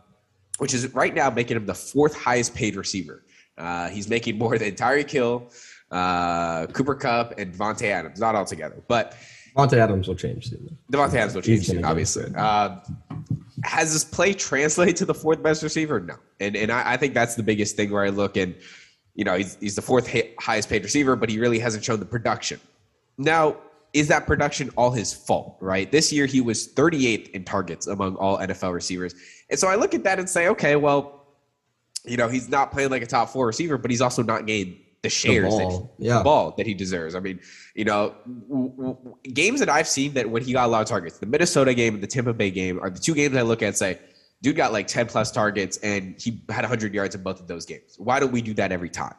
which 0.59 0.75
is 0.75 0.93
right 0.95 1.15
now 1.15 1.31
making 1.31 1.57
him 1.57 1.67
the 1.67 1.75
fourth 1.75 2.15
highest 2.15 2.55
paid 2.55 2.77
receiver. 2.77 3.25
Uh, 3.59 3.89
he's 3.89 4.09
making 4.09 4.37
more 4.37 4.59
than 4.59 4.73
Tyreek 4.73 5.11
Hill, 5.11 5.51
uh, 5.91 6.67
Cooper 6.67 6.95
Kupp, 6.95 7.39
and 7.39 7.55
Davante 7.55 7.87
Adams, 7.87 8.21
not 8.21 8.35
all 8.35 8.45
together, 8.45 8.83
but 8.87 9.17
Davante 9.57 9.79
Adams 9.79 10.07
will 10.07 10.15
change 10.15 10.51
soon. 10.51 10.77
Davante 10.93 11.15
Adams 11.15 11.35
will 11.35 11.43
change 11.43 11.67
soon, 11.67 11.85
obviously. 11.85 12.31
Uh, 12.37 12.79
has 13.65 13.93
this 13.93 14.05
play 14.05 14.35
translated 14.35 14.97
to 14.97 15.07
the 15.07 15.15
fourth 15.15 15.43
best 15.43 15.62
receiver? 15.62 15.99
No, 15.99 16.17
and 16.39 16.55
and 16.55 16.71
I, 16.71 16.93
I 16.93 16.97
think 16.99 17.15
that's 17.15 17.35
the 17.35 17.43
biggest 17.43 17.77
thing 17.77 17.91
where 17.91 18.05
I 18.05 18.11
look 18.11 18.37
and 18.37 18.55
you 19.15 19.25
know 19.25 19.37
he's 19.37 19.57
he's 19.59 19.75
the 19.75 19.83
fourth 19.83 20.15
highest 20.39 20.69
paid 20.69 20.85
receiver, 20.85 21.17
but 21.17 21.31
he 21.31 21.41
really 21.41 21.59
hasn't 21.59 21.83
shown 21.83 21.99
the 21.99 22.07
production. 22.07 22.61
Now 23.17 23.57
is 23.92 24.09
that 24.09 24.27
production 24.27 24.70
all 24.77 24.90
his 24.90 25.12
fault, 25.12 25.57
right? 25.61 25.90
This 25.90 26.12
year 26.12 26.27
he 26.27 26.40
was 26.40 26.68
38th 26.68 27.31
in 27.31 27.44
targets 27.44 27.87
among 27.87 28.16
all 28.16 28.38
NFL 28.38 28.75
receivers. 28.75 29.14
And 29.51 29.59
so 29.59 29.68
I 29.68 29.77
look 29.77 29.94
at 29.94 30.05
that 30.05 30.18
and 30.18 30.29
say, 30.29 30.49
okay, 30.49 30.77
well, 30.77 31.27
you 32.05 32.16
know, 32.16 32.29
he's 32.29 32.49
not 32.49 32.72
playing 32.72 32.90
like 32.90 33.03
a 33.03 33.07
top 33.07 33.31
four 33.31 33.46
receiver, 33.46 33.79
but 33.79 33.90
he's 33.90 34.01
also 34.01 34.22
not 34.22 34.46
getting 34.46 34.79
the 35.03 35.11
shares 35.11 35.55
the 35.55 35.64
ball. 35.64 35.96
That, 35.99 36.05
yeah. 36.05 36.18
the 36.18 36.25
ball 36.25 36.55
that 36.57 36.66
he 36.66 36.75
deserves. 36.75 37.14
I 37.14 37.20
mean, 37.20 37.40
you 37.75 37.85
know, 37.85 38.14
w- 38.49 38.70
w- 38.70 39.16
games 39.22 39.61
that 39.61 39.68
I've 39.68 39.88
seen 39.88 40.14
that 40.14 40.29
when 40.31 40.42
he 40.42 40.53
got 40.53 40.66
a 40.66 40.68
lot 40.68 40.83
of 40.83 40.88
targets, 40.88 41.18
the 41.18 41.27
Minnesota 41.27 41.75
game 41.75 41.94
and 41.94 42.03
the 42.03 42.07
Tampa 42.07 42.33
Bay 42.33 42.51
game 42.51 42.79
are 42.81 42.90
the 42.90 43.01
two 43.01 43.14
games 43.14 43.37
I 43.37 43.42
look 43.42 43.62
at 43.62 43.68
and 43.68 43.77
say, 43.77 43.99
dude 44.42 44.57
got 44.57 44.72
like 44.72 44.87
10 44.87 45.07
plus 45.07 45.31
targets 45.31 45.79
and 45.79 46.14
he 46.20 46.42
had 46.51 46.62
100 46.62 46.94
yards 46.94 47.14
in 47.14 47.22
both 47.22 47.40
of 47.40 47.46
those 47.46 47.64
games. 47.66 47.96
Why 47.99 48.20
don't 48.20 48.33
we 48.33 48.42
do 48.42 48.55
that 48.55 48.72
every 48.72 48.90
time? 48.90 49.14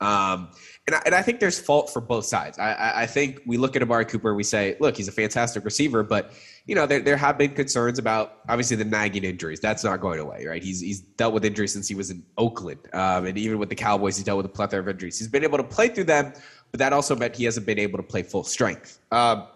Um, 0.00 0.50
and 0.86 0.96
I, 0.96 1.02
and 1.06 1.14
I 1.14 1.22
think 1.22 1.38
there's 1.38 1.60
fault 1.60 1.90
for 1.90 2.00
both 2.00 2.24
sides. 2.24 2.58
I, 2.58 3.02
I, 3.02 3.06
think 3.06 3.40
we 3.46 3.56
look 3.56 3.76
at 3.76 3.82
Amari 3.82 4.04
Cooper, 4.04 4.34
we 4.34 4.42
say, 4.42 4.76
look, 4.80 4.96
he's 4.96 5.06
a 5.06 5.12
fantastic 5.12 5.64
receiver, 5.64 6.02
but 6.02 6.32
you 6.66 6.74
know 6.74 6.86
there, 6.86 7.00
there 7.00 7.16
have 7.16 7.38
been 7.38 7.54
concerns 7.54 7.98
about 7.98 8.38
obviously 8.48 8.76
the 8.76 8.84
nagging 8.84 9.24
injuries. 9.24 9.60
That's 9.60 9.84
not 9.84 10.00
going 10.00 10.18
away, 10.18 10.44
right? 10.46 10.62
He's 10.62 10.80
he's 10.80 11.00
dealt 11.00 11.34
with 11.34 11.44
injuries 11.44 11.72
since 11.72 11.88
he 11.88 11.94
was 11.94 12.10
in 12.10 12.24
Oakland, 12.36 12.80
um, 12.92 13.26
and 13.26 13.38
even 13.38 13.58
with 13.58 13.68
the 13.68 13.74
Cowboys, 13.74 14.16
he 14.16 14.24
dealt 14.24 14.38
with 14.38 14.46
a 14.46 14.50
plethora 14.50 14.80
of 14.80 14.88
injuries. 14.88 15.18
He's 15.18 15.28
been 15.28 15.44
able 15.44 15.58
to 15.58 15.64
play 15.64 15.88
through 15.88 16.04
them, 16.04 16.32
but 16.70 16.78
that 16.78 16.92
also 16.92 17.14
meant 17.14 17.36
he 17.36 17.44
hasn't 17.44 17.66
been 17.66 17.78
able 17.78 17.98
to 17.98 18.04
play 18.04 18.22
full 18.22 18.44
strength. 18.44 18.98
Um, 19.10 19.46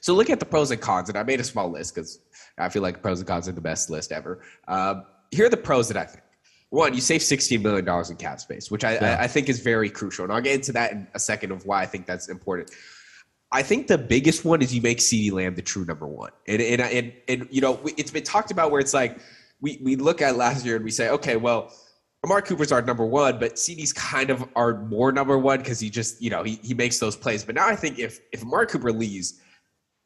so 0.00 0.14
look 0.14 0.30
at 0.30 0.40
the 0.40 0.46
pros 0.46 0.70
and 0.70 0.80
cons, 0.80 1.08
and 1.08 1.16
I 1.16 1.22
made 1.22 1.40
a 1.40 1.44
small 1.44 1.70
list 1.70 1.94
because 1.94 2.20
I 2.58 2.68
feel 2.68 2.82
like 2.82 3.02
pros 3.02 3.20
and 3.20 3.28
cons 3.28 3.48
are 3.48 3.52
the 3.52 3.60
best 3.60 3.90
list 3.90 4.12
ever. 4.12 4.40
Um, 4.66 5.04
here 5.30 5.46
are 5.46 5.50
the 5.50 5.56
pros 5.56 5.88
that 5.88 5.96
I 5.96 6.04
think. 6.04 6.22
One, 6.70 6.92
you 6.94 7.00
save 7.00 7.22
$16 7.22 7.62
million 7.62 7.88
in 7.88 8.16
cap 8.16 8.40
space, 8.40 8.70
which 8.70 8.84
I, 8.84 8.94
yeah. 8.94 9.16
I, 9.18 9.24
I 9.24 9.26
think 9.26 9.48
is 9.48 9.60
very 9.60 9.88
crucial. 9.88 10.24
And 10.24 10.32
I'll 10.32 10.40
get 10.40 10.54
into 10.54 10.72
that 10.72 10.92
in 10.92 11.08
a 11.14 11.18
second 11.18 11.50
of 11.50 11.64
why 11.64 11.80
I 11.80 11.86
think 11.86 12.06
that's 12.06 12.28
important. 12.28 12.70
I 13.50 13.62
think 13.62 13.86
the 13.86 13.96
biggest 13.96 14.44
one 14.44 14.60
is 14.60 14.74
you 14.74 14.82
make 14.82 14.98
CeeDee 14.98 15.32
Lamb 15.32 15.54
the 15.54 15.62
true 15.62 15.86
number 15.86 16.06
one. 16.06 16.30
And, 16.46 16.60
and, 16.60 16.82
and, 16.82 17.12
and, 17.26 17.48
you 17.50 17.62
know, 17.62 17.80
it's 17.96 18.10
been 18.10 18.24
talked 18.24 18.50
about 18.50 18.70
where 18.70 18.80
it's 18.80 18.92
like 18.92 19.18
we, 19.60 19.80
we 19.82 19.96
look 19.96 20.20
at 20.20 20.36
last 20.36 20.66
year 20.66 20.76
and 20.76 20.84
we 20.84 20.90
say, 20.90 21.08
okay, 21.08 21.36
well, 21.36 21.72
Amari 22.24 22.42
Cooper's 22.42 22.72
our 22.72 22.82
number 22.82 23.06
one, 23.06 23.38
but 23.38 23.54
CeeDee's 23.54 23.92
kind 23.92 24.28
of 24.28 24.44
our 24.54 24.84
more 24.86 25.12
number 25.12 25.38
one 25.38 25.58
because 25.58 25.80
he 25.80 25.88
just, 25.88 26.20
you 26.20 26.28
know, 26.28 26.42
he, 26.42 26.56
he 26.62 26.74
makes 26.74 26.98
those 26.98 27.16
plays. 27.16 27.44
But 27.44 27.54
now 27.54 27.66
I 27.66 27.76
think 27.76 27.98
if, 27.98 28.20
if 28.32 28.42
Amari 28.42 28.66
Cooper 28.66 28.92
leaves, 28.92 29.40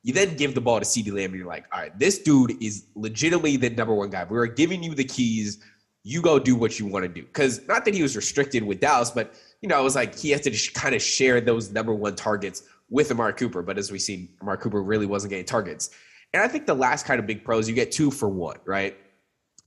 you 0.03 0.13
then 0.13 0.37
give 0.37 0.55
the 0.55 0.61
ball 0.61 0.79
to 0.79 0.85
CeeDee 0.85 1.13
Lamb 1.13 1.31
and 1.31 1.37
you're 1.37 1.47
like, 1.47 1.65
all 1.73 1.81
right, 1.81 1.99
this 1.99 2.19
dude 2.19 2.63
is 2.63 2.87
legitimately 2.95 3.57
the 3.57 3.71
number 3.71 3.95
one 3.95 4.11
guy. 4.11 4.25
We're 4.25 4.47
giving 4.47 4.83
you 4.83 4.95
the 4.95 5.05
keys. 5.05 5.61
You 6.05 6.21
go 6.23 6.39
do 6.39 6.57
what 6.57 6.79
you 6.79 6.87
want 6.87 7.05
to 7.05 7.09
do. 7.09 7.23
Because 7.23 7.67
not 7.69 7.85
that 7.85 7.95
he 7.95 8.03
was 8.03 8.17
restricted 8.17 8.63
with 8.63 8.81
Dallas, 8.81 9.11
but, 9.11 9.35
you 9.61 9.69
know, 9.69 9.79
it 9.81 9.85
was 9.85 9.95
like 9.95 10.19
he 10.19 10.31
has 10.31 10.41
to 10.43 10.73
kind 10.73 10.95
of 10.95 11.03
share 11.03 11.41
those 11.41 11.71
number 11.71 11.95
one 11.95 12.17
targets 12.17 12.65
with 12.91 13.11
Amari 13.11 13.35
Cooper. 13.35 13.63
But 13.63 13.79
as 13.79 13.93
we 13.93 13.99
see, 13.99 14.31
Amari 14.41 14.59
Cooper 14.59 14.83
really 14.83 15.07
wasn't 15.07 15.31
getting 15.31 15.45
targets. 15.45 15.91
And 16.33 16.43
I 16.43 16.49
think 16.49 16.67
the 16.67 16.75
last 16.75 17.07
kind 17.07 17.21
of 17.21 17.27
big 17.27 17.45
pros, 17.45 17.69
you 17.69 17.75
get 17.75 17.93
two 17.93 18.11
for 18.11 18.29
one, 18.29 18.57
right? 18.65 18.97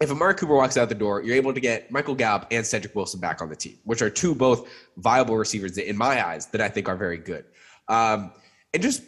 If 0.01 0.11
Amari 0.11 0.35
Cooper 0.35 0.55
walks 0.55 0.75
out 0.75 0.89
the 0.89 0.95
door, 0.95 1.23
you're 1.23 1.35
able 1.35 1.53
to 1.53 1.59
get 1.61 1.89
Michael 1.89 2.15
Gallup 2.15 2.47
and 2.51 2.65
Cedric 2.65 2.93
Wilson 2.95 3.21
back 3.21 3.41
on 3.41 3.47
the 3.47 3.55
team, 3.55 3.77
which 3.85 4.01
are 4.01 4.09
two 4.09 4.35
both 4.35 4.67
viable 4.97 5.37
receivers 5.37 5.75
that, 5.75 5.87
in 5.87 5.95
my 5.95 6.25
eyes 6.25 6.47
that 6.47 6.59
I 6.59 6.67
think 6.67 6.89
are 6.89 6.97
very 6.97 7.17
good. 7.17 7.45
Um, 7.87 8.33
and 8.73 8.83
just 8.83 9.03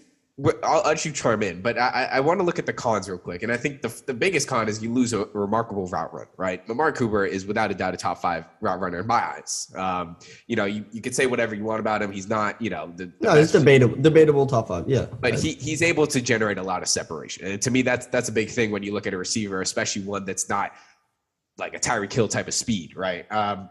I'll 0.61 0.83
let 0.83 1.03
you 1.03 1.11
charm 1.11 1.41
in, 1.41 1.63
but 1.63 1.79
I, 1.79 2.09
I 2.13 2.19
want 2.19 2.39
to 2.39 2.43
look 2.43 2.59
at 2.59 2.67
the 2.67 2.73
cons 2.73 3.09
real 3.09 3.17
quick. 3.17 3.41
And 3.41 3.51
I 3.51 3.57
think 3.57 3.81
the, 3.81 4.03
the 4.05 4.13
biggest 4.13 4.47
con 4.47 4.69
is 4.69 4.83
you 4.83 4.93
lose 4.93 5.11
a, 5.11 5.25
remarkable 5.33 5.87
route 5.87 6.13
run, 6.13 6.27
right? 6.37 6.61
Amari 6.69 6.93
Cooper 6.93 7.25
is 7.25 7.47
without 7.47 7.71
a 7.71 7.73
doubt 7.73 7.95
a 7.95 7.97
top 7.97 8.19
five 8.19 8.45
route 8.61 8.79
runner 8.79 8.99
in 8.99 9.07
my 9.07 9.15
eyes. 9.15 9.73
Um, 9.75 10.15
you 10.45 10.55
know, 10.55 10.65
you, 10.65 10.85
you 10.91 11.01
could 11.01 11.15
say 11.15 11.25
whatever 11.25 11.55
you 11.55 11.63
want 11.63 11.79
about 11.79 12.03
him. 12.03 12.11
He's 12.11 12.29
not, 12.29 12.61
you 12.61 12.69
know, 12.69 12.93
the, 12.95 13.05
the 13.05 13.13
no, 13.21 13.33
it's 13.33 13.51
debatable, 13.51 13.95
debatable 13.95 14.45
top 14.45 14.67
five, 14.67 14.87
yeah. 14.87 15.07
But 15.19 15.39
he, 15.39 15.53
he's 15.53 15.81
able 15.81 16.05
to 16.05 16.21
generate 16.21 16.59
a 16.59 16.63
lot 16.63 16.83
of 16.83 16.87
separation, 16.87 17.47
and 17.47 17.61
to 17.63 17.71
me, 17.71 17.81
that's 17.81 18.05
that's 18.05 18.29
a 18.29 18.31
big 18.31 18.49
thing 18.49 18.69
when 18.69 18.83
you 18.83 18.93
look 18.93 19.07
at 19.07 19.15
a 19.15 19.17
receiver, 19.17 19.61
especially 19.61 20.03
one 20.03 20.23
that's 20.25 20.49
not 20.49 20.73
like 21.57 21.73
a 21.73 21.79
Tyreek 21.79 22.13
Hill 22.13 22.27
type 22.27 22.47
of 22.47 22.53
speed, 22.53 22.95
right? 22.95 23.25
Um, 23.31 23.69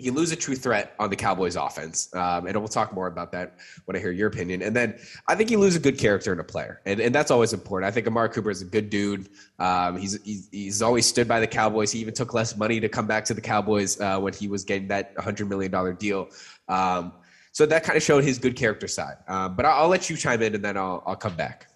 you 0.00 0.12
lose 0.12 0.32
a 0.32 0.36
true 0.36 0.54
threat 0.54 0.94
on 0.98 1.10
the 1.10 1.16
Cowboys 1.16 1.56
offense. 1.56 2.12
Um, 2.14 2.46
and 2.46 2.56
we'll 2.56 2.68
talk 2.68 2.92
more 2.92 3.06
about 3.06 3.32
that 3.32 3.56
when 3.84 3.96
I 3.96 4.00
hear 4.00 4.10
your 4.10 4.28
opinion. 4.28 4.62
And 4.62 4.74
then 4.74 4.98
I 5.28 5.34
think 5.34 5.50
you 5.50 5.58
lose 5.58 5.76
a 5.76 5.80
good 5.80 5.98
character 5.98 6.32
and 6.32 6.40
a 6.40 6.44
player. 6.44 6.80
And, 6.86 7.00
and 7.00 7.14
that's 7.14 7.30
always 7.30 7.52
important. 7.52 7.88
I 7.88 7.92
think 7.92 8.06
Amari 8.06 8.30
Cooper 8.30 8.50
is 8.50 8.62
a 8.62 8.64
good 8.64 8.90
dude. 8.90 9.28
Um, 9.58 9.96
he's, 9.96 10.22
he's, 10.24 10.48
he's, 10.50 10.82
always 10.82 11.06
stood 11.06 11.28
by 11.28 11.40
the 11.40 11.46
Cowboys. 11.46 11.92
He 11.92 11.98
even 12.00 12.14
took 12.14 12.32
less 12.32 12.56
money 12.56 12.80
to 12.80 12.88
come 12.88 13.06
back 13.06 13.24
to 13.26 13.34
the 13.34 13.40
Cowboys 13.40 14.00
uh, 14.00 14.18
when 14.18 14.32
he 14.32 14.48
was 14.48 14.64
getting 14.64 14.88
that 14.88 15.14
$100 15.16 15.48
million 15.48 15.96
deal. 15.96 16.28
Um, 16.68 17.12
so 17.52 17.66
that 17.66 17.84
kind 17.84 17.96
of 17.96 18.02
showed 18.02 18.24
his 18.24 18.38
good 18.38 18.56
character 18.56 18.88
side. 18.88 19.16
Um, 19.28 19.56
but 19.56 19.66
I'll, 19.66 19.82
I'll, 19.82 19.88
let 19.88 20.08
you 20.08 20.16
chime 20.16 20.40
in 20.42 20.54
and 20.54 20.64
then 20.64 20.76
I'll, 20.76 21.02
I'll 21.06 21.16
come 21.16 21.36
back. 21.36 21.66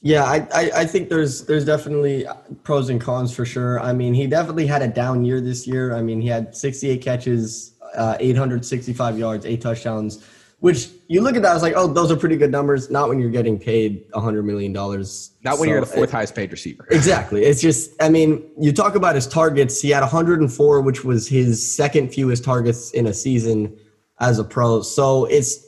Yeah, 0.00 0.24
I, 0.24 0.46
I, 0.54 0.70
I, 0.76 0.86
think 0.86 1.08
there's 1.08 1.44
there's 1.44 1.64
definitely 1.64 2.26
pros 2.62 2.88
and 2.88 3.00
cons 3.00 3.34
for 3.34 3.44
sure. 3.44 3.80
I 3.80 3.92
mean, 3.92 4.14
he 4.14 4.26
definitely 4.26 4.66
had 4.66 4.80
a 4.80 4.88
down 4.88 5.24
year 5.24 5.40
this 5.40 5.66
year. 5.66 5.94
I 5.94 6.00
mean, 6.00 6.20
he 6.20 6.28
had 6.28 6.56
68 6.56 7.02
catches, 7.02 7.73
uh, 7.94 8.16
865 8.20 9.18
yards, 9.18 9.46
eight 9.46 9.60
touchdowns, 9.60 10.24
which 10.64 10.88
you 11.08 11.20
look 11.20 11.36
at 11.36 11.42
that, 11.42 11.52
it's 11.52 11.62
like, 11.62 11.74
oh, 11.76 11.86
those 11.86 12.10
are 12.10 12.16
pretty 12.16 12.36
good 12.36 12.50
numbers. 12.50 12.90
Not 12.90 13.10
when 13.10 13.18
you're 13.18 13.30
getting 13.30 13.58
paid 13.58 14.10
$100 14.12 14.44
million. 14.44 14.72
Not 14.72 14.94
when 14.94 15.04
so 15.44 15.64
you're 15.64 15.80
the 15.80 15.86
fourth 15.86 16.08
it, 16.08 16.12
highest 16.12 16.34
paid 16.34 16.50
receiver. 16.50 16.86
Exactly. 16.90 17.44
It's 17.44 17.60
just, 17.60 17.90
I 18.00 18.08
mean, 18.08 18.50
you 18.58 18.72
talk 18.72 18.94
about 18.94 19.14
his 19.14 19.26
targets. 19.26 19.82
He 19.82 19.90
had 19.90 20.00
104, 20.00 20.80
which 20.80 21.04
was 21.04 21.28
his 21.28 21.76
second 21.76 22.14
fewest 22.14 22.44
targets 22.44 22.92
in 22.92 23.06
a 23.06 23.12
season 23.12 23.76
as 24.20 24.38
a 24.38 24.44
pro. 24.44 24.80
So 24.80 25.26
it's, 25.26 25.62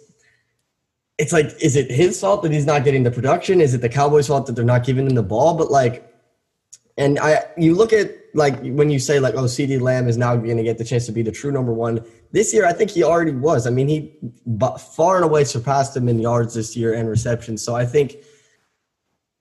it's 1.18 1.32
like, 1.32 1.46
is 1.60 1.76
it 1.76 1.90
his 1.90 2.18
fault 2.18 2.42
that 2.42 2.52
he's 2.52 2.64
not 2.64 2.84
getting 2.84 3.02
the 3.02 3.10
production? 3.10 3.60
Is 3.60 3.74
it 3.74 3.82
the 3.82 3.90
Cowboys' 3.90 4.28
fault 4.28 4.46
that 4.46 4.56
they're 4.56 4.64
not 4.64 4.84
giving 4.84 5.06
him 5.06 5.14
the 5.14 5.22
ball? 5.22 5.54
But 5.54 5.70
like, 5.70 6.10
and 6.96 7.18
I, 7.18 7.44
you 7.58 7.74
look 7.74 7.92
at 7.92 8.12
like 8.36 8.60
when 8.60 8.90
you 8.90 8.98
say 8.98 9.18
like, 9.18 9.34
oh, 9.34 9.44
CeeDee 9.44 9.80
Lamb 9.80 10.08
is 10.08 10.16
now 10.16 10.36
going 10.36 10.56
to 10.56 10.62
get 10.62 10.78
the 10.78 10.84
chance 10.84 11.06
to 11.06 11.12
be 11.12 11.22
the 11.22 11.32
true 11.32 11.50
number 11.50 11.72
one. 11.72 12.04
This 12.32 12.52
year, 12.52 12.66
I 12.66 12.72
think 12.72 12.90
he 12.90 13.02
already 13.02 13.32
was. 13.32 13.66
I 13.66 13.70
mean, 13.70 13.88
he 13.88 14.18
far 14.94 15.16
and 15.16 15.24
away 15.24 15.44
surpassed 15.44 15.96
him 15.96 16.08
in 16.08 16.18
yards 16.18 16.54
this 16.54 16.76
year 16.76 16.94
and 16.94 17.08
receptions. 17.08 17.62
So 17.62 17.74
I 17.74 17.86
think 17.86 18.16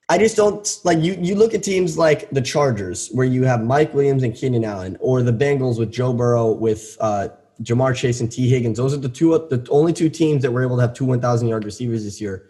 I 0.07 0.17
just 0.17 0.35
don't 0.35 0.79
like 0.83 0.99
you. 0.99 1.17
You 1.19 1.35
look 1.35 1.53
at 1.53 1.63
teams 1.63 1.97
like 1.97 2.29
the 2.29 2.41
Chargers, 2.41 3.09
where 3.09 3.25
you 3.25 3.43
have 3.43 3.63
Mike 3.63 3.93
Williams 3.93 4.23
and 4.23 4.33
Keenan 4.33 4.63
Allen, 4.63 4.97
or 4.99 5.21
the 5.23 5.33
Bengals 5.33 5.79
with 5.79 5.91
Joe 5.91 6.13
Burrow 6.13 6.51
with 6.51 6.95
uh, 7.01 7.29
Ja'Marr 7.61 7.95
Chase 7.95 8.21
and 8.21 8.31
Tee 8.31 8.47
Higgins. 8.47 8.77
Those 8.77 8.93
are 8.93 8.97
the 8.97 9.09
two, 9.09 9.31
the 9.49 9.65
only 9.69 9.93
two 9.93 10.09
teams 10.09 10.41
that 10.43 10.51
were 10.51 10.63
able 10.63 10.75
to 10.75 10.81
have 10.81 10.93
two 10.93 11.05
1,000 11.05 11.47
yard 11.47 11.65
receivers 11.65 12.03
this 12.03 12.21
year. 12.21 12.49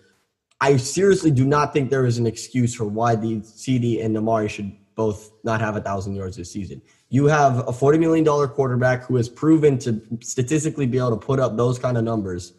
I 0.60 0.77
seriously 0.77 1.31
do 1.31 1.45
not 1.45 1.73
think 1.73 1.89
there 1.89 2.05
is 2.05 2.17
an 2.17 2.27
excuse 2.27 2.73
for 2.73 2.86
why 2.86 3.15
the 3.15 3.41
CD 3.43 4.01
and 4.01 4.17
Amari 4.17 4.49
should 4.49 4.75
both 4.95 5.31
not 5.43 5.62
have 5.62 5.75
a 5.75 5.81
thousand 5.81 6.15
yards 6.15 6.38
this 6.38 6.51
season. 6.51 6.81
You 7.10 7.25
have 7.25 7.60
a 7.60 7.71
$40 7.71 7.99
million 7.99 8.25
quarterback 8.49 9.03
who 9.03 9.17
has 9.17 9.29
proven 9.29 9.77
to 9.79 10.01
statistically 10.21 10.88
be 10.88 10.97
able 10.97 11.12
to 11.12 11.17
put 11.17 11.39
up 11.39 11.58
those 11.58 11.77
kind 11.77 11.97
of 11.97 12.03
numbers. 12.03 12.53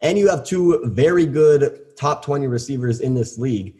And 0.00 0.18
you 0.18 0.28
have 0.28 0.44
two 0.44 0.80
very 0.84 1.26
good 1.26 1.96
top 1.96 2.24
20 2.24 2.46
receivers 2.46 3.00
in 3.00 3.14
this 3.14 3.38
league. 3.38 3.76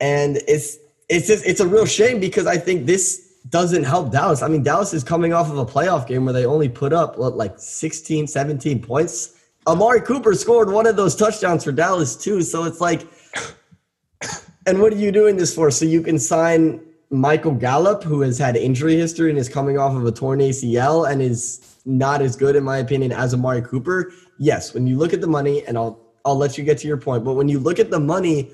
And 0.00 0.36
it's 0.48 0.78
it's 1.08 1.26
just 1.26 1.44
it's 1.46 1.60
a 1.60 1.66
real 1.66 1.86
shame 1.86 2.18
because 2.18 2.46
I 2.46 2.56
think 2.56 2.86
this 2.86 3.34
doesn't 3.48 3.84
help 3.84 4.10
Dallas. 4.10 4.42
I 4.42 4.48
mean, 4.48 4.62
Dallas 4.62 4.94
is 4.94 5.04
coming 5.04 5.32
off 5.32 5.50
of 5.50 5.58
a 5.58 5.66
playoff 5.66 6.06
game 6.06 6.24
where 6.24 6.32
they 6.32 6.46
only 6.46 6.68
put 6.68 6.92
up 6.92 7.18
what, 7.18 7.36
like 7.36 7.58
16, 7.58 8.26
17 8.26 8.82
points. 8.82 9.38
Amari 9.66 10.00
Cooper 10.00 10.34
scored 10.34 10.70
one 10.70 10.86
of 10.86 10.96
those 10.96 11.14
touchdowns 11.14 11.64
for 11.64 11.72
Dallas 11.72 12.16
too. 12.16 12.42
So 12.42 12.64
it's 12.64 12.80
like, 12.80 13.06
and 14.66 14.80
what 14.80 14.92
are 14.92 14.96
you 14.96 15.12
doing 15.12 15.36
this 15.36 15.54
for? 15.54 15.70
So 15.70 15.84
you 15.84 16.02
can 16.02 16.18
sign 16.18 16.80
Michael 17.14 17.54
Gallup, 17.54 18.02
who 18.02 18.20
has 18.22 18.38
had 18.38 18.56
injury 18.56 18.96
history 18.96 19.30
and 19.30 19.38
is 19.38 19.48
coming 19.48 19.78
off 19.78 19.94
of 19.94 20.04
a 20.04 20.12
torn 20.12 20.40
ACL 20.40 21.10
and 21.10 21.22
is 21.22 21.78
not 21.84 22.20
as 22.20 22.36
good, 22.36 22.56
in 22.56 22.64
my 22.64 22.78
opinion, 22.78 23.12
as 23.12 23.32
Amari 23.32 23.62
Cooper. 23.62 24.12
Yes, 24.38 24.74
when 24.74 24.86
you 24.86 24.98
look 24.98 25.12
at 25.12 25.20
the 25.20 25.26
money, 25.26 25.64
and 25.66 25.78
I'll 25.78 26.00
I'll 26.24 26.36
let 26.36 26.56
you 26.56 26.64
get 26.64 26.78
to 26.78 26.88
your 26.88 26.96
point, 26.96 27.22
but 27.22 27.34
when 27.34 27.48
you 27.48 27.58
look 27.58 27.78
at 27.78 27.90
the 27.90 28.00
money, 28.00 28.50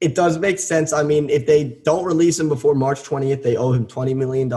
it 0.00 0.14
does 0.14 0.38
make 0.38 0.58
sense. 0.58 0.92
I 0.92 1.02
mean, 1.02 1.30
if 1.30 1.46
they 1.46 1.80
don't 1.84 2.04
release 2.04 2.38
him 2.38 2.48
before 2.48 2.74
March 2.74 3.02
20th, 3.02 3.42
they 3.42 3.56
owe 3.56 3.72
him 3.72 3.86
$20 3.86 4.16
million. 4.16 4.52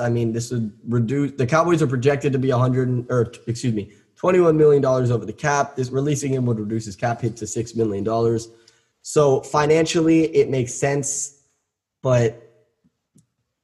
I 0.00 0.10
mean, 0.10 0.32
this 0.32 0.50
would 0.50 0.72
reduce 0.86 1.32
the 1.32 1.46
Cowboys 1.46 1.82
are 1.82 1.86
projected 1.86 2.32
to 2.34 2.38
be 2.38 2.50
100 2.50 3.06
or 3.10 3.32
excuse 3.46 3.72
me, 3.72 3.92
$21 4.20 4.56
million 4.56 4.84
over 4.84 5.24
the 5.24 5.32
cap. 5.32 5.76
This 5.76 5.90
releasing 5.90 6.32
him 6.32 6.46
would 6.46 6.60
reduce 6.60 6.84
his 6.84 6.96
cap 6.96 7.20
hit 7.20 7.36
to 7.38 7.44
$6 7.44 7.76
million. 7.76 8.38
So 9.02 9.40
financially, 9.40 10.24
it 10.34 10.50
makes 10.50 10.74
sense, 10.74 11.42
but 12.02 12.45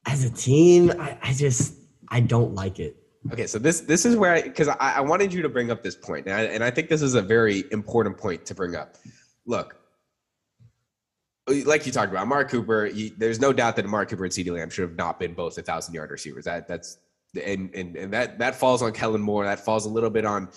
as 0.05 0.23
a 0.23 0.29
team, 0.29 0.91
I, 0.99 1.17
I 1.21 1.33
just 1.33 1.75
I 2.09 2.19
don't 2.19 2.53
like 2.53 2.79
it. 2.79 2.97
Okay, 3.31 3.47
so 3.47 3.57
this 3.57 3.81
this 3.81 4.05
is 4.05 4.15
where 4.15 4.33
I 4.33 4.41
because 4.41 4.67
I, 4.67 4.75
I 4.79 5.01
wanted 5.01 5.33
you 5.33 5.41
to 5.41 5.49
bring 5.49 5.71
up 5.71 5.81
this 5.81 5.95
point, 5.95 6.27
and 6.27 6.35
I, 6.35 6.41
and 6.43 6.63
I 6.63 6.69
think 6.71 6.89
this 6.89 7.01
is 7.01 7.15
a 7.15 7.21
very 7.21 7.63
important 7.71 8.17
point 8.17 8.45
to 8.47 8.55
bring 8.55 8.75
up. 8.75 8.97
Look, 9.45 9.77
like 11.47 11.85
you 11.85 11.91
talked 11.91 12.11
about, 12.11 12.23
Amari 12.23 12.45
Cooper. 12.45 12.85
He, 12.85 13.13
there's 13.17 13.39
no 13.39 13.53
doubt 13.53 13.77
that 13.77 13.85
Amari 13.85 14.07
Cooper 14.07 14.25
and 14.25 14.33
CeeDee 14.33 14.51
Lamb 14.51 14.69
should 14.69 14.83
have 14.83 14.97
not 14.97 15.19
been 15.19 15.33
both 15.33 15.57
a 15.57 15.61
thousand 15.61 15.93
yard 15.93 16.11
receivers. 16.11 16.45
That 16.45 16.67
that's 16.67 16.97
and 17.45 17.73
and 17.73 17.95
and 17.95 18.13
that 18.13 18.39
that 18.39 18.55
falls 18.55 18.81
on 18.81 18.91
Kellen 18.91 19.21
Moore. 19.21 19.45
That 19.45 19.59
falls 19.59 19.85
a 19.85 19.89
little 19.89 20.09
bit 20.09 20.25
on. 20.25 20.49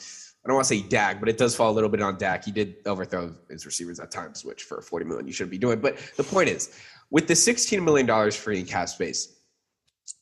I 0.44 0.48
don't 0.48 0.54
want 0.54 0.66
to 0.66 0.74
say 0.74 0.82
Dak, 0.82 1.18
but 1.18 1.28
it 1.28 1.38
does 1.38 1.56
fall 1.56 1.70
a 1.70 1.74
little 1.74 1.90
bit 1.90 2.00
on 2.00 2.18
Dak. 2.18 2.44
He 2.44 2.52
did 2.52 2.76
overthrow 2.86 3.34
his 3.50 3.66
receivers 3.66 3.98
at 3.98 4.12
times, 4.12 4.44
which 4.44 4.62
for 4.62 4.80
40 4.80 5.04
million 5.04 5.26
you 5.26 5.32
shouldn't 5.32 5.50
be 5.50 5.58
doing. 5.58 5.80
But 5.80 5.98
the 6.16 6.22
point 6.22 6.48
is, 6.48 6.78
with 7.10 7.26
the 7.26 7.34
16 7.34 7.84
million 7.84 8.06
dollars 8.06 8.36
free 8.36 8.60
in 8.60 8.66
cap 8.66 8.88
space, 8.88 9.35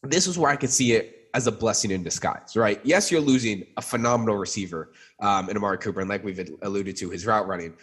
this 0.03 0.27
is 0.27 0.39
where 0.39 0.51
I 0.51 0.57
could 0.57 0.71
see 0.71 0.93
it 0.93 1.29
as 1.35 1.47
a 1.47 1.53
blessing 1.53 1.91
in 1.91 2.03
disguise, 2.03 2.57
right? 2.57 2.81
Yes, 2.85 3.11
you're 3.11 3.21
losing 3.21 3.67
a 3.77 3.83
phenomenal 3.83 4.37
receiver 4.37 4.93
um, 5.21 5.51
in 5.51 5.57
Amari 5.57 5.79
Cooper, 5.79 6.01
and 6.01 6.09
like 6.09 6.23
we've 6.23 6.49
alluded 6.63 6.97
to, 6.97 7.11
his 7.11 7.27
route 7.27 7.47
running. 7.49 7.75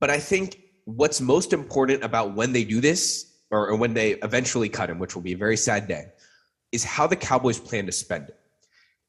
But 0.00 0.10
I 0.10 0.18
think 0.18 0.60
what's 0.84 1.20
most 1.20 1.52
important 1.52 2.02
about 2.02 2.34
when 2.34 2.52
they 2.52 2.64
do 2.64 2.80
this, 2.80 3.32
or, 3.50 3.68
or 3.68 3.76
when 3.76 3.94
they 3.94 4.12
eventually 4.22 4.68
cut 4.68 4.90
him, 4.90 4.98
which 4.98 5.14
will 5.14 5.22
be 5.22 5.32
a 5.32 5.36
very 5.36 5.56
sad 5.56 5.86
day, 5.86 6.06
is 6.72 6.82
how 6.82 7.06
the 7.06 7.16
Cowboys 7.16 7.58
plan 7.58 7.86
to 7.86 7.92
spend 7.92 8.28
it. 8.28 8.36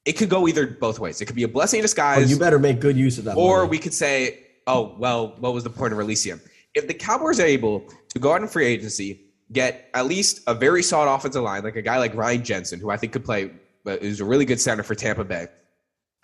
It 0.04 0.12
could 0.12 0.28
go 0.28 0.46
either 0.46 0.68
both 0.68 1.00
ways. 1.00 1.20
It 1.20 1.26
could 1.26 1.34
be 1.34 1.42
a 1.42 1.48
blessing 1.48 1.78
in 1.78 1.82
disguise. 1.82 2.18
Well, 2.18 2.28
you 2.28 2.38
better 2.38 2.60
make 2.60 2.78
good 2.78 2.96
use 2.96 3.18
of 3.18 3.24
that. 3.24 3.36
Or 3.36 3.58
money. 3.58 3.70
we 3.70 3.78
could 3.78 3.94
say, 3.94 4.46
oh, 4.68 4.94
well, 4.98 5.34
what 5.40 5.52
was 5.52 5.64
the 5.64 5.70
point 5.70 5.92
of 5.92 5.98
releasing 5.98 6.32
him? 6.32 6.40
If 6.76 6.86
the 6.86 6.94
Cowboys 6.94 7.40
are 7.40 7.46
able 7.46 7.88
to 8.10 8.18
go 8.20 8.32
out 8.32 8.42
in 8.42 8.46
free 8.46 8.66
agency, 8.66 9.25
get 9.52 9.90
at 9.94 10.06
least 10.06 10.40
a 10.46 10.54
very 10.54 10.82
solid 10.82 11.12
offensive 11.12 11.42
line, 11.42 11.62
like 11.62 11.76
a 11.76 11.82
guy 11.82 11.98
like 11.98 12.14
Ryan 12.14 12.44
Jensen, 12.44 12.80
who 12.80 12.90
I 12.90 12.96
think 12.96 13.12
could 13.12 13.24
play, 13.24 13.50
is 13.86 14.20
a 14.20 14.24
really 14.24 14.44
good 14.44 14.60
center 14.60 14.82
for 14.82 14.94
Tampa 14.94 15.24
Bay, 15.24 15.46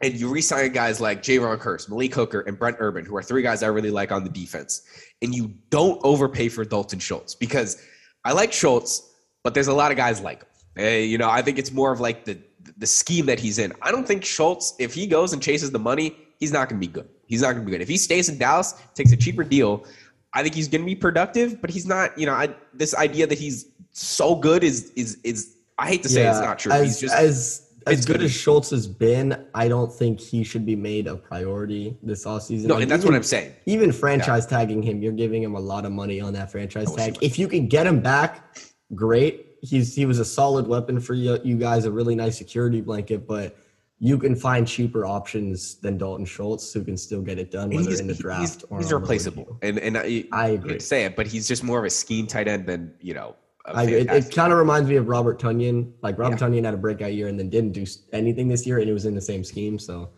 and 0.03 0.15
you 0.15 0.29
re-sign 0.29 0.73
guys 0.73 1.01
like 1.01 1.23
Jayron 1.23 1.59
Kearse, 1.59 1.89
Malik 1.89 2.15
Hooker, 2.15 2.41
and 2.41 2.59
Brent 2.59 2.77
Urban, 2.81 3.05
who 3.05 3.17
are 3.17 3.23
three 3.23 3.43
guys 3.43 3.63
I 3.63 3.69
really 3.69 3.91
like 3.91 4.11
on 4.11 4.25
the 4.25 4.31
defense, 4.31 4.83
and 5.23 5.35
you 5.35 5.55
don't 5.71 6.01
overpay 6.03 6.49
for 6.49 6.65
Dalton 6.65 6.99
Schultz 6.99 7.35
because 7.35 7.81
I 8.25 8.33
like 8.33 8.53
Schultz, 8.53 9.09
but 9.45 9.55
there's 9.55 9.69
a 9.69 9.75
lot 9.75 9.91
of 9.93 9.97
guys 9.97 10.21
like 10.21 10.41
him. 10.41 10.49
Hey, 10.75 11.05
you 11.05 11.19
know, 11.19 11.31
I 11.31 11.43
think 11.43 11.59
it's 11.59 11.71
more 11.71 11.93
of 11.93 12.01
like 12.01 12.25
the 12.25 12.39
the 12.79 12.87
scheme 12.87 13.27
that 13.27 13.39
he's 13.39 13.59
in. 13.59 13.73
I 13.83 13.93
don't 13.93 14.07
think 14.07 14.25
Schultz, 14.25 14.75
if 14.79 14.95
he 14.95 15.07
goes 15.07 15.33
and 15.33 15.43
chases 15.43 15.71
the 15.71 15.79
money, 15.79 16.17
he's 16.41 16.53
not 16.53 16.69
going 16.69 16.81
to 16.81 16.87
be 16.87 16.93
good. 16.93 17.09
He's 17.27 17.43
not 17.43 17.53
going 17.53 17.61
to 17.61 17.67
be 17.67 17.73
good. 17.73 17.81
If 17.81 17.89
he 17.89 17.97
stays 17.97 18.29
in 18.29 18.39
Dallas, 18.39 18.75
takes 18.95 19.13
a 19.13 19.17
cheaper 19.17 19.45
deal, 19.45 19.85
I 20.35 20.43
think 20.43 20.55
he's 20.55 20.69
going 20.69 20.83
to 20.83 20.87
be 20.87 20.97
productive. 20.97 21.61
But 21.61 21.71
he's 21.71 21.87
not. 21.87 22.17
You 22.19 22.27
know, 22.27 22.35
I, 22.35 22.55
this 22.75 22.95
idea 22.95 23.27
that 23.27 23.39
he's 23.39 23.67
so 23.93 24.35
good 24.35 24.65
is 24.65 24.91
is 24.97 25.19
is. 25.25 25.57
I 25.79 25.89
hate 25.89 26.03
to 26.03 26.09
say 26.09 26.23
yeah, 26.23 26.31
it's 26.31 26.41
not 26.41 26.59
true. 26.59 26.73
As, 26.73 26.83
he's 26.83 27.01
just 27.01 27.15
as 27.15 27.73
as 27.87 28.05
good 28.05 28.23
as 28.23 28.33
Schultz 28.33 28.71
has 28.71 28.87
been, 28.87 29.47
I 29.55 29.69
don't 29.69 29.93
think 29.93 30.21
he 30.21 30.45
should 30.45 30.65
be 30.65 30.77
made 30.77 31.07
a 31.07 31.17
priority 31.17 31.97
this 32.03 32.25
offseason. 32.25 32.65
No, 32.65 32.75
like, 32.75 32.83
and 32.83 32.91
that's 32.91 33.03
even, 33.03 33.13
what 33.13 33.17
I'm 33.17 33.23
saying. 33.23 33.55
Even 33.67 33.93
franchise 33.93 34.47
yeah. 34.51 34.59
tagging 34.59 34.83
him, 34.83 35.03
you're 35.03 35.13
giving 35.13 35.43
him 35.43 35.55
a 35.55 35.61
lot 35.61 35.85
of 35.85 35.93
money 35.93 36.21
on 36.21 36.33
that 36.35 36.51
franchise 36.51 36.93
tag. 36.95 37.17
If 37.21 37.39
you 37.39 37.49
can 37.49 37.67
get 37.69 37.87
him 37.87 38.01
back, 38.01 38.57
great. 38.95 39.47
He's 39.63 39.95
he 39.95 40.07
was 40.07 40.19
a 40.19 40.25
solid 40.25 40.67
weapon 40.67 41.01
for 41.01 41.15
you, 41.15 41.39
you 41.45 41.57
guys, 41.57 41.85
a 41.85 41.91
really 41.91 42.15
nice 42.15 42.37
security 42.37 42.81
blanket, 42.81 43.27
but 43.27 43.57
you 44.05 44.19
can 44.19 44.35
find 44.35 44.67
cheaper 44.67 45.07
options 45.07 45.77
than 45.77 45.97
Dalton 45.97 46.27
Schultz 46.27 46.73
who 46.73 46.83
can 46.83 46.97
still 46.97 47.23
get 47.23 47.39
it 47.39 47.53
done, 47.53 47.71
whether 47.71 47.95
in 47.95 48.09
the 48.09 48.15
draft 48.15 48.41
he's, 48.41 48.65
or 48.65 48.79
he's 48.79 48.93
replaceable. 48.93 49.57
And 49.63 49.79
and 49.79 49.97
I, 49.97 50.25
I 50.33 50.49
agree. 50.49 50.81
say 50.81 51.05
it, 51.05 51.15
but 51.15 51.29
he's 51.29 51.47
just 51.47 51.63
more 51.63 51.79
of 51.79 51.85
a 51.85 51.91
scheme 51.91 52.27
tight 52.27 52.49
end 52.49 52.67
than 52.67 52.93
you 53.01 53.15
know 53.15 53.37
I, 53.65 53.85
it, 53.85 54.11
it 54.11 54.35
kind 54.35 54.53
of 54.53 54.59
reminds 54.59 54.89
me 54.89 54.97
of 54.97 55.07
Robert 55.07 55.41
Tonyan. 55.41 55.93
Like 56.03 56.19
Robert 56.19 56.41
yeah. 56.41 56.49
Tonyan 56.49 56.65
had 56.65 56.75
a 56.75 56.79
breakout 56.79 57.13
year 57.13 57.29
and 57.29 57.39
then 57.39 57.49
didn't 57.49 57.73
do 57.73 57.87
anything 58.13 58.49
this 58.49 58.67
year, 58.67 58.79
and 58.79 58.91
it 58.91 58.93
was 58.93 59.05
in 59.05 59.15
the 59.15 59.21
same 59.21 59.45
scheme. 59.45 59.79
So, 59.79 60.11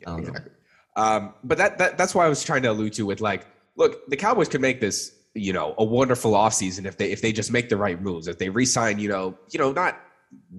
yeah, 0.00 0.16
exactly. 0.16 0.52
Um, 0.96 1.34
but 1.44 1.58
that, 1.58 1.76
that 1.78 1.98
that's 1.98 2.14
why 2.14 2.24
I 2.24 2.28
was 2.28 2.42
trying 2.42 2.62
to 2.62 2.70
allude 2.70 2.94
to 2.94 3.04
with 3.04 3.20
like, 3.20 3.46
look, 3.76 4.08
the 4.08 4.16
Cowboys 4.16 4.48
could 4.48 4.62
make 4.62 4.80
this, 4.80 5.14
you 5.34 5.52
know, 5.52 5.74
a 5.76 5.84
wonderful 5.84 6.32
offseason 6.32 6.86
if 6.86 6.96
they 6.96 7.12
if 7.12 7.20
they 7.20 7.30
just 7.30 7.52
make 7.52 7.68
the 7.68 7.76
right 7.76 8.00
moves. 8.00 8.26
If 8.26 8.38
they 8.38 8.48
re-sign, 8.48 8.98
you 8.98 9.10
know, 9.10 9.36
you 9.50 9.58
know, 9.58 9.70
not 9.70 10.00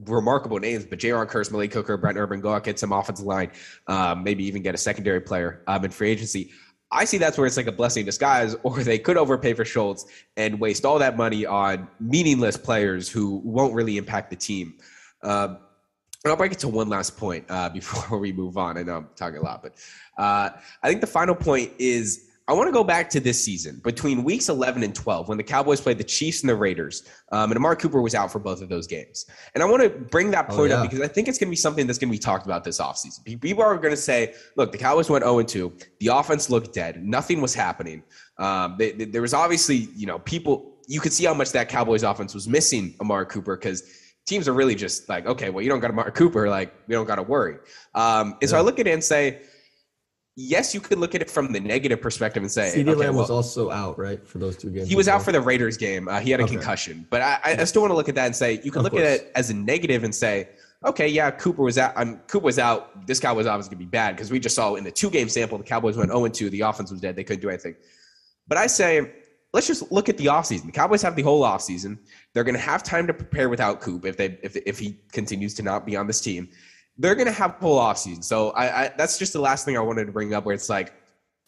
remarkable 0.06 0.60
names, 0.60 0.86
but 0.86 1.00
Jayron 1.00 1.28
Kearse, 1.28 1.52
Malik 1.52 1.74
Hooker, 1.74 1.98
Brent 1.98 2.18
Urban, 2.18 2.42
go 2.42 2.54
out 2.54 2.64
get 2.64 2.80
some 2.80 2.92
offensive 2.92 3.26
line, 3.26 3.52
um, 3.88 4.24
maybe 4.24 4.44
even 4.46 4.62
get 4.62 4.76
a 4.76 4.78
secondary 4.78 5.22
player 5.22 5.62
um, 5.68 5.86
in 5.86 5.92
free 5.92 6.10
agency. 6.10 6.52
I 6.92 7.06
see 7.06 7.20
that's 7.20 7.38
where 7.38 7.46
it's 7.46 7.58
like 7.58 7.68
a 7.68 7.72
blessing 7.72 8.02
in 8.02 8.06
disguise, 8.06 8.56
or 8.64 8.84
they 8.84 9.00
could 9.00 9.18
overpay 9.18 9.54
for 9.54 9.66
Schultz 9.66 10.06
and 10.38 10.60
waste 10.60 10.86
all 10.86 11.00
that 11.00 11.18
money 11.18 11.46
on 11.46 11.88
meaningless 12.00 12.58
players 12.58 13.10
who 13.10 13.42
won't 13.44 13.74
really 13.74 13.98
impact 13.98 14.30
the 14.30 14.36
team. 14.36 14.76
Uh, 15.24 15.56
and 16.24 16.32
I'll 16.32 16.38
break 16.38 16.52
it 16.52 16.60
to 16.60 16.68
one 16.68 16.90
last 16.90 17.18
point 17.18 17.46
uh, 17.50 17.70
before 17.74 18.20
we 18.20 18.32
move 18.32 18.58
on. 18.58 18.78
I 18.78 18.84
know 18.84 18.98
I'm 18.98 19.10
talking 19.16 19.38
a 19.38 19.44
lot, 19.44 19.62
but 19.62 19.74
uh, 20.18 20.50
I 20.84 20.88
think 20.88 21.02
the 21.02 21.08
final 21.08 21.36
point 21.36 21.72
is 21.78 22.29
I 22.50 22.54
want 22.54 22.68
to 22.68 22.72
go 22.72 22.84
back 22.84 23.12
to 23.12 23.20
this 23.20 23.44
season 23.44 23.80
between 23.84 24.24
weeks 24.24 24.50
11 24.50 24.82
and 24.82 24.96
12 24.96 25.30
when 25.30 25.38
the 25.38 25.44
Cowboys 25.44 25.80
played 25.80 26.00
the 26.00 26.04
Chiefs 26.04 26.42
and 26.42 26.50
the 26.50 26.56
Raiders. 26.56 27.04
Um, 27.32 27.52
and 27.52 27.58
Amari 27.58 27.76
Cooper 27.76 28.02
was 28.02 28.16
out 28.16 28.32
for 28.32 28.40
both 28.40 28.64
of 28.64 28.70
those 28.70 28.88
games. 28.88 29.28
And 29.54 29.62
I 29.62 29.68
want 29.68 29.84
to 29.84 29.90
bring 29.90 30.32
that 30.32 30.48
oh, 30.50 30.56
point 30.56 30.72
oh, 30.72 30.78
yeah. 30.78 30.82
up 30.82 30.90
because 30.90 31.02
I 31.02 31.08
think 31.08 31.28
it's 31.28 31.38
going 31.38 31.50
to 31.50 31.52
be 31.52 31.56
something 31.56 31.86
that's 31.86 32.00
going 32.00 32.10
to 32.10 32.12
be 32.12 32.18
talked 32.18 32.48
about 32.48 32.64
this 32.64 32.80
offseason. 32.80 33.40
People 33.40 33.62
are 33.62 33.78
going 33.78 33.92
to 33.92 33.98
say, 33.98 34.34
look, 34.56 34.72
the 34.72 34.80
Cowboys 34.80 35.12
went 35.12 35.24
0 35.24 35.44
2. 35.44 35.78
The 36.00 36.08
offense 36.08 36.50
looked 36.50 36.74
dead. 36.74 37.04
Nothing 37.04 37.40
was 37.40 37.54
happening. 37.54 38.02
Um, 38.40 38.78
they, 38.80 38.94
they, 38.94 39.06
there 39.06 39.22
was 39.22 39.36
obviously, 39.36 39.88
you 39.96 40.08
know, 40.08 40.18
people, 40.18 40.80
you 40.88 41.00
could 41.00 41.14
see 41.14 41.26
how 41.26 41.36
much 41.36 41.52
that 41.52 41.70
Cowboys 41.70 42.02
offense 42.02 42.34
was 42.34 42.48
missing 42.48 42.96
Amari 43.00 43.28
Cooper 43.28 43.58
because 43.58 43.84
teams 44.26 44.48
are 44.48 44.54
really 44.54 44.76
just 44.76 45.08
like, 45.08 45.28
okay, 45.28 45.52
well, 45.52 45.62
you 45.62 45.70
don't 45.70 45.82
got 45.82 45.92
Amari 45.92 46.14
Cooper. 46.14 46.50
Like, 46.50 46.74
we 46.88 46.96
don't 46.96 47.06
got 47.06 47.18
to 47.18 47.24
worry. 47.24 47.58
Um, 47.94 48.32
and 48.32 48.36
yeah. 48.42 48.48
so 48.48 48.58
I 48.58 48.62
look 48.62 48.80
at 48.80 48.88
it 48.88 48.92
and 48.92 49.04
say, 49.04 49.42
yes, 50.36 50.74
you 50.74 50.80
could 50.80 51.00
look 51.00 51.16
at 51.16 51.22
it 51.22 51.30
from 51.30 51.52
the 51.52 51.60
negative 51.60 52.02
perspective 52.02 52.42
and 52.44 52.52
say 52.52 52.72
CeeDee 52.74 52.90
okay, 52.90 52.96
Lamb 52.96 53.16
well, 53.16 53.24
was 53.24 53.30
also 53.30 53.70
out, 53.70 53.98
right, 54.00 54.26
for 54.28 54.38
those 54.38 54.58
two 54.58 54.70
games. 54.70 54.88
He 54.88 54.96
was 54.96 55.08
out 55.08 55.22
for 55.22 55.32
the 55.32 55.42
Raiders 55.42 55.78
game. 55.78 56.08
Uh, 56.08 56.20
he 56.20 56.32
had 56.32 56.40
a 56.40 56.44
okay. 56.44 56.56
concussion, 56.56 57.06
but 57.10 57.22
I, 57.22 57.40
I, 57.44 57.64
still 57.66 57.82
want 57.82 57.92
to 57.92 57.96
look 57.96 58.10
at 58.10 58.16
that 58.16 58.26
and 58.26 58.36
say 58.36 58.62
you 58.64 58.72
can 58.72 58.80
of 58.80 58.84
look 58.84 58.94
course. 58.94 59.04
at 59.04 59.20
it 59.22 59.32
as 59.36 59.50
a 59.50 59.54
negative 59.54 60.04
and 60.04 60.14
say, 60.14 60.50
okay, 60.86 61.08
yeah, 61.08 61.32
Cooper 61.32 61.62
was 61.62 61.78
out. 61.78 61.94
Um, 61.96 62.18
Cooper 62.28 62.46
was 62.46 62.60
out. 62.60 63.06
This 63.06 63.20
guy 63.20 63.32
was 63.32 63.48
obviously 63.48 63.76
going 63.76 63.86
to 63.86 63.86
be 63.86 63.90
bad 63.90 64.16
because 64.16 64.32
we 64.32 64.40
just 64.40 64.56
saw 64.56 64.76
in 64.76 64.84
the 64.84 64.92
two 64.92 65.10
game 65.10 65.30
sample 65.30 65.58
the 65.58 65.64
Cowboys 65.64 65.98
went 65.98 66.12
0 66.12 66.28
2. 66.28 66.50
The 66.50 66.62
offense 66.62 66.92
was 66.92 67.02
dead. 67.02 67.16
They 67.16 67.24
couldn't 67.24 67.42
do 67.42 67.50
anything. 67.50 67.76
But 68.48 68.58
I 68.58 68.68
say. 68.68 69.14
Let's 69.52 69.66
just 69.66 69.92
look 69.92 70.10
at 70.10 70.18
the 70.18 70.28
offseason. 70.28 70.68
The 70.68 70.72
Cowboys 70.72 71.02
have 71.02 71.16
the 71.16 71.24
whole 71.24 71.42
offseason. 71.42 71.98
They're 72.36 72.44
going 72.44 72.54
to 72.54 72.62
have 72.62 72.84
time 72.84 73.08
to 73.08 73.16
prepare 73.16 73.50
without 73.50 73.82
Coop 73.82 74.06
if 74.06 74.16
they 74.16 74.38
if, 74.44 74.56
if 74.58 74.78
he 74.78 75.00
continues 75.12 75.56
to 75.56 75.64
not 75.64 75.88
be 75.88 75.96
on 75.96 76.06
this 76.06 76.22
team 76.22 76.50
they're 77.00 77.16
going 77.16 77.28
to 77.28 77.32
have 77.32 77.52
a 77.52 77.60
whole 77.60 77.80
offseason. 77.80 78.24
So 78.24 78.52
I, 78.52 78.84
I, 78.84 78.92
that's 78.98 79.18
just 79.18 79.34
the 79.34 79.40
last 79.40 79.66
thing 79.66 79.78
I 79.78 79.80
wanted 79.80 80.06
to 80.06 80.12
bring 80.12 80.34
up 80.34 80.46
where 80.46 80.54
it's 80.54 80.70
like, 80.70 80.94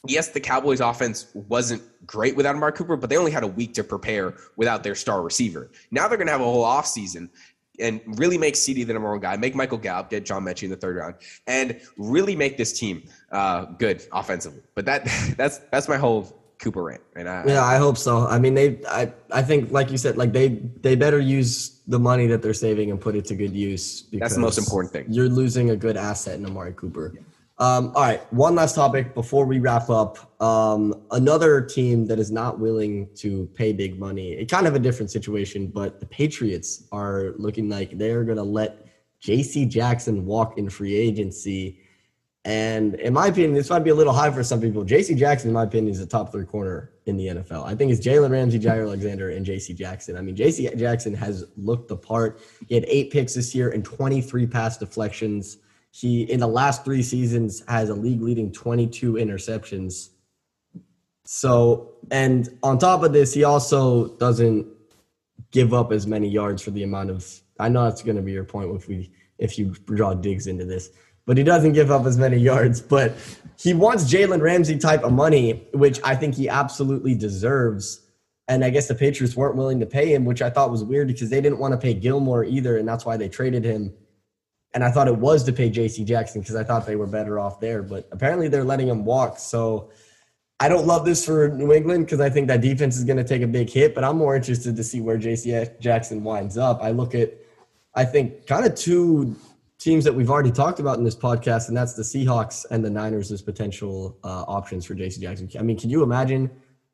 yes, 0.07 0.29
the 0.29 0.39
Cowboys 0.39 0.79
offense 0.79 1.27
wasn't 1.33 1.83
great 2.07 2.35
without 2.35 2.55
Amari 2.55 2.71
Cooper, 2.71 2.95
but 2.95 3.09
they 3.09 3.17
only 3.17 3.31
had 3.31 3.43
a 3.43 3.47
week 3.47 3.73
to 3.75 3.83
prepare 3.83 4.33
without 4.55 4.81
their 4.81 4.95
star 4.95 5.21
receiver. 5.21 5.69
Now 5.91 6.07
they're 6.07 6.17
going 6.17 6.27
to 6.27 6.31
have 6.31 6.41
a 6.41 6.45
whole 6.45 6.63
offseason 6.63 7.29
and 7.79 8.01
really 8.05 8.37
make 8.37 8.53
CeeDee 8.55 8.85
the 8.87 8.93
number 8.93 9.09
one 9.09 9.19
guy, 9.19 9.35
make 9.37 9.55
Michael 9.55 9.77
Gallup, 9.77 10.09
get 10.09 10.25
John 10.25 10.43
Metchie 10.43 10.63
in 10.63 10.69
the 10.69 10.77
third 10.77 10.95
round, 10.95 11.15
and 11.47 11.79
really 11.97 12.35
make 12.35 12.57
this 12.57 12.77
team 12.77 13.03
uh, 13.31 13.65
good 13.65 14.05
offensively. 14.13 14.61
But 14.75 14.85
that 14.85 15.05
that's 15.37 15.59
that's 15.71 15.89
my 15.89 15.97
whole 15.97 16.40
Cooper 16.61 16.83
rant. 16.83 17.01
And 17.15 17.27
I, 17.27 17.43
yeah, 17.45 17.63
I 17.63 17.77
hope 17.77 17.97
so. 17.97 18.27
I 18.27 18.39
mean, 18.39 18.53
they, 18.53 18.79
I, 18.87 19.11
I 19.31 19.41
think, 19.41 19.71
like 19.71 19.91
you 19.91 19.97
said, 19.97 20.15
like 20.15 20.31
they, 20.31 20.61
they 20.81 20.95
better 20.95 21.19
use 21.19 21.81
the 21.87 21.99
money 21.99 22.27
that 22.27 22.41
they're 22.41 22.53
saving 22.53 22.91
and 22.91 23.01
put 23.01 23.15
it 23.15 23.25
to 23.25 23.35
good 23.35 23.53
use. 23.53 24.07
That's 24.13 24.35
the 24.35 24.39
most 24.39 24.57
important 24.57 24.93
thing. 24.93 25.05
You're 25.09 25.27
losing 25.27 25.71
a 25.71 25.75
good 25.75 25.97
asset 25.97 26.35
in 26.39 26.45
Amari 26.45 26.73
Cooper. 26.73 27.13
Yeah. 27.15 27.21
Um, 27.57 27.91
all 27.95 28.01
right, 28.01 28.33
one 28.33 28.55
last 28.55 28.73
topic 28.73 29.13
before 29.13 29.45
we 29.45 29.59
wrap 29.59 29.89
up. 29.89 30.41
Um, 30.41 31.03
another 31.11 31.61
team 31.61 32.07
that 32.07 32.17
is 32.17 32.31
not 32.31 32.59
willing 32.59 33.07
to 33.17 33.47
pay 33.53 33.71
big 33.71 33.99
money. 33.99 34.31
It 34.31 34.49
kind 34.49 34.65
of 34.65 34.73
a 34.73 34.79
different 34.79 35.11
situation, 35.11 35.67
but 35.67 35.99
the 35.99 36.07
Patriots 36.07 36.87
are 36.91 37.33
looking 37.37 37.69
like 37.69 37.99
they're 37.99 38.23
going 38.23 38.37
to 38.37 38.43
let 38.43 38.87
J.C. 39.19 39.65
Jackson 39.65 40.25
walk 40.25 40.57
in 40.57 40.71
free 40.71 40.95
agency. 40.95 41.81
And 42.43 42.95
in 42.95 43.13
my 43.13 43.27
opinion, 43.27 43.53
this 43.53 43.69
might 43.69 43.83
be 43.83 43.91
a 43.91 43.95
little 43.95 44.13
high 44.13 44.31
for 44.31 44.43
some 44.43 44.59
people. 44.59 44.83
J.C. 44.83 45.13
Jackson, 45.13 45.49
in 45.49 45.53
my 45.53 45.63
opinion, 45.63 45.93
is 45.93 45.99
a 45.99 46.07
top 46.07 46.31
three 46.31 46.45
corner 46.45 46.91
in 47.05 47.15
the 47.15 47.27
NFL. 47.27 47.65
I 47.65 47.75
think 47.75 47.91
it's 47.91 48.05
Jalen 48.05 48.31
Ramsey, 48.31 48.59
Jaire 48.59 48.83
Alexander, 48.83 49.29
and 49.29 49.45
J.C. 49.45 49.73
Jackson. 49.73 50.17
I 50.17 50.21
mean, 50.21 50.35
J.C. 50.35 50.69
Jackson 50.75 51.13
has 51.13 51.45
looked 51.55 51.87
the 51.87 51.97
part. 51.97 52.41
He 52.67 52.73
had 52.73 52.85
eight 52.87 53.11
picks 53.11 53.35
this 53.35 53.53
year 53.53 53.69
and 53.69 53.85
23 53.85 54.47
pass 54.47 54.77
deflections. 54.77 55.57
He 55.91 56.23
in 56.23 56.39
the 56.39 56.47
last 56.47 56.83
three 56.83 57.03
seasons 57.03 57.63
has 57.67 57.89
a 57.89 57.95
league 57.95 58.21
leading 58.21 58.51
22 58.51 59.13
interceptions. 59.13 60.09
So, 61.25 61.93
and 62.09 62.49
on 62.63 62.79
top 62.79 63.03
of 63.03 63.13
this, 63.13 63.33
he 63.33 63.43
also 63.43 64.15
doesn't 64.17 64.65
give 65.51 65.73
up 65.73 65.91
as 65.91 66.07
many 66.07 66.27
yards 66.27 66.63
for 66.63 66.71
the 66.71 66.83
amount 66.83 67.11
of. 67.11 67.27
I 67.59 67.69
know 67.69 67.83
that's 67.83 68.01
going 68.01 68.15
to 68.15 68.23
be 68.23 68.31
your 68.31 68.45
point 68.45 68.73
if 68.75 68.87
we 68.87 69.11
if 69.37 69.59
you 69.59 69.75
draw 69.85 70.13
digs 70.13 70.47
into 70.47 70.65
this, 70.65 70.91
but 71.25 71.37
he 71.37 71.43
doesn't 71.43 71.73
give 71.73 71.91
up 71.91 72.05
as 72.05 72.17
many 72.17 72.37
yards. 72.37 72.81
But 72.89 73.15
he 73.57 73.73
wants 73.73 74.11
Jalen 74.11 74.41
Ramsey 74.41 74.77
type 74.77 75.03
of 75.03 75.13
money, 75.13 75.67
which 75.73 75.99
I 76.03 76.15
think 76.15 76.35
he 76.35 76.49
absolutely 76.49 77.15
deserves. 77.15 78.01
And 78.47 78.65
I 78.65 78.69
guess 78.69 78.87
the 78.87 78.95
Patriots 78.95 79.35
weren't 79.35 79.55
willing 79.55 79.79
to 79.79 79.85
pay 79.85 80.13
him, 80.13 80.25
which 80.25 80.41
I 80.41 80.49
thought 80.49 80.71
was 80.71 80.83
weird 80.83 81.07
because 81.07 81.29
they 81.29 81.41
didn't 81.41 81.59
want 81.59 81.73
to 81.73 81.77
pay 81.77 81.93
Gilmore 81.93 82.43
either, 82.43 82.77
and 82.77 82.87
that's 82.87 83.05
why 83.05 83.17
they 83.17 83.29
traded 83.29 83.63
him 83.63 83.93
and 84.73 84.83
I 84.83 84.91
thought 84.91 85.07
it 85.07 85.17
was 85.17 85.43
to 85.45 85.53
pay 85.53 85.69
J.C. 85.69 86.03
Jackson 86.03 86.41
because 86.41 86.55
I 86.55 86.63
thought 86.63 86.85
they 86.85 86.95
were 86.95 87.07
better 87.07 87.39
off 87.39 87.59
there. 87.59 87.83
But 87.83 88.07
apparently 88.11 88.47
they're 88.47 88.63
letting 88.63 88.87
him 88.87 89.03
walk. 89.03 89.37
So 89.37 89.89
I 90.59 90.69
don't 90.69 90.87
love 90.87 91.03
this 91.03 91.25
for 91.25 91.49
New 91.49 91.73
England 91.73 92.05
because 92.05 92.21
I 92.21 92.29
think 92.29 92.47
that 92.47 92.61
defense 92.61 92.97
is 92.97 93.03
going 93.03 93.17
to 93.17 93.23
take 93.23 93.41
a 93.41 93.47
big 93.47 93.69
hit. 93.69 93.93
But 93.93 94.03
I'm 94.03 94.17
more 94.17 94.35
interested 94.35 94.75
to 94.75 94.83
see 94.83 95.01
where 95.01 95.17
J.C. 95.17 95.65
Jackson 95.79 96.23
winds 96.23 96.57
up. 96.57 96.81
I 96.81 96.91
look 96.91 97.13
at, 97.15 97.33
I 97.95 98.05
think, 98.05 98.47
kind 98.47 98.65
of 98.65 98.75
two 98.75 99.35
teams 99.81 100.03
that 100.03 100.13
we've 100.13 100.29
already 100.29 100.51
talked 100.51 100.79
about 100.79 100.99
in 100.99 101.03
this 101.03 101.15
podcast, 101.15 101.67
and 101.67 101.75
that's 101.75 101.93
the 101.93 102.03
Seahawks 102.03 102.65
and 102.69 102.85
the 102.85 102.89
Niners 102.89 103.31
as 103.31 103.41
potential 103.41 104.15
uh, 104.23 104.45
options 104.47 104.85
for 104.85 104.93
J.C. 104.93 105.19
Jackson. 105.19 105.49
I 105.57 105.63
mean, 105.63 105.77
can 105.77 105.89
you 105.89 106.03
imagine 106.03 106.51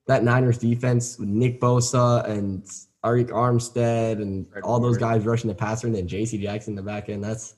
that 0.07 0.23
Niners 0.23 0.57
defense 0.57 1.19
with 1.19 1.27
Nick 1.27 1.59
Bosa 1.59 2.25
and 2.25 2.63
Arik 3.03 3.27
Armstead 3.27 4.21
and 4.21 4.47
all 4.63 4.79
those 4.79 4.97
guys 4.97 5.25
rushing 5.25 5.49
the 5.49 5.55
passer, 5.55 5.87
and 5.87 5.95
then 5.95 6.07
J.C. 6.07 6.41
Jackson 6.41 6.71
in 6.71 6.75
the 6.77 6.81
back 6.81 7.09
end? 7.09 7.21
That's 7.21 7.55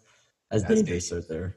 as 0.50 0.64
That's 0.64 0.82
dangerous 0.82 1.12
right 1.12 1.28
there. 1.30 1.56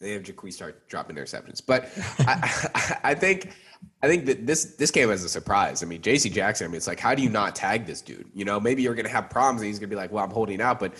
They 0.00 0.12
have 0.12 0.28
Jaquez 0.28 0.56
start 0.56 0.86
dropping 0.88 1.16
interceptions, 1.16 1.62
but 1.64 1.90
I, 2.18 3.00
I, 3.04 3.14
think 3.14 3.54
I 4.02 4.08
think 4.08 4.26
that 4.26 4.46
this 4.46 4.76
this 4.76 4.90
came 4.90 5.08
as 5.08 5.24
a 5.24 5.30
surprise. 5.30 5.82
I 5.82 5.86
mean, 5.86 6.02
J.C. 6.02 6.28
Jackson. 6.28 6.66
I 6.66 6.68
mean, 6.68 6.76
it's 6.76 6.86
like, 6.86 7.00
how 7.00 7.14
do 7.14 7.22
you 7.22 7.30
not 7.30 7.56
tag 7.56 7.86
this 7.86 8.02
dude? 8.02 8.28
You 8.34 8.44
know, 8.44 8.60
maybe 8.60 8.82
you're 8.82 8.94
going 8.94 9.06
to 9.06 9.12
have 9.12 9.30
problems, 9.30 9.62
and 9.62 9.68
he's 9.68 9.78
going 9.78 9.88
to 9.88 9.96
be 9.96 9.98
like, 9.98 10.12
"Well, 10.12 10.22
I'm 10.22 10.30
holding 10.30 10.60
out," 10.60 10.78
but 10.78 10.92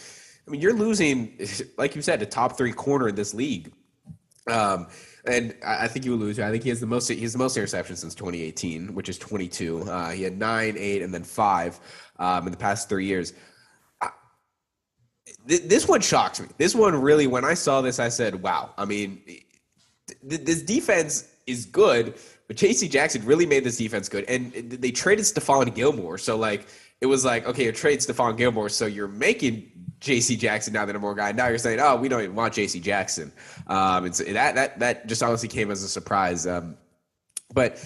I 0.47 0.51
mean, 0.51 0.61
you're 0.61 0.75
losing, 0.75 1.39
like 1.79 1.97
you 1.97 2.03
said, 2.03 2.21
a 2.23 2.27
top 2.27 2.57
three 2.57 2.73
corner 2.73 3.09
in 3.09 3.15
this 3.15 3.35
league. 3.35 3.73
Um, 4.47 4.89
and 5.27 5.55
I 5.67 5.89
think 5.89 6.05
you 6.05 6.11
will 6.11 6.19
lose. 6.19 6.39
I 6.39 6.51
think 6.51 6.65
he 6.65 6.69
has 6.69 6.81
the 6.81 6.87
most. 6.87 7.09
He 7.09 7.23
has 7.23 7.33
the 7.33 7.39
most 7.39 7.57
interceptions 7.57 7.97
since 7.97 8.15
2018, 8.15 8.95
which 8.95 9.09
is 9.09 9.17
22. 9.17 9.83
Uh, 9.83 10.11
he 10.11 10.23
had 10.23 10.39
nine, 10.39 10.77
eight, 10.77 11.01
and 11.01 11.15
then 11.15 11.25
five 11.25 11.81
um, 12.19 12.47
in 12.47 12.51
the 12.51 12.59
past 12.59 12.91
three 12.91 13.07
years 13.07 13.33
this 15.47 15.87
one 15.87 16.01
shocks 16.01 16.41
me. 16.41 16.49
This 16.59 16.75
one 16.75 17.01
really, 17.01 17.27
when 17.27 17.45
I 17.45 17.55
saw 17.55 17.81
this, 17.81 17.99
I 17.99 18.09
said, 18.09 18.43
"Wow." 18.43 18.71
I 18.77 18.85
mean, 18.85 19.23
th- 19.27 19.41
this 20.45 20.63
defense 20.63 21.29
is 21.47 21.67
good, 21.67 22.15
but 22.47 22.57
J.C. 22.57 22.89
Jackson 22.89 23.25
really 23.25 23.47
made 23.47 23.65
this 23.65 23.77
defense 23.77 24.09
good, 24.09 24.25
and 24.25 24.53
they 24.53 24.91
traded 24.91 25.25
Stephon 25.25 25.75
Gilmore, 25.75 26.19
so 26.19 26.37
like 26.37 26.67
it 27.01 27.07
was 27.07 27.25
like 27.25 27.47
okay, 27.47 27.65
you 27.65 27.73
trade 27.73 28.01
Stephon 28.01 28.37
Gilmore, 28.37 28.69
so 28.69 28.87
you're 28.87 29.09
making 29.09 29.71
J.C. 30.05 30.37
Jackson 30.37 30.75
now 30.75 30.85
the 30.85 30.93
number 30.93 31.09
one 31.09 31.17
guy. 31.17 31.33
Now 31.33 31.49
you're 31.49 31.59
saying, 31.59 31.81
oh, 31.81 31.97
we 31.97 32.09
don't 32.09 32.23
even 32.23 32.35
want 32.35 32.53
J.C. 32.53 32.79
Jackson. 32.79 33.33
Um, 33.67 34.05
and 34.05 34.15
so 34.15 34.25
that 34.25 34.55
that 34.55 34.79
that 34.79 35.07
just 35.07 35.23
honestly 35.23 35.49
came 35.49 35.71
as 35.71 35.83
a 35.83 35.89
surprise. 35.89 36.47
Um, 36.47 36.77
but 37.55 37.83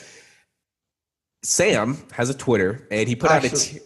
Sam 1.45 1.97
has 2.13 2.29
a 2.29 2.35
Twitter, 2.35 2.89
and 2.91 3.09
he 3.09 3.15
put 3.15 3.31
Actually, 3.31 3.49
out 3.49 3.55
a. 3.55 3.59
T- 3.59 3.81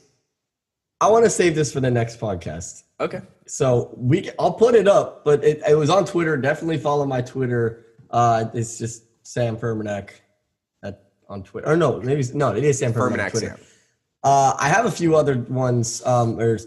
I 1.03 1.09
want 1.09 1.25
to 1.25 1.31
save 1.31 1.55
this 1.55 1.73
for 1.73 1.81
the 1.81 1.91
next 1.91 2.19
podcast. 2.19 2.85
Okay. 3.01 3.21
So 3.47 3.93
we, 3.97 4.31
I'll 4.39 4.55
put 4.55 4.75
it 4.75 4.89
up, 4.89 5.25
but 5.25 5.45
it, 5.45 5.61
it 5.69 5.75
was 5.75 5.91
on 5.91 6.07
Twitter. 6.07 6.37
Definitely 6.37 6.79
follow 6.79 7.05
my 7.05 7.21
Twitter. 7.21 7.85
Uh, 8.11 8.47
it's 8.55 8.79
just 8.79 9.05
Sam 9.27 9.57
Fermanek 9.57 10.11
at 10.83 11.05
on 11.29 11.43
Twitter. 11.43 11.69
Or 11.69 11.77
no, 11.77 12.01
maybe 12.01 12.25
no, 12.33 12.55
it 12.55 12.65
is 12.65 12.79
Sam 12.79 12.93
Fermanek. 12.93 13.33
Twitter. 13.33 13.49
Sam. 13.49 13.61
Uh, 14.23 14.57
I 14.59 14.69
have 14.69 14.87
a 14.87 14.91
few 14.91 15.17
other 15.17 15.39
ones 15.39 16.05
um, 16.07 16.39
or 16.39 16.59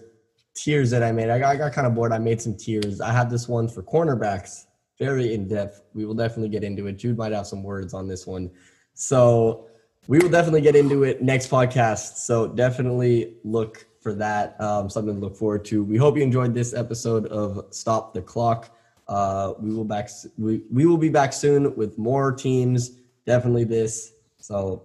tiers 0.55 0.89
that 0.91 1.03
I 1.03 1.11
made. 1.11 1.29
I 1.29 1.39
got, 1.39 1.49
I 1.49 1.57
got 1.57 1.73
kind 1.73 1.85
of 1.85 1.93
bored. 1.93 2.11
I 2.11 2.17
made 2.17 2.41
some 2.41 2.55
tiers. 2.55 3.01
I 3.01 3.11
have 3.11 3.29
this 3.29 3.47
one 3.47 3.67
for 3.67 3.83
cornerbacks, 3.83 4.65
very 4.97 5.33
in 5.33 5.47
depth. 5.47 5.81
We 5.93 6.05
will 6.05 6.13
definitely 6.13 6.49
get 6.49 6.63
into 6.63 6.87
it. 6.87 6.93
Jude 6.93 7.17
might 7.17 7.33
have 7.33 7.45
some 7.45 7.61
words 7.61 7.93
on 7.93 8.07
this 8.07 8.25
one. 8.25 8.49
So 8.93 9.67
we 10.07 10.19
will 10.19 10.29
definitely 10.29 10.61
get 10.61 10.75
into 10.75 11.03
it 11.03 11.21
next 11.21 11.49
podcast. 11.49 12.17
So 12.17 12.47
definitely 12.47 13.35
look 13.43 13.85
for 13.99 14.13
that. 14.13 14.59
Um, 14.61 14.89
something 14.89 15.15
to 15.15 15.19
look 15.19 15.35
forward 15.35 15.65
to. 15.65 15.83
We 15.83 15.97
hope 15.97 16.15
you 16.15 16.23
enjoyed 16.23 16.53
this 16.53 16.73
episode 16.73 17.25
of 17.27 17.65
Stop 17.71 18.13
the 18.13 18.21
Clock. 18.21 18.71
Uh, 19.07 19.53
we 19.59 19.73
will 19.73 19.83
back. 19.83 20.09
We, 20.37 20.61
we 20.71 20.85
will 20.85 20.97
be 20.97 21.09
back 21.09 21.33
soon 21.33 21.75
with 21.75 21.97
more 21.97 22.31
teams. 22.31 22.91
Definitely 23.25 23.65
this. 23.65 24.13
So 24.37 24.83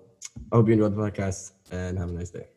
I 0.52 0.56
hope 0.56 0.68
you 0.68 0.74
enjoyed 0.74 0.96
the 0.96 1.00
podcast 1.00 1.52
and 1.70 1.98
have 1.98 2.08
a 2.08 2.12
nice 2.12 2.30
day. 2.30 2.48